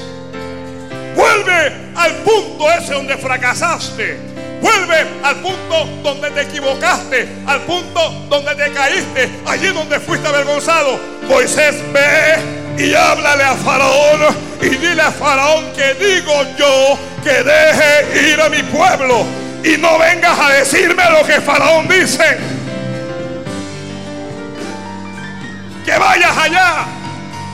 Vuelve 1.17 1.73
al 1.97 2.15
punto 2.19 2.71
ese 2.71 2.95
donde 2.95 3.17
fracasaste. 3.17 4.32
Vuelve 4.63 5.05
al 5.25 5.37
punto 5.43 5.87
donde 6.05 6.31
te 6.31 6.43
equivocaste. 6.43 7.29
Al 7.47 7.63
punto 7.63 8.11
donde 8.29 8.55
te 8.55 8.71
caíste. 8.73 9.29
Allí 9.45 9.67
donde 9.69 9.99
fuiste 9.99 10.29
avergonzado. 10.29 11.01
Moisés 11.29 11.75
ve 11.93 12.39
y 12.79 12.95
háblale 12.95 13.43
a 13.43 13.57
Faraón. 13.57 14.21
Y 14.61 14.69
dile 14.69 15.03
a 15.03 15.11
Faraón 15.11 15.73
que 15.73 15.95
digo 15.95 16.33
yo 16.57 16.97
que 17.25 17.43
deje 17.43 18.31
ir 18.31 18.41
a 18.41 18.49
mi 18.49 18.63
pueblo. 18.63 19.27
Y 19.65 19.77
no 19.79 19.99
vengas 19.99 20.39
a 20.39 20.51
decirme 20.51 21.03
lo 21.11 21.27
que 21.27 21.41
Faraón 21.41 21.89
dice. 21.89 22.39
Que 25.85 25.99
vayas 25.99 26.39
allá. 26.39 26.87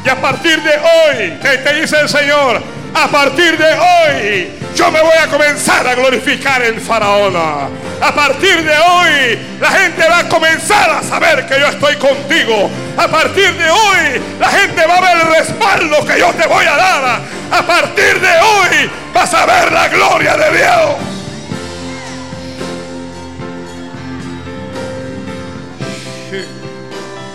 Y 0.04 0.09
a 0.11 0.20
partir 0.20 0.62
de 0.62 0.72
hoy, 0.72 1.38
que 1.40 1.59
te 1.59 1.74
dice 1.74 2.00
el 2.00 2.09
Señor, 2.09 2.62
a 2.95 3.09
partir 3.09 3.57
de 3.57 3.74
hoy 3.74 4.59
yo 4.78 4.93
me 4.93 5.03
voy 5.03 5.16
a 5.20 5.26
comenzar 5.26 5.84
a 5.89 5.95
glorificar 5.97 6.62
en 6.62 6.80
Faraón. 6.80 7.34
A 7.36 8.14
partir 8.14 8.62
de 8.62 8.78
hoy 8.78 9.39
la 9.61 9.70
gente 9.70 10.09
va 10.09 10.20
a 10.20 10.28
comenzar 10.28 10.89
a 10.91 11.03
saber 11.03 11.47
que 11.47 11.59
yo 11.59 11.66
estoy 11.66 11.97
contigo. 11.97 12.70
A 12.97 13.09
partir 13.09 13.53
de 13.55 13.68
hoy 13.68 14.22
la 14.39 14.49
gente 14.49 14.86
va 14.86 14.99
a 14.99 15.01
ver 15.01 15.16
el 15.16 15.34
respaldo 15.34 16.07
que 16.07 16.20
yo 16.20 16.32
te 16.32 16.47
voy 16.47 16.64
a 16.64 16.76
dar. 16.76 17.20
A 17.51 17.62
partir 17.62 18.20
de 18.20 18.28
hoy 18.28 18.91
vas 19.12 19.34
a 19.34 19.47
ver 19.47 19.72
la 19.72 19.89
gloria 19.89 20.36
de 20.36 20.59
Dios. 20.59 20.97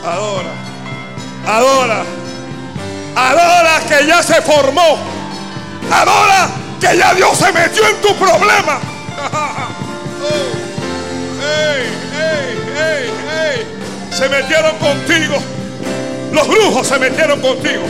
Adora, 0.05 0.49
adora, 1.45 2.03
adora 3.15 3.79
que 3.89 4.07
ya 4.07 4.23
se 4.23 4.41
formó. 4.41 5.22
Adora 6.01 6.49
que 6.79 6.97
ya 6.97 7.13
Dios 7.13 7.37
se 7.37 7.51
metió 7.51 7.87
en 7.87 8.01
tu 8.01 8.15
problema. 8.15 8.79
Se 14.11 14.29
metieron 14.29 14.77
contigo. 14.77 15.41
Los 16.31 16.47
brujos 16.47 16.87
se 16.87 16.99
metieron 16.99 17.41
contigo. 17.41 17.83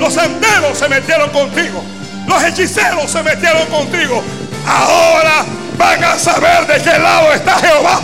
Los 0.00 0.14
santeros 0.14 0.78
se 0.78 0.88
metieron 0.88 1.28
contigo. 1.30 1.84
Los 2.26 2.42
hechiceros 2.44 3.10
se 3.10 3.22
metieron 3.22 3.66
contigo. 3.66 4.22
Ahora 4.66 5.44
van 5.76 6.02
a 6.02 6.18
saber 6.18 6.66
de 6.66 6.82
qué 6.82 6.98
lado 6.98 7.30
está 7.32 7.58
Jehová. 7.58 8.00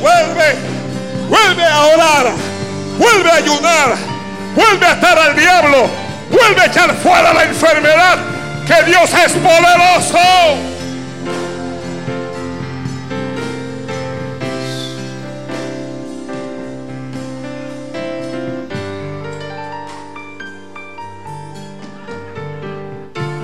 vuelve, 0.00 0.54
vuelve 1.28 1.64
a 1.64 1.84
orar, 1.86 2.32
vuelve 2.98 3.30
a 3.30 3.34
ayunar, 3.36 3.96
vuelve 4.54 4.86
a 4.86 4.92
estar 4.92 5.18
al 5.18 5.36
diablo, 5.36 5.88
vuelve 6.30 6.60
a 6.60 6.66
echar 6.66 6.94
fuera 6.96 7.32
la 7.32 7.44
enfermedad, 7.44 8.18
que 8.66 8.84
Dios 8.84 9.10
es 9.24 9.32
poderoso. 9.32 10.18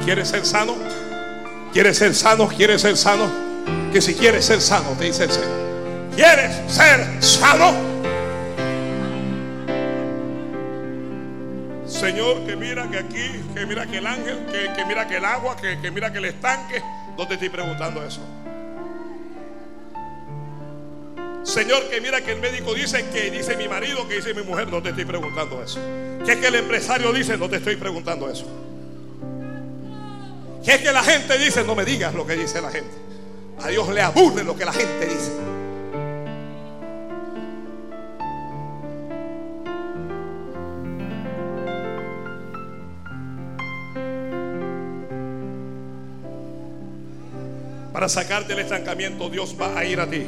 ¿Quieres 0.05 0.28
ser 0.28 0.44
sano? 0.44 0.74
¿Quieres 1.72 1.96
ser 1.96 2.14
sano? 2.14 2.48
¿Quieres 2.48 2.82
ser 2.82 2.96
sano? 2.96 3.30
Que 3.92 4.03
si 4.03 4.14
quieres 4.14 4.44
ser 4.44 4.61
sano, 4.61 4.90
te 4.98 5.05
dice 5.05 5.24
el 5.24 5.30
Señor. 5.30 6.11
¿Quieres 6.14 6.53
ser 6.70 7.22
sano? 7.22 7.91
Señor, 12.03 12.44
que 12.44 12.57
mira 12.57 12.90
que 12.90 12.98
aquí, 12.98 13.44
que 13.55 13.64
mira 13.64 13.86
que 13.86 13.98
el 13.98 14.07
ángel, 14.09 14.36
que, 14.50 14.84
mira 14.86 15.07
que 15.07 15.18
el 15.18 15.24
agua, 15.24 15.57
que, 15.57 15.78
que 15.78 15.88
mira 15.92 16.11
que 16.11 16.18
el 16.18 16.24
estanque. 16.24 16.82
No 17.16 17.28
te 17.28 17.34
estoy 17.34 17.48
preguntando 17.48 18.05
eso. 18.05 18.20
Señor, 21.44 21.88
que 21.88 22.00
mira 22.00 22.20
que 22.20 22.32
el 22.32 22.40
médico 22.40 22.74
dice 22.74 23.09
que 23.11 23.30
dice 23.30 23.57
mi 23.57 23.68
marido, 23.68 24.09
que 24.09 24.16
dice 24.16 24.34
mi 24.34 24.42
mujer, 24.42 24.66
no 24.66 24.82
te 24.82 24.88
estoy 24.88 25.05
preguntando 25.05 25.62
eso. 25.62 25.78
Que 26.24 26.32
es 26.32 26.38
que 26.38 26.48
el 26.48 26.57
empresario 26.57 27.12
dice, 27.12 27.38
no 27.38 27.48
te 27.48 27.59
estoy 27.59 27.76
preguntando 27.76 28.28
eso. 28.28 28.46
Que 30.64 30.74
es 30.74 30.80
que 30.80 30.90
la 30.90 31.05
gente 31.05 31.38
dice, 31.38 31.62
no 31.62 31.76
me 31.76 31.84
digas 31.84 32.14
lo 32.14 32.26
que 32.26 32.34
dice 32.34 32.61
la 32.61 32.72
gente. 32.72 32.96
A 33.62 33.68
Dios 33.68 33.88
le 33.90 34.03
aburre 34.03 34.42
lo 34.42 34.57
que 34.57 34.64
la 34.64 34.72
gente 34.72 35.07
dice. 35.07 35.51
Para 47.93 48.09
sacarte 48.09 48.55
del 48.55 48.64
estancamiento, 48.64 49.28
Dios 49.28 49.55
va 49.61 49.78
a 49.78 49.84
ir 49.84 50.01
a 50.01 50.09
ti. 50.09 50.26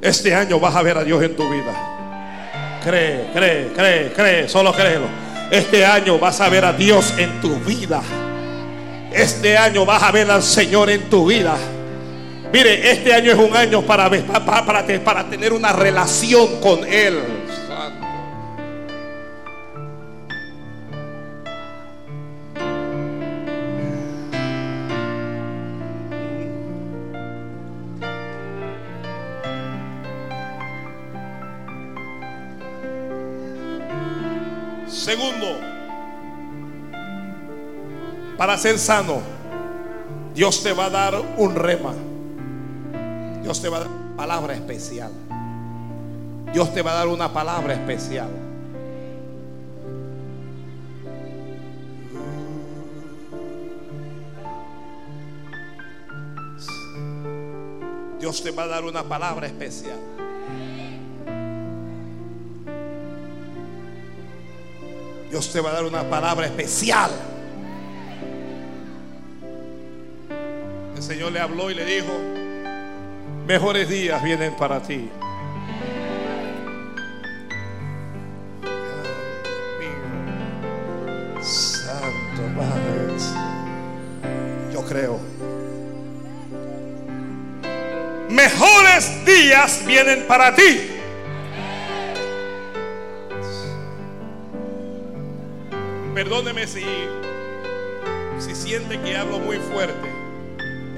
Este 0.00 0.34
año 0.34 0.58
vas 0.58 0.74
a 0.74 0.82
ver 0.82 0.96
a 0.96 1.04
Dios 1.04 1.22
en 1.22 1.36
tu 1.36 1.48
vida. 1.50 2.80
Cree, 2.82 3.26
cree, 3.34 3.68
cree, 3.74 4.12
cree, 4.12 4.48
solo 4.48 4.72
créelo. 4.72 5.06
Este 5.50 5.84
año 5.84 6.18
vas 6.18 6.40
a 6.40 6.48
ver 6.48 6.64
a 6.64 6.72
Dios 6.72 7.12
en 7.18 7.40
tu 7.42 7.54
vida. 7.60 8.00
Este 9.12 9.58
año 9.58 9.84
vas 9.84 10.02
a 10.02 10.10
ver 10.10 10.30
al 10.30 10.42
Señor 10.42 10.88
en 10.88 11.10
tu 11.10 11.26
vida. 11.26 11.56
Mire, 12.50 12.92
este 12.92 13.12
año 13.12 13.32
es 13.32 13.38
un 13.38 13.54
año 13.54 13.82
para, 13.82 14.08
para, 14.08 14.64
para, 14.64 15.04
para 15.04 15.28
tener 15.28 15.52
una 15.52 15.72
relación 15.72 16.60
con 16.62 16.86
Él. 16.86 17.37
Ser 38.58 38.78
sano, 38.78 39.20
Dios 40.34 40.62
te 40.62 40.72
va 40.72 40.86
a 40.86 40.90
dar 40.90 41.14
un 41.36 41.54
rema. 41.54 41.94
Dios 43.42 43.62
te 43.62 43.68
va 43.68 43.78
a 43.78 43.80
dar 43.80 43.88
una 43.88 44.16
palabra 44.16 44.54
especial. 44.54 45.12
Dios 46.52 46.74
te 46.74 46.82
va 46.82 46.92
a 46.92 46.94
dar 46.94 47.08
una 47.08 47.32
palabra 47.32 47.74
especial. 47.74 48.28
Dios 58.20 58.42
te 58.42 58.50
va 58.50 58.64
a 58.64 58.66
dar 58.66 58.84
una 58.84 59.04
palabra 59.04 59.46
especial. 59.46 59.98
Dios 65.30 65.52
te 65.52 65.60
va 65.60 65.70
a 65.70 65.72
dar 65.74 65.84
una 65.84 66.02
palabra 66.08 66.46
especial. 66.46 67.27
El 70.98 71.04
Señor 71.04 71.30
le 71.30 71.38
habló 71.38 71.70
y 71.70 71.74
le 71.74 71.84
dijo, 71.84 72.12
mejores 73.46 73.88
días 73.88 74.20
vienen 74.20 74.52
para 74.56 74.82
ti. 74.82 75.08
Santo 81.40 82.42
Padre, 82.56 83.14
yo 84.72 84.84
creo. 84.86 85.20
Mejores 88.28 89.24
días 89.24 89.84
vienen 89.86 90.24
para 90.26 90.52
ti. 90.52 90.80
Perdóneme 96.12 96.66
si, 96.66 96.84
si 98.40 98.52
siente 98.56 99.00
que 99.00 99.16
hablo 99.16 99.38
muy 99.38 99.58
fuerte. 99.58 100.17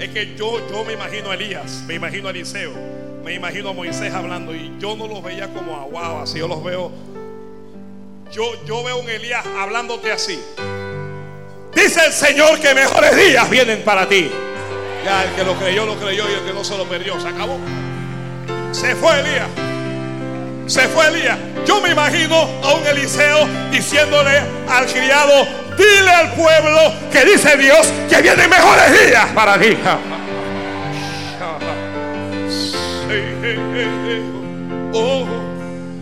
Es 0.01 0.09
que 0.09 0.35
yo, 0.35 0.67
yo 0.67 0.83
me 0.83 0.93
imagino 0.93 1.29
a 1.29 1.35
Elías, 1.35 1.83
me 1.85 1.93
imagino 1.93 2.27
a 2.27 2.31
Eliseo, 2.31 2.73
me 3.23 3.35
imagino 3.35 3.69
a 3.69 3.73
Moisés 3.73 4.11
hablando 4.11 4.55
y 4.55 4.73
yo 4.79 4.95
no 4.95 5.07
los 5.07 5.21
veía 5.21 5.47
como 5.53 5.75
a 5.99 6.23
así 6.23 6.39
yo 6.39 6.47
los 6.47 6.63
veo. 6.63 6.91
Yo, 8.31 8.65
yo 8.65 8.83
veo 8.83 8.95
a 8.95 8.99
un 8.99 9.07
Elías 9.07 9.45
hablándote 9.59 10.11
así. 10.11 10.39
Dice 11.75 12.03
el 12.03 12.11
Señor 12.11 12.59
que 12.59 12.73
mejores 12.73 13.15
días 13.15 13.47
vienen 13.47 13.83
para 13.83 14.09
ti. 14.09 14.31
Ya 15.05 15.23
el 15.23 15.35
que 15.35 15.43
lo 15.43 15.53
creyó, 15.53 15.85
lo 15.85 15.95
creyó 15.95 16.27
y 16.31 16.33
el 16.33 16.45
que 16.45 16.53
no 16.53 16.63
se 16.63 16.75
lo 16.79 16.85
perdió, 16.85 17.19
se 17.21 17.27
acabó. 17.27 17.59
Se 18.71 18.95
fue 18.95 19.19
Elías. 19.19 19.49
Se 20.65 20.87
fue 20.87 21.09
Elías. 21.09 21.37
Yo 21.67 21.79
me 21.79 21.91
imagino 21.91 22.37
a 22.63 22.73
un 22.73 22.87
Eliseo 22.87 23.47
diciéndole 23.69 24.39
al 24.67 24.87
criado, 24.87 25.45
dile 25.77 26.11
al 26.11 26.31
pueblo 26.33 26.93
que 27.11 27.25
dice 27.25 27.57
Dios 27.57 27.87
que 28.09 28.21
vienen 28.21 28.49
mejores 28.49 28.91
días 29.05 29.25
para 29.33 29.59
ti. 29.59 29.77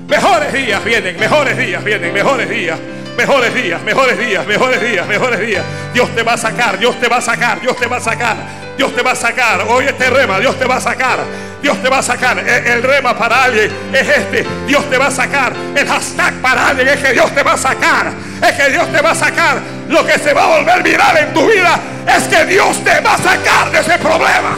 Mejores 0.07 0.53
días 0.53 0.83
vienen, 0.83 1.19
mejores 1.19 1.57
días 1.57 1.83
vienen, 1.83 2.13
mejores 2.13 2.49
días. 2.49 2.79
Mejores 3.17 3.53
días, 3.53 3.83
mejores 3.83 4.17
días, 4.17 4.47
mejores 4.47 4.81
días, 4.81 5.05
mejores 5.05 5.39
días. 5.45 5.65
Dios 5.93 6.09
te 6.15 6.23
va 6.23 6.33
a 6.33 6.37
sacar, 6.37 6.79
Dios 6.79 6.97
te 7.01 7.09
va 7.09 7.17
a 7.17 7.21
sacar, 7.21 7.59
Dios 7.59 7.75
te 7.75 7.85
va 7.85 7.97
a 7.97 7.99
sacar. 7.99 8.37
Dios 8.77 8.95
te 8.95 9.01
va 9.01 9.11
a 9.11 9.15
sacar. 9.15 9.65
Hoy 9.67 9.87
este 9.87 10.09
rema, 10.09 10.39
Dios 10.39 10.57
te 10.57 10.65
va 10.65 10.77
a 10.77 10.81
sacar. 10.81 11.19
Dios 11.61 11.81
te 11.81 11.89
va 11.89 11.99
a 11.99 12.03
sacar. 12.03 12.39
El, 12.39 12.83
rema 12.83 13.17
para 13.17 13.43
alguien 13.43 13.71
es 13.93 14.07
este. 14.07 14.45
Dios 14.65 14.89
te 14.89 14.97
va 14.97 15.07
a 15.07 15.11
sacar. 15.11 15.53
El 15.75 15.87
hashtag 15.87 16.33
para 16.41 16.69
alguien 16.69 16.87
es 16.87 16.99
que 16.99 17.13
Dios 17.13 17.33
te 17.33 17.43
va 17.43 17.53
a 17.53 17.57
sacar. 17.57 18.11
Es 18.41 18.55
que 18.55 18.71
Dios 18.71 18.91
te 18.91 19.01
va 19.01 19.11
a 19.11 19.15
sacar. 19.15 19.61
Lo 19.89 20.05
que 20.05 20.17
se 20.19 20.33
va 20.33 20.43
a 20.43 20.59
volver 20.59 20.83
viral 20.83 21.17
en 21.17 21.33
tu 21.33 21.45
vida 21.47 21.79
es 22.07 22.23
que 22.27 22.45
Dios 22.45 22.83
te 22.83 22.99
va 23.01 23.15
a 23.15 23.17
sacar 23.17 23.71
de 23.71 23.79
ese 23.79 23.97
problema. 23.99 24.57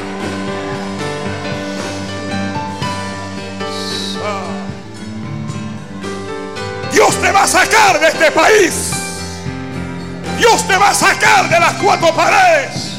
Dios 6.92 7.22
te 7.22 7.32
va 7.32 7.44
a 7.44 7.48
sacar 7.48 8.00
de 8.00 8.08
este 8.10 8.32
país. 8.32 8.92
Dios 10.38 10.68
te 10.68 10.76
va 10.76 10.90
a 10.90 10.94
sacar 10.94 11.50
de 11.50 11.60
las 11.60 11.74
cuatro 11.74 12.14
paredes. 12.14 12.98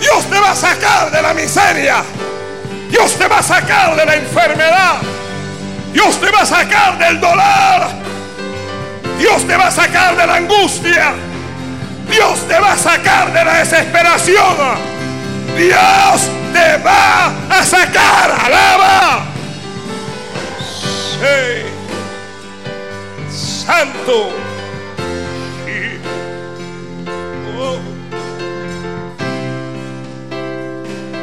Dios 0.00 0.24
te 0.30 0.38
va 0.38 0.50
a 0.50 0.56
sacar 0.56 1.10
de 1.10 1.22
la 1.22 1.34
miseria. 1.34 2.04
Dios 2.88 3.14
te 3.14 3.26
va 3.26 3.38
a 3.38 3.42
sacar 3.42 3.96
de 3.96 4.04
la 4.04 4.14
enfermedad. 4.16 4.96
Dios 5.92 6.20
te 6.20 6.30
va 6.30 6.42
a 6.42 6.46
sacar 6.46 6.98
del 6.98 7.20
dolor. 7.20 7.88
Dios 9.18 9.46
te 9.46 9.56
va 9.56 9.68
a 9.68 9.70
sacar 9.70 10.16
de 10.16 10.26
la 10.26 10.36
angustia. 10.36 11.14
Dios 12.10 12.46
te 12.46 12.58
va 12.58 12.72
a 12.72 12.76
sacar 12.76 13.32
de 13.32 13.44
la 13.44 13.54
desesperación. 13.58 14.56
Dios 15.56 16.30
te 16.52 16.76
va 16.78 17.32
a 17.50 17.64
sacar. 17.64 18.36
Alaba. 18.44 19.24
Santo. 23.30 24.45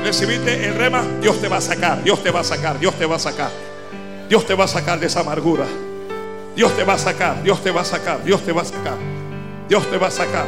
Recibiste 0.04 0.68
el 0.68 0.76
rema, 0.76 1.04
Dios 1.22 1.40
te 1.42 1.48
va 1.48 1.58
a 1.58 1.62
sacar, 1.62 2.04
Dios 2.04 2.22
te 2.22 2.30
va 2.30 2.42
a 2.42 2.44
sacar, 2.44 2.80
Dios 2.80 2.94
te 2.96 3.06
va 3.06 3.16
a 3.16 3.20
sacar. 3.20 3.50
Dios 4.30 4.46
te 4.46 4.54
va 4.54 4.66
a 4.66 4.68
sacar 4.68 5.00
de 5.00 5.08
esa 5.08 5.22
amargura. 5.22 5.66
Dios 6.56 6.76
te 6.76 6.84
va 6.84 6.94
a 6.94 6.98
sacar, 6.98 7.42
Dios 7.44 7.62
te 7.62 7.72
va 7.72 7.82
a 7.82 7.86
sacar, 7.86 8.24
Dios 8.24 8.42
te 8.44 8.52
va 8.52 8.62
a 8.62 8.66
sacar. 8.66 8.98
Dios 9.68 9.90
te 9.90 9.98
va 9.98 10.08
a 10.08 10.12
sacar. 10.12 10.46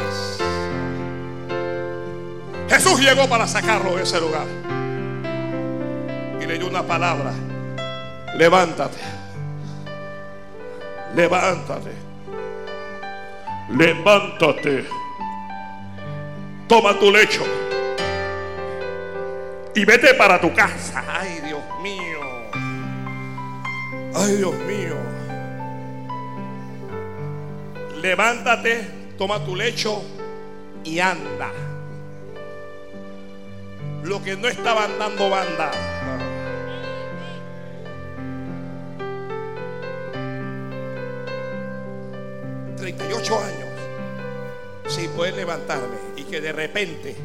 Jesús 2.70 3.00
llegó 3.00 3.28
para 3.28 3.48
sacarlo 3.48 3.96
de 3.96 4.04
ese 4.04 4.20
lugar. 4.20 4.46
Y 6.42 6.46
le 6.46 6.58
dio 6.58 6.68
una 6.68 6.84
palabra. 6.84 7.32
Levántate. 8.38 8.98
Levántate. 11.16 11.92
Levántate. 13.70 14.86
Toma 16.68 16.98
tu 17.00 17.12
lecho 17.12 17.44
y 19.76 19.84
vete 19.84 20.14
para 20.14 20.40
tu 20.40 20.54
casa. 20.54 21.04
Ay, 21.08 21.42
Dios 21.42 21.62
mío. 21.84 22.20
Ay, 24.16 24.38
Dios 24.38 24.56
mío. 24.56 24.96
Levántate, 28.02 28.88
toma 29.18 29.44
tu 29.44 29.56
lecho 29.56 30.02
y 30.84 31.00
anda. 31.00 31.52
Lo 34.04 34.24
que 34.24 34.38
no 34.38 34.48
estaba 34.48 34.86
andando 34.86 35.30
banda. 35.30 35.72
38 42.78 43.40
años 43.40 43.66
sin 44.88 45.10
poder 45.12 45.34
levantarme 45.34 45.98
y 46.16 46.24
que 46.24 46.40
de 46.40 46.52
repente 46.52 47.16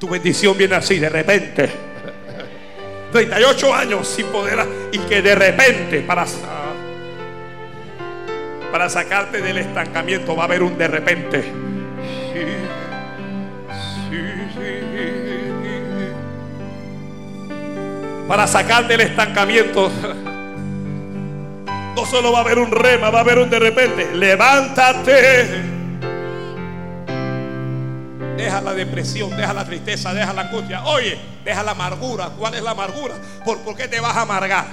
tu 0.00 0.08
bendición 0.08 0.56
viene 0.56 0.74
así, 0.76 0.98
de 0.98 1.10
repente. 1.10 1.70
38 3.12 3.74
años 3.74 4.08
sin 4.08 4.26
poder 4.26 4.58
y 4.92 4.98
que 5.00 5.20
de 5.20 5.34
repente 5.34 6.00
para, 6.00 6.24
para 8.72 8.88
sacarte 8.88 9.42
del 9.42 9.58
estancamiento 9.58 10.34
va 10.34 10.44
a 10.44 10.46
haber 10.46 10.62
un 10.62 10.78
de 10.78 10.88
repente. 10.88 11.44
Para 18.26 18.46
sacarte 18.46 18.96
del 18.96 19.02
estancamiento 19.02 19.90
no 21.96 22.06
solo 22.06 22.32
va 22.32 22.38
a 22.38 22.42
haber 22.42 22.58
un 22.58 22.70
rema, 22.70 23.10
va 23.10 23.18
a 23.18 23.22
haber 23.22 23.38
un 23.38 23.50
de 23.50 23.58
repente. 23.58 24.14
Levántate 24.14 25.69
Deja 28.40 28.62
la 28.62 28.72
depresión, 28.72 29.36
deja 29.36 29.52
la 29.52 29.66
tristeza, 29.66 30.14
deja 30.14 30.32
la 30.32 30.40
angustia. 30.42 30.82
Oye, 30.84 31.18
deja 31.44 31.62
la 31.62 31.72
amargura. 31.72 32.30
¿Cuál 32.38 32.54
es 32.54 32.62
la 32.62 32.70
amargura? 32.70 33.14
¿Por, 33.44 33.58
¿por 33.58 33.76
qué 33.76 33.86
te 33.86 34.00
vas 34.00 34.16
a 34.16 34.22
amargar? 34.22 34.64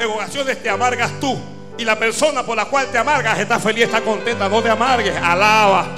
En 0.00 0.08
ocasiones 0.08 0.62
te 0.62 0.70
amargas 0.70 1.12
tú. 1.20 1.38
Y 1.76 1.84
la 1.84 1.98
persona 1.98 2.42
por 2.42 2.56
la 2.56 2.64
cual 2.64 2.86
te 2.86 2.96
amargas 2.96 3.38
está 3.38 3.58
feliz, 3.58 3.84
está 3.84 4.00
contenta. 4.00 4.48
No 4.48 4.62
te 4.62 4.70
amargues, 4.70 5.14
alaba. 5.14 5.88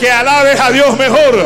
Que 0.00 0.10
alabes 0.10 0.58
a 0.58 0.72
Dios 0.72 0.98
mejor. 0.98 1.44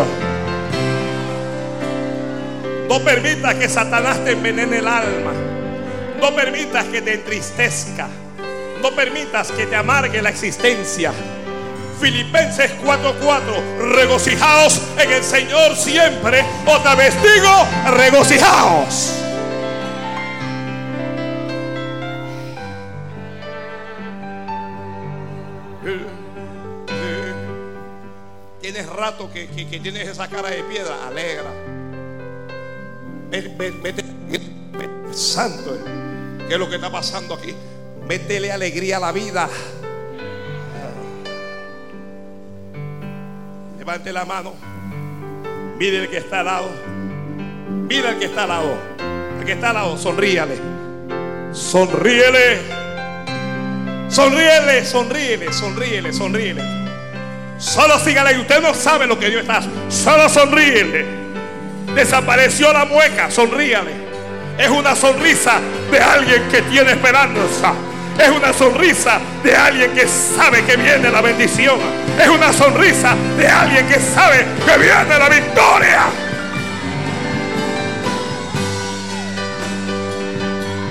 No 2.89 3.01
permitas 3.01 3.55
que 3.57 3.69
Satanás 3.69 4.25
te 4.25 4.33
envenene 4.33 4.79
el 4.79 4.89
alma. 4.89 5.33
No 6.23 6.35
permitas 6.35 6.87
que 6.87 7.03
te 7.03 7.13
entristezca. 7.13 8.09
No 8.81 8.93
permitas 8.93 9.53
que 9.53 9.67
te 9.67 9.77
amargue 9.77 10.23
la 10.23 10.31
existencia. 10.31 11.13
Filipenses 12.05 12.71
4:4, 12.85 13.95
regocijaos 13.95 14.79
en 14.99 15.11
el 15.11 15.25
Señor 15.25 15.75
siempre. 15.75 16.45
Otra 16.67 16.95
vez 16.95 17.15
digo, 17.23 17.67
regocijaos. 17.97 19.15
Tienes 28.61 28.87
rato 28.91 29.31
que, 29.33 29.47
tienes 29.47 30.07
esa 30.07 30.29
cara 30.29 30.51
de 30.51 30.63
piedra, 30.65 31.07
alegra. 31.09 31.53
Vete, 33.31 34.05
santo. 35.11 35.79
¿Qué 36.47 36.53
es 36.53 36.61
lo 36.61 36.69
que 36.69 36.75
está 36.77 36.93
pasando 36.93 37.33
aquí? 37.33 37.55
Métele 38.07 38.53
alegría 38.53 38.99
a 38.99 39.01
la 39.01 39.13
vida. 39.13 39.49
Levante 43.85 44.15
la 44.15 44.25
mano. 44.25 44.55
Mire 45.79 46.05
el 46.05 46.09
que 46.09 46.17
está 46.17 46.41
al 46.41 46.47
lado. 46.47 46.71
Mira 47.87 48.13
el 48.13 48.19
que 48.19 48.25
está 48.25 48.45
al 48.45 48.49
lado. 48.49 48.79
El 49.39 49.45
que 49.45 49.53
está 49.53 49.69
al 49.69 49.75
lado, 49.75 49.99
sonríale. 49.99 50.57
Sonríele. 51.53 52.61
Sonríele, 54.09 54.87
sonríele, 54.87 55.53
sonríele, 55.53 56.13
sonríele. 56.15 56.63
Solo 57.59 57.99
sígale 57.99 58.33
y 58.33 58.41
usted 58.41 58.63
no 58.63 58.73
sabe 58.73 59.07
lo 59.07 59.19
que 59.19 59.29
Dios 59.29 59.43
está. 59.43 59.61
Solo 59.91 60.31
sonríele. 60.31 61.05
Desapareció 61.95 62.73
la 62.73 62.87
mueca, 62.87 63.31
sonríale. 63.31 63.93
Es 64.57 64.71
una 64.71 64.97
sonrisa 64.97 65.61
de 65.91 65.99
alguien 65.99 66.43
que 66.49 66.63
tiene 66.63 66.93
esperanza. 66.93 67.75
Es 68.19 68.29
una 68.29 68.53
sonrisa 68.53 69.21
de 69.43 69.57
alguien 69.57 69.93
que 69.93 70.07
sabe 70.07 70.65
que 70.65 70.77
viene 70.77 71.11
la 71.11 71.21
bendición. 71.21 71.79
Es 72.21 72.29
una 72.29 72.53
sonrisa 72.53 73.15
de 73.37 73.49
alguien 73.49 73.87
que 73.89 73.99
sabe 74.01 74.47
que 74.65 74.79
viene 74.79 75.19
la 75.19 75.29
victoria. 75.29 76.03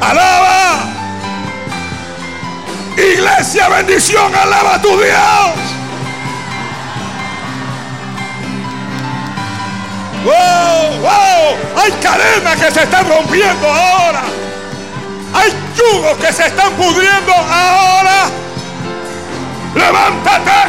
Alaba. 0.01 0.89
Iglesia, 2.97 3.69
bendición, 3.69 4.35
alaba 4.35 4.75
a 4.75 4.81
tu 4.81 4.89
Dios. 4.89 5.73
¡Wow! 10.23 10.99
¡Wow! 11.01 11.57
Hay 11.77 11.91
cadenas 12.01 12.55
que 12.61 12.71
se 12.71 12.83
están 12.83 13.07
rompiendo 13.09 13.67
ahora. 13.67 14.23
Hay 15.33 15.51
yugos 15.75 16.17
que 16.17 16.31
se 16.31 16.45
están 16.47 16.71
pudriendo 16.73 17.33
ahora. 17.33 18.29
Levántate, 19.75 20.59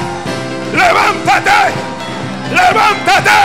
levántate, 0.73 1.51
levántate, 2.51 3.41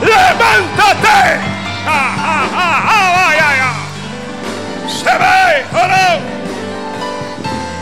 levántate. 0.00 1.40
Ah, 1.86 2.14
ah, 2.18 2.48
ah, 2.54 3.12
se 4.86 5.10
ve, 5.18 5.66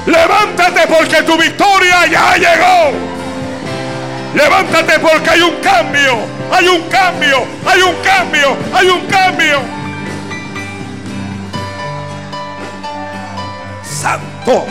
Levántate 0.07 0.87
porque 0.87 1.23
tu 1.23 1.37
victoria 1.37 2.07
ya 2.07 2.37
llegó. 2.37 2.93
Levántate 4.35 4.99
porque 5.01 5.31
hay 5.31 5.43
un 5.43 5.57
cambio, 5.57 6.19
hay 6.53 6.69
un 6.69 6.83
cambio, 6.89 7.47
hay 7.67 7.83
un 7.83 7.95
cambio, 7.97 8.57
hay 8.73 8.89
un 8.89 9.07
cambio. 9.07 9.80
Santo. 14.01 14.67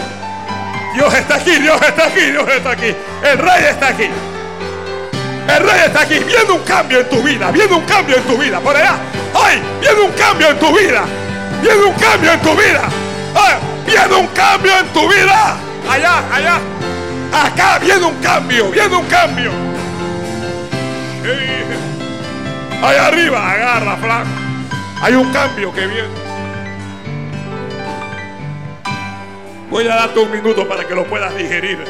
Dios 0.96 1.14
está 1.14 1.36
aquí, 1.36 1.52
Dios 1.60 1.80
está 1.82 2.08
aquí, 2.08 2.32
Dios 2.32 2.50
está 2.50 2.72
aquí. 2.72 2.96
El 3.24 3.38
rey 3.38 3.64
está 3.70 3.88
aquí. 3.90 4.10
El 5.48 5.64
rey 5.64 5.82
está 5.86 6.02
aquí. 6.02 6.20
Viene 6.20 6.52
un 6.52 6.64
cambio 6.64 7.00
en 7.02 7.10
tu 7.10 7.22
vida. 7.22 7.52
Viene 7.52 7.74
un 7.74 7.86
cambio 7.86 8.18
en 8.18 8.24
tu 8.24 8.38
vida. 8.38 8.60
Por 8.60 8.76
allá. 8.76 8.96
¡Ay! 9.34 9.62
Viene 9.80 10.02
un 10.02 10.12
cambio 10.14 10.50
en 10.50 10.60
tu 10.60 10.78
vida. 10.78 11.04
Viene 11.62 11.84
un 11.84 11.94
cambio 11.94 12.32
en 12.34 12.40
tu 12.42 12.52
vida. 12.56 12.82
¡Ay! 13.36 13.56
Viene 13.86 14.16
un 14.16 14.28
cambio 14.28 14.72
en 14.80 14.88
tu 14.88 15.08
vida. 15.08 15.58
Allá, 15.90 16.24
allá. 16.34 16.60
Acá 17.32 17.80
viene 17.80 18.06
un 18.06 18.16
cambio. 18.22 18.72
Viene 18.72 18.96
un 18.96 19.06
cambio. 19.06 19.52
Allá 22.82 23.08
arriba. 23.08 23.52
Agarra, 23.52 23.98
flaco. 23.98 24.28
Hay 25.02 25.14
un 25.14 25.32
cambio 25.32 25.74
que 25.74 25.88
viene. 25.88 26.19
Voy 29.70 29.88
a 29.88 29.96
darte 29.96 30.20
un 30.20 30.32
minuto 30.32 30.68
para 30.68 30.88
que 30.88 30.96
lo 30.96 31.06
puedas 31.06 31.36
digerir. 31.36 31.86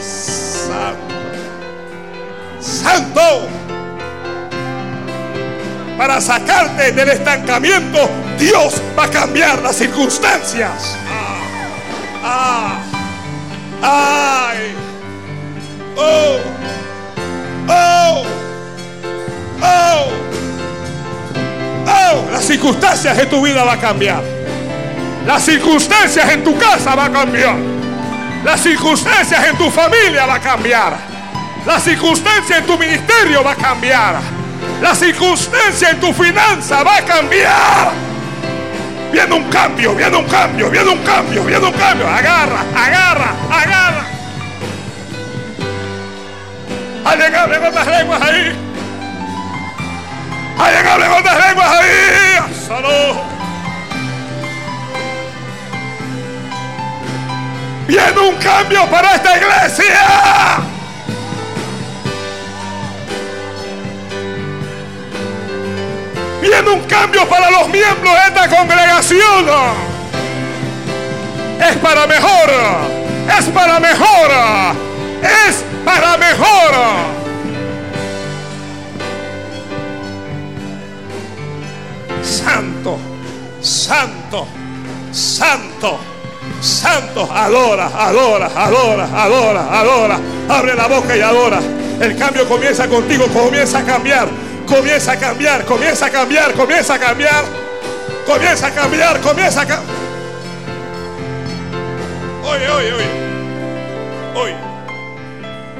Santo. 0.00 1.14
Santo. 2.60 3.48
Para 5.98 6.20
sacarte 6.20 6.92
del 6.92 7.10
estancamiento, 7.10 8.08
Dios 8.38 8.80
va 8.98 9.04
a 9.04 9.10
cambiar 9.10 9.60
las 9.60 9.76
circunstancias. 9.76 10.96
Ah, 12.24 12.78
ah, 13.82 14.50
ay. 14.50 14.74
Oh. 15.96 16.38
Oh. 17.68 18.24
Oh. 19.60 20.10
Oh. 21.86 22.30
Las 22.32 22.44
circunstancias 22.44 23.16
de 23.16 23.26
tu 23.26 23.42
vida 23.42 23.62
va 23.62 23.74
a 23.74 23.80
cambiar. 23.80 24.41
Las 25.26 25.44
circunstancias 25.44 26.32
en 26.32 26.44
tu 26.44 26.56
casa 26.58 26.94
va 26.94 27.06
a 27.06 27.12
cambiar. 27.12 27.56
Las 28.44 28.60
circunstancias 28.60 29.44
en 29.48 29.56
tu 29.56 29.70
familia 29.70 30.26
va 30.26 30.34
a 30.34 30.40
cambiar. 30.40 30.96
Las 31.64 31.84
circunstancias 31.84 32.58
en 32.58 32.66
tu 32.66 32.76
ministerio 32.76 33.44
va 33.44 33.52
a 33.52 33.56
cambiar. 33.56 34.16
La 34.80 34.94
circunstancia 34.94 35.90
en 35.90 36.00
tu 36.00 36.12
finanza 36.12 36.82
va 36.82 36.96
a 36.96 37.02
cambiar. 37.02 37.92
Viene 39.12 39.34
un 39.34 39.44
cambio, 39.44 39.94
viene 39.94 40.16
un 40.16 40.26
cambio, 40.26 40.70
viene 40.70 40.90
un 40.90 41.02
cambio, 41.04 41.44
viene 41.44 41.66
un 41.66 41.72
cambio. 41.72 42.08
Agarra, 42.08 42.64
agarra, 42.74 43.34
agarra. 43.50 44.06
Alguien 47.04 47.34
hable 47.34 47.60
con 47.60 47.74
las 47.74 47.86
lenguas 47.86 48.22
ahí. 48.22 48.56
Alguien 50.58 50.86
hable 50.86 51.06
con 51.06 51.24
las 51.24 51.46
lenguas 51.46 51.68
ahí. 51.70 52.66
Salud. 52.66 53.31
Viene 57.86 58.20
un 58.20 58.36
cambio 58.36 58.86
para 58.88 59.14
esta 59.14 59.36
iglesia. 59.36 60.60
Viene 66.40 66.70
un 66.70 66.80
cambio 66.82 67.28
para 67.28 67.50
los 67.50 67.68
miembros 67.68 68.14
de 68.14 68.20
esta 68.28 68.48
congregación. 68.48 69.46
Es 71.60 71.76
para 71.76 72.06
mejor. 72.06 72.50
Es 73.38 73.44
para 73.46 73.80
mejor. 73.80 74.30
Es 75.22 75.64
para 75.84 76.16
mejor. 76.16 76.72
Santo, 82.22 82.98
santo, 83.60 84.46
santo. 85.12 86.11
Santo, 86.62 87.28
adora, 87.28 87.90
adora, 87.92 88.46
adora, 88.54 89.08
adora, 89.12 89.80
adora. 89.80 90.20
Abre 90.48 90.76
la 90.76 90.86
boca 90.86 91.16
y 91.16 91.20
adora. 91.20 91.60
El 92.00 92.16
cambio 92.16 92.46
comienza 92.46 92.88
contigo, 92.88 93.26
comienza 93.26 93.80
a 93.80 93.84
cambiar, 93.84 94.28
comienza 94.64 95.12
a 95.12 95.16
cambiar, 95.16 95.64
comienza 95.64 96.06
a 96.06 96.10
cambiar, 96.10 96.54
comienza 96.54 96.94
a 96.94 96.98
cambiar, 97.00 97.44
comienza 98.24 98.66
a 98.68 98.70
cambiar, 98.70 99.20
comienza 99.20 99.60
a 99.62 99.66
cambiar. 99.66 99.96
Oye, 102.44 102.70
oye, 102.70 102.92
oye. 102.92 103.06
Oye. 104.36 104.56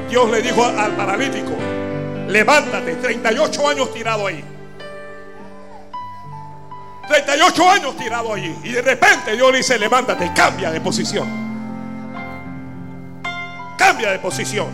Dios 0.09 0.29
le 0.29 0.41
dijo 0.41 0.65
al 0.65 0.91
paralítico, 0.91 1.53
levántate, 2.27 2.95
38 2.95 3.69
años 3.69 3.93
tirado 3.93 4.27
ahí. 4.27 4.43
38 7.13 7.69
años 7.69 7.95
tirado 7.95 8.33
allí. 8.33 8.55
Y 8.63 8.71
de 8.71 8.81
repente 8.81 9.33
Dios 9.33 9.51
le 9.51 9.57
dice, 9.59 9.77
levántate, 9.77 10.31
cambia 10.33 10.71
de 10.71 10.81
posición. 10.81 11.27
Cambia 13.77 14.11
de 14.11 14.19
posición. 14.19 14.69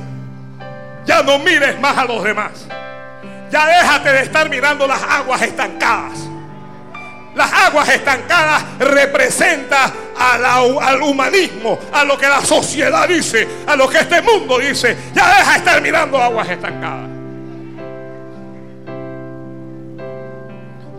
Ya 1.06 1.22
no 1.22 1.38
mires 1.40 1.78
más 1.82 1.98
a 1.98 2.06
los 2.06 2.24
demás. 2.24 2.52
Ya 3.52 3.66
déjate 3.66 4.14
de 4.14 4.22
estar 4.22 4.50
mirando 4.50 4.88
las 4.88 5.02
aguas 5.04 5.42
estancadas. 5.42 6.20
Las 7.36 7.52
aguas 7.52 7.90
estancadas 7.90 8.64
representan 8.80 9.92
al 10.18 11.02
humanismo, 11.02 11.78
a 11.92 12.06
lo 12.06 12.18
que 12.18 12.28
la 12.28 12.42
sociedad 12.42 13.08
dice, 13.08 13.48
a 13.68 13.76
lo 13.76 13.90
que 13.90 13.98
este 13.98 14.22
mundo 14.22 14.60
dice. 14.60 14.96
Ya 15.14 15.28
deja 15.40 15.52
de 15.52 15.58
estar 15.58 15.82
mirando 15.82 16.18
aguas 16.18 16.48
estancadas. 16.48 17.19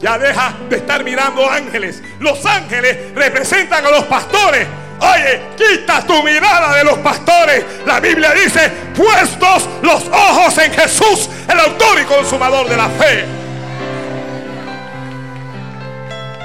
Ya 0.01 0.19
deja 0.19 0.55
de 0.69 0.77
estar 0.77 1.05
mirando 1.05 1.49
ángeles. 1.49 2.03
Los 2.21 2.45
ángeles 2.47 3.15
representan 3.15 3.85
a 3.85 3.91
los 3.91 4.05
pastores. 4.05 4.67
Oye, 5.01 5.41
quita 5.57 6.03
tu 6.07 6.23
mirada 6.23 6.75
de 6.75 6.85
los 6.85 6.99
pastores. 6.99 7.65
La 7.87 8.01
Biblia 8.01 8.33
dice, 8.33 8.71
puestos 8.95 9.69
los 9.83 10.07
ojos 10.09 10.59
en 10.59 10.73
Jesús, 10.73 11.29
el 11.49 11.61
autor 11.61 12.01
y 12.01 12.05
consumador 12.05 12.69
de 12.69 12.77
la 12.77 12.89
fe. 12.89 13.25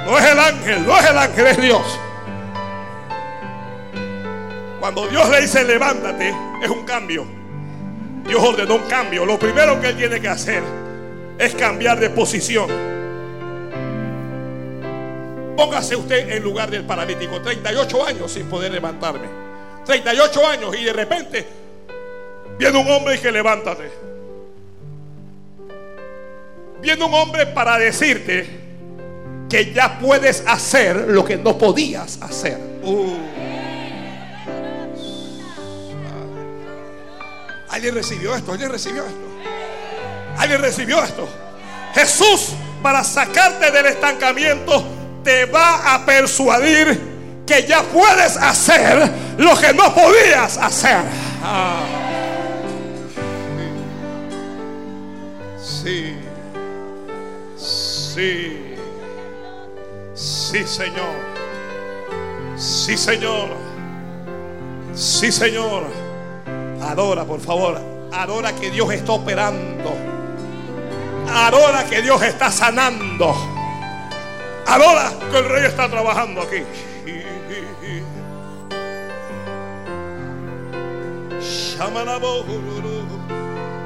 No 0.06 0.18
es 0.18 0.26
el 0.26 0.40
ángel, 0.40 0.86
no 0.86 0.98
es 0.98 1.10
el 1.10 1.18
ángel, 1.18 1.48
es 1.48 1.62
Dios. 1.62 2.00
Cuando 4.80 5.08
Dios 5.08 5.30
le 5.30 5.42
dice 5.42 5.64
levántate, 5.64 6.34
es 6.62 6.70
un 6.70 6.86
cambio. 6.86 7.26
Dios 8.28 8.44
ordenó 8.44 8.76
un 8.76 8.88
cambio. 8.88 9.26
Lo 9.26 9.40
primero 9.40 9.80
que 9.80 9.90
él 9.90 9.98
tiene 9.98 10.20
que 10.20 10.28
hacer 10.28 10.62
es 11.38 11.56
cambiar 11.56 12.00
de 12.00 12.10
posición. 12.10 12.70
Póngase 15.56 15.96
usted 15.96 16.30
en 16.30 16.44
lugar 16.44 16.70
del 16.70 16.84
paralítico. 16.84 17.42
38 17.42 18.06
años 18.06 18.32
sin 18.32 18.48
poder 18.48 18.72
levantarme. 18.72 19.28
38 19.86 20.48
años 20.48 20.76
y 20.78 20.84
de 20.84 20.94
repente 20.94 21.46
viene 22.58 22.78
un 22.78 22.90
hombre 22.90 23.16
y 23.16 23.20
que 23.20 23.32
levántate. 23.32 23.92
Viene 26.82 27.04
un 27.04 27.14
hombre 27.14 27.48
para 27.48 27.78
decirte 27.78 28.48
que 29.50 29.74
ya 29.74 29.98
puedes 30.00 30.44
hacer 30.48 31.08
lo 31.08 31.24
que 31.24 31.38
no 31.38 31.58
podías 31.58 32.22
hacer. 32.22 32.60
Uh. 32.84 33.18
Alguien 37.70 37.96
recibió 37.96 38.36
esto, 38.36 38.52
alguien 38.52 38.72
recibió 38.72 39.06
esto. 39.06 39.20
Alguien 40.38 40.62
recibió 40.62 41.04
esto. 41.04 41.28
Jesús, 41.94 42.54
para 42.82 43.04
sacarte 43.04 43.72
del 43.72 43.88
estancamiento, 43.88 44.86
te 45.26 45.46
va 45.46 45.96
a 45.96 46.06
persuadir 46.06 47.44
que 47.48 47.66
ya 47.68 47.82
puedes 47.82 48.38
hacer 48.38 49.12
lo 49.38 49.58
que 49.58 49.74
no 49.74 49.94
podías 49.94 50.58
hacer. 50.58 51.02
Sí, 55.60 56.16
sí. 57.58 58.62
Sí, 60.14 60.64
Señor. 60.66 61.16
Sí, 62.56 62.96
Señor. 62.96 63.50
Sí, 64.94 65.32
Señor. 65.32 65.84
Adora, 66.82 67.26
por 67.26 67.42
favor. 67.42 67.82
Adora 68.14 68.54
que 68.54 68.70
Dios 68.70 68.94
está 68.94 69.12
operando. 69.14 69.92
Adora 71.34 71.84
que 71.86 72.02
Dios 72.02 72.22
está 72.22 72.52
sanando. 72.52 73.55
Adora 74.66 75.12
que 75.32 75.38
el 75.38 75.50
rey 75.50 75.66
está 75.66 75.90
trabajando 75.90 76.42
aquí. 76.42 76.64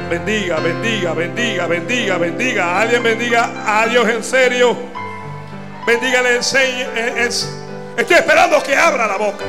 Bendiga, 0.10 0.56
bendiga, 0.60 1.14
bendiga, 1.14 1.68
bendiga, 1.68 2.18
bendiga. 2.18 2.82
Alguien 2.82 3.04
bendiga 3.04 3.52
a 3.66 3.88
Dios 3.88 4.08
en 4.10 4.24
serio. 4.24 4.76
Bendígale, 5.86 6.38
enseñe. 6.38 6.86
Es, 7.18 7.48
estoy 7.98 8.18
esperando 8.18 8.62
que 8.64 8.76
abra 8.76 9.06
la 9.06 9.18
boca. 9.18 9.46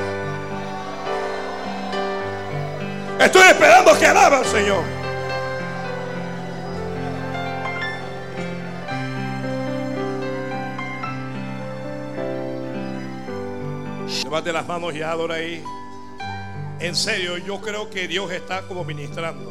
Estoy 3.21 3.43
esperando 3.43 3.99
que 3.99 4.07
alaba 4.07 4.39
al 4.39 4.47
Señor. 4.47 5.00
Levante 14.25 14.53
las 14.53 14.67
manos 14.67 14.95
y 14.95 15.03
adora 15.03 15.37
ahí. 15.37 15.63
En 16.81 16.97
serio, 16.97 17.39
yo 17.39 17.61
creo 17.61 17.91
que 17.91 18.09
Dios 18.09 18.31
está 18.33 18.63
como 18.63 18.85
ministrando. 18.85 19.51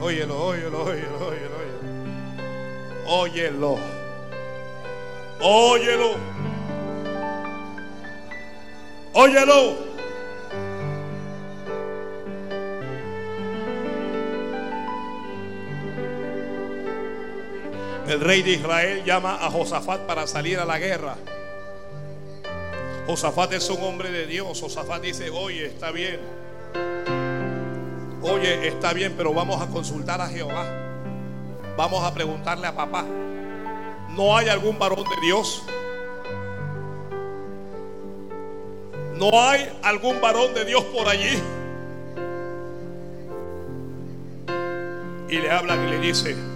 Óyelo, 0.00 0.46
óyelo, 0.46 0.84
óyelo, 0.84 1.26
óyelo, 1.26 1.56
óyelo. 1.58 1.72
Óyelo. 3.06 3.78
Óyelo. 5.40 6.16
Óyelo. 9.12 9.91
El 18.12 18.20
rey 18.20 18.42
de 18.42 18.50
Israel 18.50 19.04
llama 19.06 19.38
a 19.40 19.50
Josafat 19.50 20.02
para 20.02 20.26
salir 20.26 20.58
a 20.58 20.66
la 20.66 20.78
guerra. 20.78 21.16
Josafat 23.06 23.54
es 23.54 23.70
un 23.70 23.82
hombre 23.82 24.10
de 24.10 24.26
Dios. 24.26 24.60
Josafat 24.60 25.00
dice, 25.00 25.30
oye, 25.30 25.64
está 25.64 25.90
bien. 25.90 26.20
Oye, 28.20 28.68
está 28.68 28.92
bien, 28.92 29.14
pero 29.16 29.32
vamos 29.32 29.62
a 29.62 29.66
consultar 29.68 30.20
a 30.20 30.28
Jehová. 30.28 30.66
Vamos 31.78 32.04
a 32.04 32.12
preguntarle 32.12 32.66
a 32.66 32.76
papá. 32.76 33.06
¿No 34.10 34.36
hay 34.36 34.50
algún 34.50 34.78
varón 34.78 35.04
de 35.04 35.26
Dios? 35.26 35.62
¿No 39.14 39.30
hay 39.40 39.72
algún 39.82 40.20
varón 40.20 40.52
de 40.52 40.66
Dios 40.66 40.84
por 40.84 41.08
allí? 41.08 41.42
Y 45.30 45.38
le 45.38 45.50
habla 45.50 45.76
y 45.76 45.90
le 45.92 45.98
dice, 45.98 46.51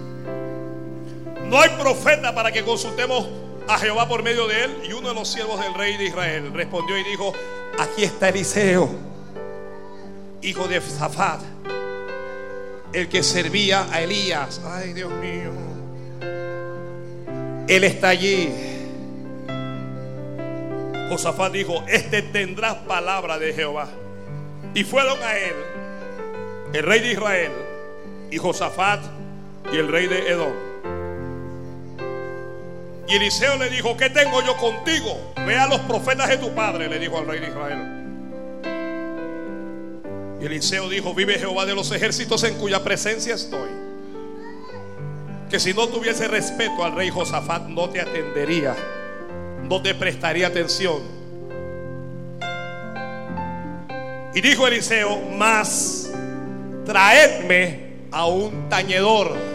no 1.49 1.59
hay 1.59 1.69
profeta 1.71 2.33
para 2.33 2.51
que 2.51 2.63
consultemos 2.63 3.27
a 3.67 3.77
Jehová 3.77 4.07
por 4.07 4.23
medio 4.23 4.47
de 4.47 4.65
él. 4.65 4.77
Y 4.89 4.93
uno 4.93 5.09
de 5.09 5.15
los 5.15 5.27
siervos 5.27 5.59
del 5.59 5.73
rey 5.73 5.97
de 5.97 6.05
Israel 6.05 6.51
respondió 6.53 6.97
y 6.97 7.03
dijo, 7.03 7.33
aquí 7.77 8.03
está 8.03 8.29
Eliseo, 8.29 8.89
hijo 10.41 10.67
de 10.67 10.81
Zafat 10.81 11.41
el 12.93 13.09
que 13.09 13.23
servía 13.23 13.87
a 13.91 14.01
Elías. 14.01 14.61
Ay, 14.65 14.93
Dios 14.93 15.11
mío. 15.11 15.51
Él 17.67 17.83
está 17.83 18.09
allí. 18.09 18.49
Josafat 21.09 21.51
dijo, 21.51 21.83
este 21.87 22.21
tendrá 22.21 22.85
palabra 22.85 23.37
de 23.37 23.53
Jehová. 23.53 23.87
Y 24.73 24.83
fueron 24.83 25.21
a 25.21 25.37
él 25.37 25.55
el 26.73 26.83
rey 26.83 26.99
de 27.01 27.11
Israel 27.13 27.51
y 28.29 28.37
Josafat 28.37 29.01
y 29.71 29.77
el 29.77 29.87
rey 29.87 30.07
de 30.07 30.29
Edom. 30.29 30.66
Y 33.07 33.15
Eliseo 33.15 33.55
le 33.57 33.69
dijo, 33.69 33.95
¿qué 33.95 34.09
tengo 34.09 34.41
yo 34.41 34.57
contigo? 34.57 35.33
Ve 35.45 35.55
a 35.57 35.67
los 35.67 35.79
profetas 35.81 36.27
de 36.27 36.37
tu 36.37 36.53
padre, 36.53 36.89
le 36.89 36.99
dijo 36.99 37.17
al 37.17 37.25
rey 37.25 37.39
de 37.39 37.47
Israel. 37.47 37.97
Y 40.41 40.45
Eliseo 40.45 40.89
dijo, 40.89 41.13
vive 41.13 41.39
Jehová 41.39 41.65
de 41.65 41.73
los 41.73 41.91
ejércitos 41.91 42.43
en 42.43 42.55
cuya 42.55 42.83
presencia 42.83 43.35
estoy. 43.35 43.69
Que 45.49 45.59
si 45.59 45.73
no 45.73 45.87
tuviese 45.87 46.27
respeto 46.27 46.83
al 46.83 46.95
rey 46.95 47.09
Josafat, 47.09 47.67
no 47.67 47.89
te 47.89 48.01
atendería, 48.01 48.75
no 49.63 49.81
te 49.81 49.95
prestaría 49.95 50.47
atención. 50.47 51.01
Y 54.35 54.41
dijo 54.41 54.67
Eliseo, 54.67 55.17
más 55.37 56.11
traedme 56.85 57.87
a 58.11 58.25
un 58.25 58.67
tañedor. 58.67 59.46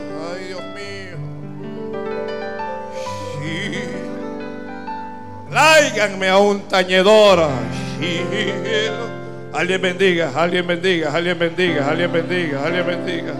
Tráiganme 5.52 6.30
a 6.30 6.38
un 6.38 6.66
tañedor. 6.66 7.46
Alguien 9.52 9.82
bendiga, 9.82 10.32
alguien 10.34 10.66
bendiga, 10.66 11.12
alguien 11.14 11.38
bendiga, 11.38 11.88
alguien 11.90 12.10
bendiga, 12.10 12.64
alguien 12.64 12.86
bendiga. 12.86 13.34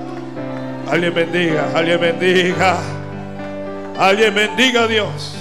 Alguien 0.91 1.15
bendiga, 1.15 1.71
alguien 1.75 2.01
bendiga. 2.01 2.77
Alguien 3.99 4.35
bendiga 4.35 4.83
a 4.83 4.87
Dios. 4.89 5.37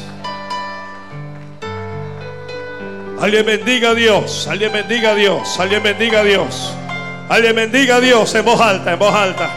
Alguien 3.20 3.46
bendiga 3.46 3.90
a 3.90 3.94
Dios, 3.94 4.48
alguien 4.48 4.72
bendiga 4.72 5.12
a 5.12 5.16
Dios, 5.16 5.60
alguien 5.60 5.84
bendiga 5.84 6.22
a 6.22 6.24
Dios. 6.24 6.74
Alguien 7.28 7.56
bendiga 7.56 7.98
a 7.98 8.00
Dios 8.00 8.34
en 8.34 8.46
voz 8.46 8.62
alta, 8.62 8.94
en 8.94 9.00
voz 9.00 9.14
alta. 9.14 9.50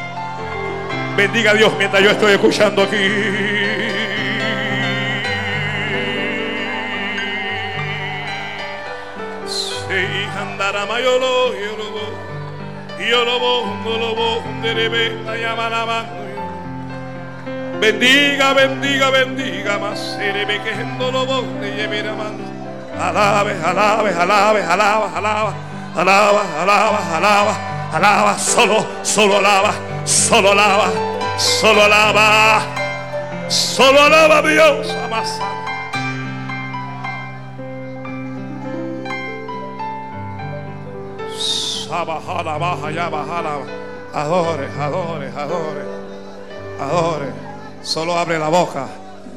Bendiga 1.17 1.53
a 1.53 1.55
Dios 1.55 1.73
mientras 1.79 2.03
yo 2.03 2.11
estoy 2.11 2.33
escuchando 2.33 2.83
aquí. 2.83 3.64
Y 12.99 13.11
yo 13.11 13.25
lo 13.25 13.39
bondo, 13.39 13.99
lo 13.99 14.15
bondo, 14.15 14.69
la 15.25 15.37
llama 15.37 15.69
la 15.69 15.87
mano. 15.87 16.25
Bendiga, 17.81 18.55
bendiga, 18.55 19.11
bendiga, 19.11 19.79
más 19.79 19.99
serebe 20.17 20.63
que 20.63 20.75
lo 20.99 21.27
bonde 21.27 21.69
y 21.69 21.89
mira 21.89 22.15
mano. 22.15 22.45
Alabe, 22.99 23.53
alabe, 23.63 24.11
alabe, 24.15 24.63
alaba, 24.63 25.13
alaba, 25.17 25.55
alaba, 25.95 26.43
alaba, 26.63 27.17
alaba, 27.17 27.57
alaba, 27.93 28.39
solo, 28.39 28.87
solo 29.03 29.37
alaba, 29.39 29.75
solo 30.05 30.53
alaba, 30.53 30.91
solo 31.37 31.83
alaba, 31.83 32.63
solo 33.49 34.01
alaba 34.01 34.43
Dios, 34.43 34.89
amasa. 35.05 35.64
Baja, 42.03 42.43
baja, 42.43 42.91
ya 42.91 43.09
baja, 43.09 43.39
adore, 44.13 44.69
adore, 44.81 45.29
adore, 45.37 45.83
adore. 46.81 47.33
Solo 47.83 48.19
abre 48.19 48.39
la 48.39 48.49
boca, 48.49 48.89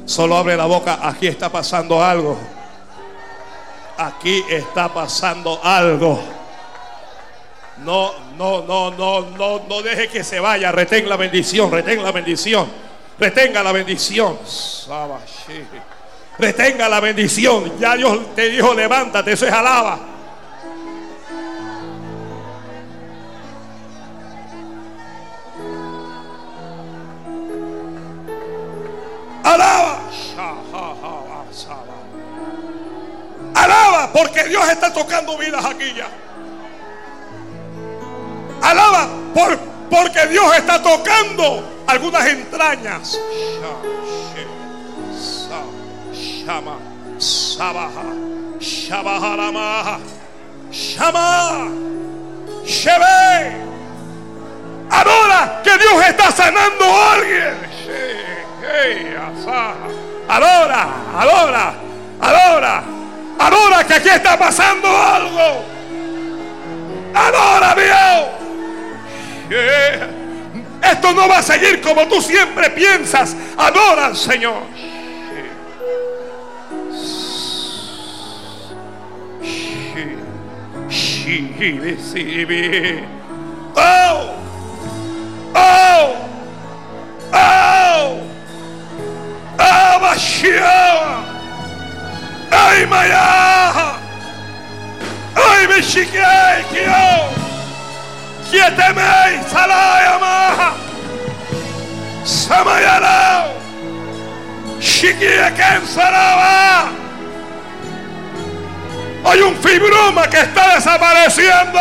solo 0.05 0.37
abre 0.37 0.57
la 0.57 0.65
boca. 0.65 0.99
Aquí 1.03 1.27
está 1.27 1.49
pasando 1.49 2.03
algo. 2.03 2.37
Aquí 3.97 4.43
está 4.49 4.91
pasando 4.91 5.59
algo. 5.63 6.19
No, 7.85 8.11
no, 8.37 8.63
no, 8.63 8.89
no, 8.91 9.21
no, 9.21 9.61
no 9.69 9.81
deje 9.83 10.07
que 10.07 10.23
se 10.23 10.39
vaya. 10.39 10.71
Retén 10.71 11.07
la 11.07 11.15
bendición, 11.15 11.71
retén 11.71 12.01
la 12.03 12.11
bendición. 12.11 12.67
Retenga 13.19 13.63
la 13.63 13.71
bendición. 13.71 14.37
Retenga 16.37 16.89
la 16.89 16.99
bendición. 16.99 17.79
Ya 17.79 17.95
Dios 17.95 18.35
te 18.35 18.49
dijo, 18.49 18.73
levántate, 18.73 19.33
eso 19.33 19.45
es 19.45 19.53
alaba. 19.53 20.16
Alaba. 29.47 29.99
Alaba 33.55 34.11
porque 34.11 34.43
Dios 34.43 34.69
está 34.69 34.93
tocando 34.93 35.37
vidas 35.37 35.63
aquí 35.63 35.93
ya. 35.93 36.09
Alaba 38.61 39.07
por, 39.33 39.57
porque 39.89 40.27
Dios 40.27 40.53
está 40.57 40.83
tocando 40.83 41.63
algunas 41.87 42.25
entrañas. 42.27 43.17
Shama, 50.69 51.69
Shebe. 52.65 53.55
Adora 54.89 55.61
que 55.63 55.77
Dios 55.77 56.05
está 56.05 56.31
sanando 56.31 56.85
a 56.85 57.13
alguien. 57.13 57.67
Adora, 60.29 60.87
adora, 61.15 61.73
adora. 62.19 62.83
Adora 63.39 63.83
que 63.85 63.93
aquí 63.93 64.09
está 64.09 64.37
pasando 64.37 64.87
algo. 64.87 65.63
Adora 67.13 67.75
Dios. 67.75 68.37
Esto 70.81 71.13
no 71.13 71.27
va 71.27 71.39
a 71.39 71.43
seguir 71.43 71.81
como 71.81 72.07
tú 72.07 72.21
siempre 72.21 72.69
piensas. 72.71 73.35
Adora 73.57 74.07
al 74.07 74.15
Señor. 74.15 74.63
Oh, 83.75 84.35
oh, 85.53 86.15
oh, 87.33 88.36
Mashiach. 89.57 91.25
Ay, 92.51 92.85
Maya. 92.85 93.97
Ay, 95.35 95.67
Michigan, 95.67 96.63
Kio. 96.71 97.29
Kietemei, 98.49 99.43
Salaya, 99.49 100.19
Maha. 100.19 100.69
Samayalao. 102.23 103.53
Shikia, 104.79 105.51
Ken, 105.55 105.85
Saraba. 105.85 106.89
Hay 109.25 109.41
un 109.41 109.55
fibroma 109.57 110.27
que 110.29 110.39
está 110.39 110.75
desapareciendo. 110.75 111.79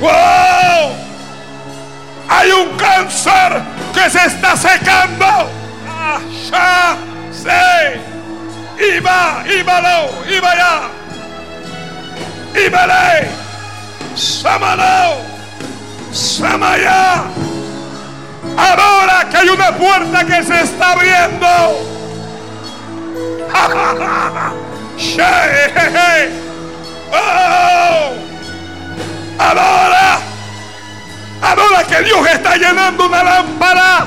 ¡Wow! 0.00 0.94
Hay 2.28 2.50
un 2.52 2.76
cáncer 2.76 3.62
que 3.92 4.10
se 4.10 4.24
está 4.26 4.56
secando. 4.56 5.50
¡Ah, 6.08 6.20
ya! 6.50 6.96
¡Sí! 7.32 7.50
Iba, 8.78 9.42
Ibalo, 9.44 9.98
Ibaya, 10.28 10.74
Ibale, 12.54 13.28
Samalo, 14.14 15.16
Samaya. 16.12 17.24
Ahora 18.56 19.28
que 19.28 19.36
hay 19.36 19.48
una 19.48 19.76
puerta 19.76 20.24
que 20.24 20.44
se 20.44 20.60
está 20.62 20.92
abriendo. 20.92 21.46
oh. 27.12 28.14
Ahora, 29.38 30.18
ahora 31.42 31.84
que 31.88 32.02
Dios 32.02 32.26
está 32.28 32.56
llenando 32.56 33.06
una 33.06 33.22
lámpara. 33.24 34.06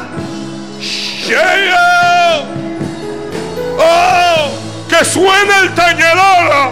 Oh, 3.77 4.51
que 4.88 5.06
suene 5.06 5.57
el 5.64 5.76
tañedor, 5.76 6.72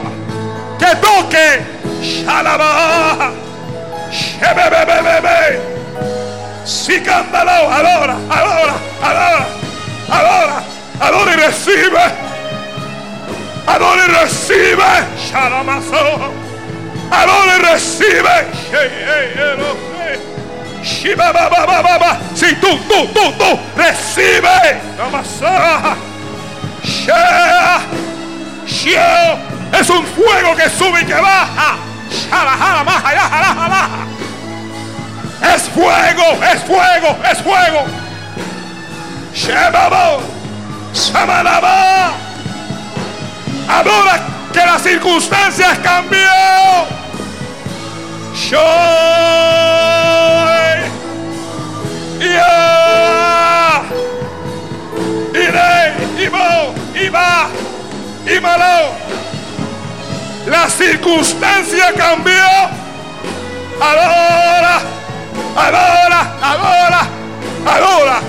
que 0.80 0.96
toque. 0.96 1.66
Shalaba, 2.02 3.32
shebebebebebe. 4.12 5.60
Sí, 6.66 7.02
cándalo, 7.02 7.52
adora, 7.52 8.18
adora, 8.30 8.76
adora, 9.02 9.48
adora, 10.10 10.64
adora 11.00 11.32
y 11.32 11.36
recibe. 11.36 12.28
Adora 13.68 14.04
y 14.06 14.12
recibe. 14.24 14.84
Shalamazo. 15.32 16.34
Adora 17.12 17.56
y 17.58 17.62
recibe. 17.74 18.48
Si 22.34 22.56
tú, 22.56 22.78
tú, 22.88 23.08
tú, 23.14 23.32
tú, 23.34 23.60
recibe. 23.76 24.82
Es 29.80 29.90
un 29.90 30.06
fuego 30.06 30.56
que 30.56 30.70
sube 30.70 31.02
y 31.02 31.06
que 31.06 31.14
baja. 31.14 31.76
Es 35.54 35.64
fuego, 35.70 36.44
es 36.52 36.64
fuego, 36.64 37.18
es 37.32 37.38
fuego. 37.40 37.86
Ahora 43.68 44.20
que 44.54 44.60
las 44.60 44.82
circunstancias 44.82 45.78
cambió. 45.84 46.20
Yo. 48.50 48.58
Y 57.00 57.10
va 57.10 57.48
y 58.26 58.40
malo. 58.40 58.92
La 60.48 60.70
circunstancia 60.70 61.94
cambió. 61.96 62.34
Ahora, 63.80 64.82
ahora, 65.56 66.36
ahora, 66.42 67.08
ahora. 67.66 68.22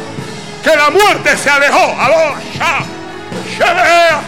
Que 0.62 0.77
la 0.77 0.90
muerte 0.90 1.36
se 1.36 1.51
alejó. 1.51 1.78
Ahora, 1.78 2.35
ya, 2.55 2.85
ya. 3.59 4.20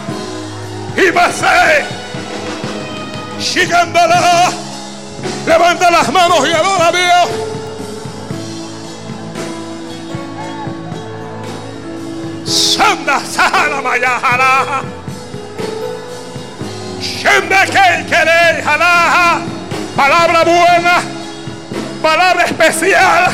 Y 1.01 1.11
pasé. 1.11 1.85
Chicándola. 3.39 4.51
Levanta 5.45 5.91
las 5.91 6.11
manos 6.11 6.47
y 6.47 6.53
adora 6.53 6.91
Dios. 6.91 7.50
Sanda 12.45 13.19
Sahara 13.19 13.81
Mayahara. 13.81 14.83
Shembeke 16.99 18.07
Halaha. 18.61 19.61
Palabra 19.95 20.43
buena, 20.45 21.03
palabra 22.01 22.45
especial, 22.45 23.31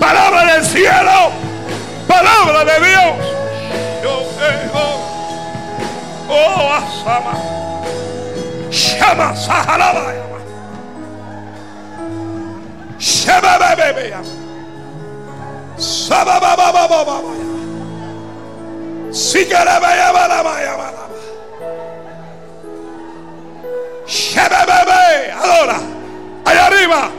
palabra 0.00 0.44
del 0.52 0.64
cielo, 0.64 1.30
palabra 2.08 2.64
de 2.64 2.80
Dios. 2.86 3.14
Oh, 4.74 4.98
oh 6.28 6.72
Asama. 6.74 7.34
Shama 8.70 9.36
Sahara 9.36 10.14
Shebebebebea. 12.98 14.20
Sababababababaya. 15.78 17.28
Sigarabaya-balabaya-balaba. 17.28 17.36
Shebebebe. 17.38 17.67
Adora. 25.32 25.80
Allá 26.44 26.66
arriba. 26.66 27.10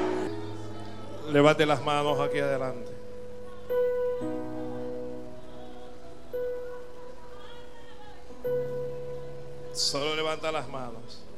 Levante 1.27 1.65
las 1.65 1.83
manos 1.83 2.17
aquí 2.21 2.39
adelante. 2.39 2.89
Solo 9.73 10.15
levanta 10.15 10.53
las 10.53 10.69
manos. 10.69 11.28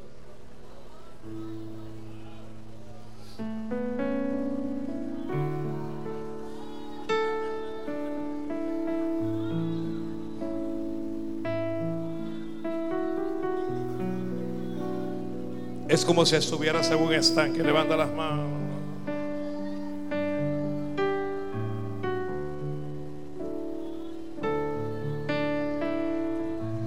Es 15.92 16.06
como 16.06 16.26
si 16.26 16.38
estuvieras 16.38 16.90
en 16.90 17.02
un 17.02 17.14
estanque. 17.14 17.62
Levanta 17.62 17.98
las 17.98 18.10
manos. 18.14 18.46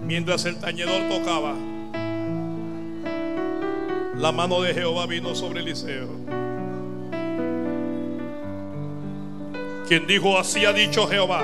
Mientras 0.07 0.47
el 0.47 0.57
tañedor 0.57 1.03
tocaba, 1.11 1.53
la 4.17 4.33
mano 4.33 4.63
de 4.63 4.73
Jehová 4.73 5.05
vino 5.05 5.35
sobre 5.35 5.61
Eliseo. 5.61 6.09
Quien 9.87 10.07
dijo, 10.07 10.39
así 10.39 10.65
ha 10.65 10.73
dicho 10.73 11.07
Jehová. 11.09 11.43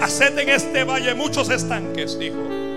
Haced 0.00 0.38
en 0.38 0.48
este 0.48 0.84
valle 0.84 1.14
muchos 1.14 1.50
estanques, 1.50 2.18
dijo. 2.18 2.69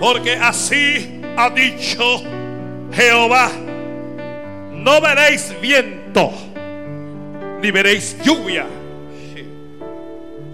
Porque 0.00 0.32
así 0.32 1.20
ha 1.36 1.50
dicho 1.50 2.22
Jehová. 2.90 3.50
No 4.72 4.98
veréis 5.00 5.54
viento, 5.60 6.32
ni 7.60 7.70
veréis 7.70 8.16
lluvia. 8.22 8.64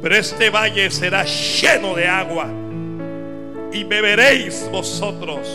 Pero 0.02 0.16
este 0.16 0.50
valle 0.50 0.90
será 0.90 1.24
lleno 1.24 1.94
de 1.94 2.08
agua. 2.08 2.48
Y 3.72 3.84
beberéis 3.84 4.68
vosotros 4.72 5.48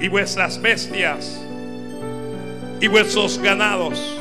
y 0.00 0.08
vuestras 0.08 0.60
bestias 0.60 1.40
y 2.80 2.88
vuestros 2.88 3.38
ganados. 3.38 4.18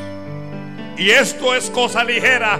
Y 0.97 1.10
esto 1.10 1.56
es 1.56 1.69
cosa 1.69 2.03
ligera 2.03 2.60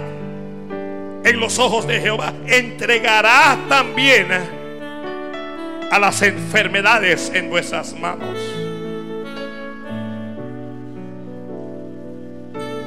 en 1.22 1.38
los 1.38 1.58
ojos 1.58 1.86
de 1.86 2.00
Jehová. 2.00 2.32
Entregará 2.46 3.58
también 3.68 4.59
a 5.90 5.98
las 5.98 6.22
enfermedades 6.22 7.30
en 7.34 7.50
vuestras 7.50 7.98
manos. 7.98 8.38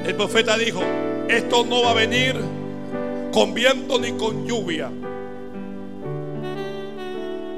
El 0.06 0.16
profeta 0.16 0.58
dijo, 0.58 0.82
esto 1.28 1.66
no 1.66 1.84
va 1.84 1.92
a 1.92 1.94
venir 1.94 2.36
con 3.32 3.54
viento 3.54 4.00
ni 4.00 4.14
con 4.14 4.48
lluvia. 4.48 4.90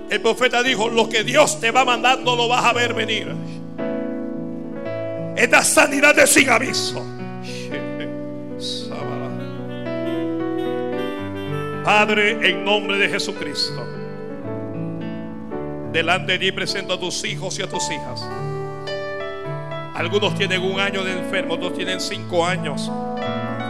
El 0.09 0.21
profeta 0.21 0.63
dijo, 0.63 0.89
lo 0.89 1.09
que 1.09 1.23
Dios 1.23 1.59
te 1.59 1.71
va 1.71 1.85
no 2.17 2.35
lo 2.35 2.47
vas 2.47 2.65
a 2.65 2.73
ver 2.73 2.93
venir. 2.93 3.33
Esta 5.35 5.63
sanidad 5.63 6.17
es 6.17 6.29
sin 6.29 6.49
aviso. 6.49 7.05
Padre, 11.83 12.49
en 12.49 12.63
nombre 12.65 12.97
de 12.97 13.09
Jesucristo, 13.09 13.85
delante 15.95 16.33
de 16.33 16.39
ti 16.39 16.51
presento 16.51 16.95
a 16.95 16.99
tus 16.99 17.23
hijos 17.23 17.57
y 17.57 17.63
a 17.63 17.69
tus 17.69 17.89
hijas. 17.89 18.27
Algunos 19.95 20.35
tienen 20.35 20.61
un 20.61 20.77
año 20.77 21.05
de 21.05 21.13
enfermo, 21.13 21.53
otros 21.53 21.73
tienen 21.73 22.01
cinco 22.01 22.45
años, 22.45 22.91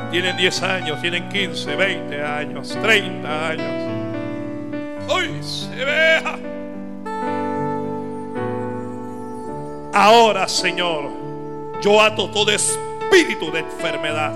tienen 0.09 0.35
diez 0.35 0.63
años, 0.63 0.99
tienen 1.01 1.29
quince, 1.29 1.75
veinte 1.75 2.23
años, 2.23 2.75
treinta 2.81 3.49
años. 3.49 3.91
Hoy 5.07 5.29
se 5.43 5.85
vea. 5.85 6.39
Ahora, 9.93 10.47
Señor, 10.47 11.11
yo 11.79 12.01
ato 12.01 12.31
todo 12.31 12.49
espíritu 12.49 13.51
de 13.51 13.59
enfermedad. 13.59 14.33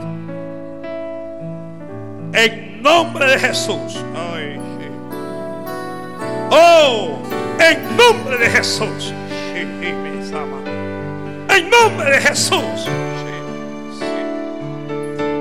En 2.33 2.83
nombre 2.83 3.31
de 3.31 3.39
Jesús. 3.39 4.05
Oh, 6.51 7.19
en 7.59 7.97
nombre 7.97 8.37
de 8.37 8.49
Jesús. 8.49 9.13
En 11.49 11.69
nombre 11.69 12.11
de 12.11 12.21
Jesús. 12.21 12.87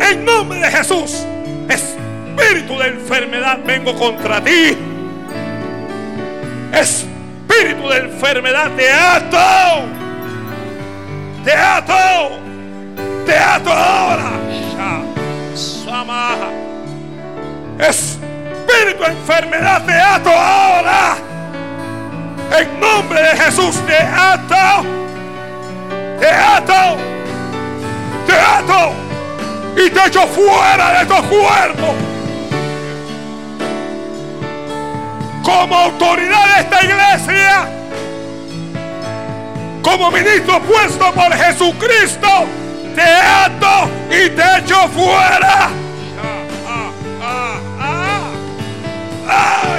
En 0.00 0.24
nombre 0.24 0.58
de 0.58 0.70
Jesús. 0.70 1.24
Espíritu 1.68 2.78
de 2.78 2.88
enfermedad, 2.88 3.58
vengo 3.64 3.94
contra 3.94 4.42
ti. 4.42 4.76
Espíritu 6.72 7.88
de 7.88 7.98
enfermedad, 7.98 8.70
te 8.76 8.90
ato. 8.90 9.86
Te 11.44 11.52
ato. 11.52 12.40
Te 13.26 13.36
ato 13.36 13.70
ahora. 13.70 14.32
Espíritu 17.78 19.04
de 19.04 19.10
enfermedad, 19.10 19.84
te 19.84 19.92
ato 19.92 20.30
ahora. 20.30 21.27
En 22.50 22.80
nombre 22.80 23.22
de 23.22 23.36
Jesús, 23.36 23.76
te 23.86 23.96
ato. 23.96 24.86
Te 26.18 26.28
ato. 26.28 26.96
Te 28.26 28.32
ato. 28.32 28.92
Y 29.76 29.90
te 29.90 30.06
echo 30.06 30.26
fuera 30.26 31.00
de 31.00 31.06
tu 31.06 31.28
cuerpo. 31.28 31.94
Como 35.42 35.76
autoridad 35.76 36.54
de 36.54 36.60
esta 36.60 36.84
iglesia. 36.84 37.68
Como 39.82 40.10
ministro 40.10 40.60
puesto 40.62 41.12
por 41.12 41.32
Jesucristo. 41.34 42.28
Te 42.94 43.02
ato 43.02 43.90
y 44.10 44.30
te 44.30 44.42
echo 44.58 44.88
fuera. 44.88 45.70
Ah, 47.22 47.60
ah, 47.80 48.00
ah. 49.28 49.77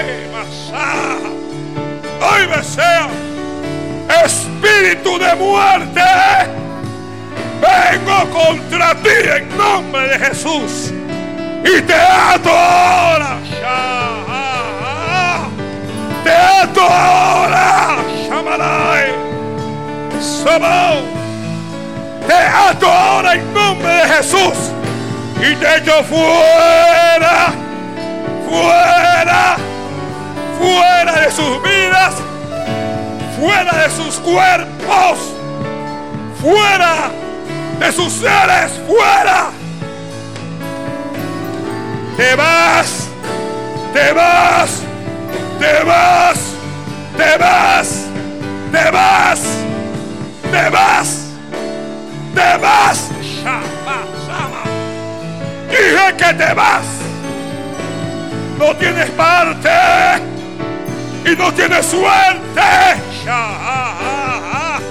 Hoy 2.21 2.47
deseo 2.47 3.29
espíritu 4.25 5.17
de 5.17 5.35
muerte. 5.35 6.01
Vengo 7.61 8.29
contra 8.31 8.95
ti 8.95 9.09
en 9.37 9.57
nombre 9.57 10.07
de 10.09 10.19
Jesús. 10.19 10.91
Y 11.63 11.81
te 11.81 11.93
ato 11.93 12.49
ahora. 12.49 13.37
Ah, 13.65 14.25
ah. 14.29 15.47
Te 16.23 16.31
ato 16.31 16.81
ahora. 16.81 17.97
Shamalai. 18.27 19.29
Te 22.27 22.33
ato 22.33 22.87
ahora 22.87 23.33
en 23.33 23.53
nombre 23.53 23.93
de 23.93 24.07
Jesús. 24.07 24.71
Y 25.37 25.55
te 25.55 25.77
echo 25.77 26.03
fuera. 26.03 27.53
Fuera 28.47 29.68
fuera 30.60 31.22
de 31.22 31.31
sus 31.31 31.64
vidas, 31.64 32.15
fuera 33.40 33.84
de 33.84 33.90
sus 33.91 34.15
cuerpos, 34.19 35.18
fuera 36.41 37.11
de 37.80 37.91
sus 37.91 38.11
seres, 38.14 38.72
fuera. 38.86 39.52
Te 42.18 42.36
vas, 42.36 43.07
te 43.94 44.11
vas, 44.11 44.81
te 45.57 45.84
vas, 45.86 46.38
te 47.15 47.38
vas, 47.38 47.90
te 48.72 48.91
vas, 48.91 49.40
te 50.52 50.69
vas, 50.69 51.30
te 52.36 52.57
vas. 52.57 53.10
Dije 55.69 56.15
que 56.18 56.34
te 56.34 56.53
vas. 56.53 56.86
No 58.57 58.76
tienes 58.76 59.10
parte 59.11 59.69
y 61.25 61.35
no 61.35 61.53
tienes 61.53 61.85
suerte. 61.85 62.61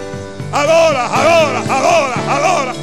Adora, 0.51 1.07
adora, 1.07 1.61
adora, 1.61 2.17
adora. 2.37 2.79